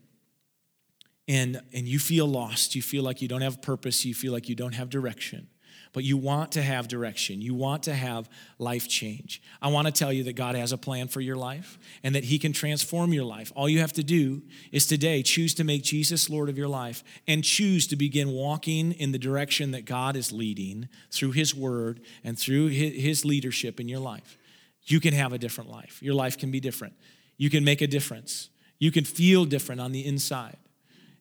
and, 1.28 1.61
and 1.72 1.86
you 1.86 1.99
feel 1.99 2.26
lost, 2.26 2.74
you 2.74 2.82
feel 2.82 3.05
like 3.05 3.22
you 3.22 3.28
don't 3.28 3.43
have 3.43 3.62
purpose, 3.62 4.05
you 4.05 4.14
feel 4.14 4.32
like 4.32 4.49
you 4.49 4.55
don't 4.55 4.74
have 4.74 4.90
direction, 4.90 5.49
but 5.93 6.05
you 6.05 6.16
want 6.16 6.53
to 6.53 6.62
have 6.62 6.88
direction. 6.88 7.43
You 7.43 7.55
want 7.55 7.82
to 7.84 7.95
have 7.95 8.28
life 8.59 8.88
change. 8.88 9.43
I 9.61 9.68
want 9.68 9.86
to 9.86 9.93
tell 9.93 10.12
you 10.12 10.24
that 10.24 10.34
God 10.34 10.55
has 10.55 10.72
a 10.72 10.78
plan 10.78 11.09
for 11.09 11.20
your 11.20 11.36
life 11.36 11.78
and 12.03 12.14
that 12.14 12.24
He 12.24 12.38
can 12.38 12.53
transform 12.53 13.12
your 13.12 13.24
life. 13.24 13.53
All 13.55 13.68
you 13.68 13.80
have 13.80 13.93
to 13.95 14.03
do 14.03 14.43
is 14.70 14.86
today 14.86 15.22
choose 15.22 15.55
to 15.55 15.64
make 15.64 15.82
Jesus 15.82 16.30
Lord 16.30 16.49
of 16.49 16.57
your 16.57 16.68
life 16.68 17.05
and 17.28 17.45
choose 17.45 17.86
to 17.88 17.97
begin 17.97 18.30
walking 18.30 18.93
in 18.93 19.12
the 19.12 19.18
direction 19.18 19.72
that 19.72 19.84
God 19.84 20.16
is 20.16 20.32
leading 20.32 20.88
through 21.11 21.32
His 21.32 21.55
Word 21.55 22.01
and 22.24 22.38
through 22.38 22.68
His 22.68 23.24
leadership 23.24 23.78
in 23.78 23.88
your 23.88 24.01
life. 24.01 24.38
You 24.84 24.99
can 24.99 25.14
have 25.14 25.32
a 25.32 25.38
different 25.38 25.70
life. 25.70 26.03
Your 26.03 26.14
life 26.14 26.38
can 26.38 26.51
be 26.51 26.61
different. 26.61 26.95
You 27.36 27.51
can 27.51 27.64
make 27.64 27.82
a 27.82 27.86
difference. 27.86 28.49
You 28.78 28.90
can 28.90 29.05
feel 29.05 29.45
different 29.45 29.80
on 29.80 29.93
the 29.93 30.05
inside. 30.05 30.57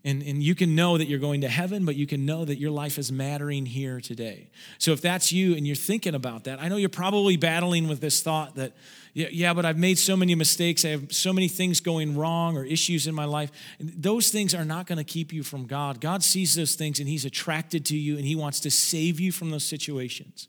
And, 0.04 0.24
and 0.24 0.41
you 0.41 0.56
can 0.56 0.76
know 0.76 0.97
that 0.97 1.08
you're 1.08 1.20
going 1.20 1.41
to 1.41 1.47
heaven, 1.47 1.86
but 1.86 1.95
you 1.95 2.08
can 2.08 2.26
know 2.26 2.43
that 2.43 2.58
your 2.58 2.72
life 2.72 2.97
is 2.97 3.12
mattering 3.12 3.68
here 3.68 4.02
today. 4.02 4.49
So 4.80 4.93
if 4.93 5.02
that's 5.02 5.32
you 5.32 5.56
and 5.56 5.68
you're 5.68 5.76
thinking 5.76 6.16
about 6.16 6.45
that, 6.45 6.60
I 6.60 6.70
know 6.70 6.78
you're 6.78 6.89
probably 6.89 7.38
battling 7.38 7.88
with 7.88 8.02
this 8.02 8.24
thought 8.24 8.56
that, 8.56 8.74
yeah, 9.14 9.28
yeah 9.32 9.54
but 9.54 9.64
I've 9.64 9.78
made 9.78 9.99
so 9.99 10.18
many 10.18 10.34
mistakes. 10.34 10.84
I 10.86 10.89
have 10.89 11.14
so 11.14 11.32
many 11.32 11.47
things 11.47 11.82
going 11.82 12.18
wrong 12.18 12.58
or 12.58 12.66
issues 12.66 13.06
in 13.06 13.14
my 13.14 13.26
life. 13.26 13.52
And 13.78 13.93
those 13.95 14.30
things 14.30 14.56
are 14.56 14.66
not 14.66 14.88
going 14.88 14.97
to 14.97 15.04
keep 15.04 15.32
you 15.32 15.43
from 15.43 15.68
God. 15.68 16.02
God 16.02 16.24
sees 16.24 16.56
those 16.56 16.74
things 16.74 16.99
and 16.99 17.08
He's 17.08 17.26
attracted 17.26 17.86
to 17.88 17.97
you 17.97 18.18
and 18.18 18.26
He 18.26 18.36
wants 18.36 18.60
to 18.62 18.72
save 18.72 19.20
you 19.20 19.32
from 19.32 19.52
those 19.52 19.66
situations. 19.66 20.47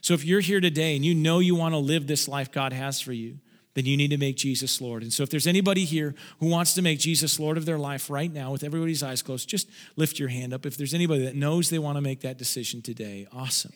So 0.00 0.14
if 0.14 0.24
you're 0.24 0.40
here 0.40 0.60
today 0.60 0.94
and 0.94 1.04
you 1.04 1.14
know 1.14 1.40
you 1.40 1.56
want 1.56 1.74
to 1.74 1.78
live 1.78 2.06
this 2.06 2.28
life 2.28 2.52
God 2.52 2.72
has 2.72 3.00
for 3.00 3.12
you, 3.12 3.38
then 3.74 3.86
you 3.86 3.96
need 3.96 4.10
to 4.10 4.18
make 4.18 4.36
Jesus 4.36 4.80
Lord. 4.80 5.02
And 5.02 5.12
so, 5.12 5.22
if 5.22 5.30
there's 5.30 5.46
anybody 5.46 5.84
here 5.84 6.14
who 6.40 6.48
wants 6.48 6.74
to 6.74 6.82
make 6.82 6.98
Jesus 6.98 7.40
Lord 7.40 7.56
of 7.56 7.64
their 7.64 7.78
life 7.78 8.10
right 8.10 8.32
now, 8.32 8.52
with 8.52 8.64
everybody's 8.64 9.02
eyes 9.02 9.22
closed, 9.22 9.48
just 9.48 9.68
lift 9.96 10.18
your 10.18 10.28
hand 10.28 10.52
up. 10.52 10.66
If 10.66 10.76
there's 10.76 10.94
anybody 10.94 11.24
that 11.24 11.34
knows 11.34 11.70
they 11.70 11.78
want 11.78 11.96
to 11.96 12.02
make 12.02 12.20
that 12.20 12.36
decision 12.36 12.82
today, 12.82 13.26
awesome. 13.32 13.72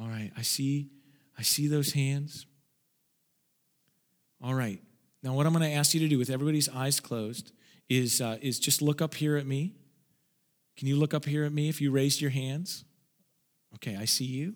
All 0.00 0.08
right, 0.08 0.30
I 0.36 0.42
see, 0.42 0.88
I 1.38 1.42
see 1.42 1.66
those 1.66 1.92
hands. 1.92 2.46
All 4.42 4.54
right, 4.54 4.80
now 5.22 5.34
what 5.34 5.46
I'm 5.46 5.52
going 5.52 5.70
to 5.70 5.76
ask 5.76 5.94
you 5.94 6.00
to 6.00 6.08
do 6.08 6.18
with 6.18 6.30
everybody's 6.30 6.68
eyes 6.68 6.98
closed 6.98 7.52
is 7.88 8.20
uh, 8.20 8.38
is 8.40 8.58
just 8.58 8.80
look 8.80 9.02
up 9.02 9.14
here 9.14 9.36
at 9.36 9.46
me. 9.46 9.74
Can 10.76 10.88
you 10.88 10.96
look 10.96 11.12
up 11.12 11.26
here 11.26 11.44
at 11.44 11.52
me 11.52 11.68
if 11.68 11.80
you 11.82 11.90
raised 11.90 12.20
your 12.20 12.30
hands? 12.30 12.84
Okay, 13.74 13.96
I 13.96 14.06
see 14.06 14.24
you 14.24 14.54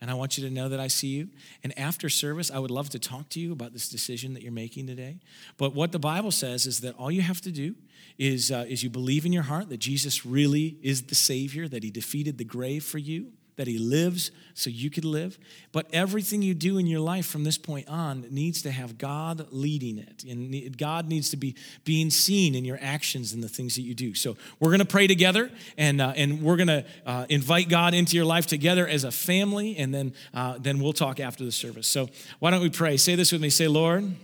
and 0.00 0.10
I 0.10 0.14
want 0.14 0.38
you 0.38 0.48
to 0.48 0.54
know 0.54 0.68
that 0.68 0.78
I 0.78 0.86
see 0.86 1.08
you. 1.08 1.28
And 1.64 1.76
after 1.78 2.08
service, 2.08 2.50
I 2.50 2.58
would 2.58 2.70
love 2.70 2.88
to 2.90 2.98
talk 2.98 3.28
to 3.30 3.40
you 3.40 3.52
about 3.52 3.72
this 3.72 3.88
decision 3.88 4.34
that 4.34 4.42
you're 4.42 4.52
making 4.52 4.86
today. 4.86 5.18
But 5.56 5.74
what 5.74 5.92
the 5.92 5.98
Bible 5.98 6.30
says 6.30 6.66
is 6.66 6.80
that 6.80 6.94
all 6.94 7.10
you 7.10 7.22
have 7.22 7.40
to 7.42 7.50
do 7.50 7.74
is, 8.16 8.52
uh, 8.52 8.64
is 8.68 8.82
you 8.82 8.90
believe 8.90 9.26
in 9.26 9.32
your 9.32 9.42
heart 9.44 9.68
that 9.70 9.78
Jesus 9.78 10.24
really 10.24 10.78
is 10.82 11.02
the 11.02 11.14
Savior, 11.14 11.68
that 11.68 11.82
He 11.82 11.90
defeated 11.90 12.38
the 12.38 12.44
grave 12.44 12.84
for 12.84 12.98
you, 12.98 13.32
that 13.58 13.66
He 13.66 13.76
lives 13.76 14.30
so 14.54 14.70
you 14.70 14.88
could 14.88 15.04
live. 15.04 15.36
But 15.72 15.88
everything 15.92 16.42
you 16.42 16.54
do 16.54 16.78
in 16.78 16.86
your 16.86 17.00
life 17.00 17.26
from 17.26 17.42
this 17.42 17.58
point 17.58 17.88
on 17.88 18.24
needs 18.30 18.62
to 18.62 18.70
have 18.70 18.98
God 18.98 19.48
leading 19.50 19.98
it. 19.98 20.22
And 20.24 20.78
God 20.78 21.08
needs 21.08 21.30
to 21.30 21.36
be 21.36 21.56
being 21.84 22.08
seen 22.08 22.54
in 22.54 22.64
your 22.64 22.78
actions 22.80 23.32
and 23.32 23.42
the 23.42 23.48
things 23.48 23.74
that 23.74 23.82
you 23.82 23.94
do. 23.94 24.14
So 24.14 24.36
we're 24.60 24.70
going 24.70 24.78
to 24.78 24.86
pray 24.86 25.08
together 25.08 25.50
and, 25.76 26.00
uh, 26.00 26.12
and 26.16 26.40
we're 26.40 26.56
going 26.56 26.68
to 26.68 26.84
uh, 27.04 27.26
invite 27.28 27.68
God 27.68 27.94
into 27.94 28.16
your 28.16 28.24
life 28.24 28.46
together 28.46 28.86
as 28.86 29.02
a 29.02 29.10
family. 29.10 29.76
And 29.76 29.92
then, 29.92 30.14
uh, 30.32 30.56
then 30.58 30.78
we'll 30.78 30.92
talk 30.92 31.18
after 31.18 31.44
the 31.44 31.52
service. 31.52 31.88
So 31.88 32.08
why 32.38 32.52
don't 32.52 32.62
we 32.62 32.70
pray? 32.70 32.96
Say 32.96 33.16
this 33.16 33.32
with 33.32 33.42
me. 33.42 33.50
Say, 33.50 33.66
Lord, 33.66 34.14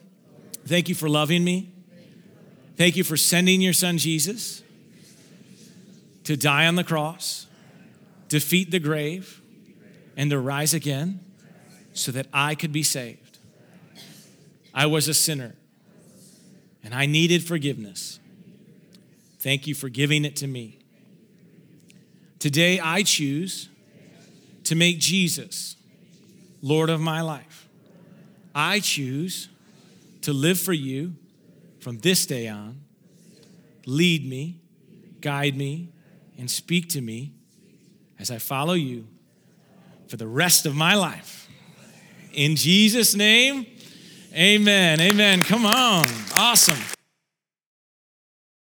thank 0.64 0.89
you 0.89 0.95
for 0.95 1.09
loving 1.09 1.43
me. 1.43 1.72
Thank 2.76 2.97
you 2.97 3.03
for 3.03 3.16
sending 3.16 3.61
your 3.61 3.72
son 3.72 3.99
Jesus 3.99 4.62
to 6.22 6.37
die 6.37 6.66
on 6.66 6.76
the 6.76 6.85
cross 6.85 7.47
defeat 8.29 8.70
the 8.70 8.79
grave, 8.79 9.41
and 10.16 10.31
to 10.31 10.39
rise 10.39 10.75
again 10.75 11.20
so 11.93 12.12
that 12.12 12.27
I 12.33 12.55
could 12.55 12.72
be 12.72 12.83
saved. 12.83 13.39
I 14.72 14.87
was 14.87 15.09
a 15.09 15.14
sinner 15.14 15.55
and 16.83 16.95
I 16.95 17.07
needed 17.07 17.45
forgiveness. 17.45 18.18
Thank 19.39 19.66
you 19.66 19.75
for 19.75 19.89
giving 19.89 20.25
it 20.25 20.37
to 20.37 20.47
me. 20.47 20.79
Today 22.39 22.81
I 22.81 23.03
choose 23.03 23.68
to 24.64 24.75
make 24.75 24.99
Jesus 24.99 25.77
Lord 26.62 26.91
of 26.91 27.01
my 27.01 27.20
life. 27.20 27.68
I 28.55 28.81
choose 28.81 29.49
to 30.22 30.33
live 30.33 30.59
for 30.59 30.72
you 30.72 31.14
from 31.81 31.99
this 31.99 32.27
day 32.27 32.49
on. 32.49 32.81
Lead 33.87 34.29
me, 34.29 34.61
guide 35.20 35.57
me, 35.57 35.91
and 36.39 36.51
speak 36.51 36.89
to 36.91 37.01
me 37.01 37.35
as 38.19 38.31
I 38.31 38.39
follow 38.39 38.75
you 38.75 39.07
for 40.09 40.17
the 40.17 40.27
rest 40.27 40.67
of 40.67 40.75
my 40.75 40.95
life. 40.95 41.49
In 42.33 42.57
Jesus' 42.57 43.15
name, 43.15 43.67
amen. 44.35 45.01
Amen. 45.01 45.43
Come 45.43 45.67
on. 45.67 46.07
Awesome. 46.37 46.79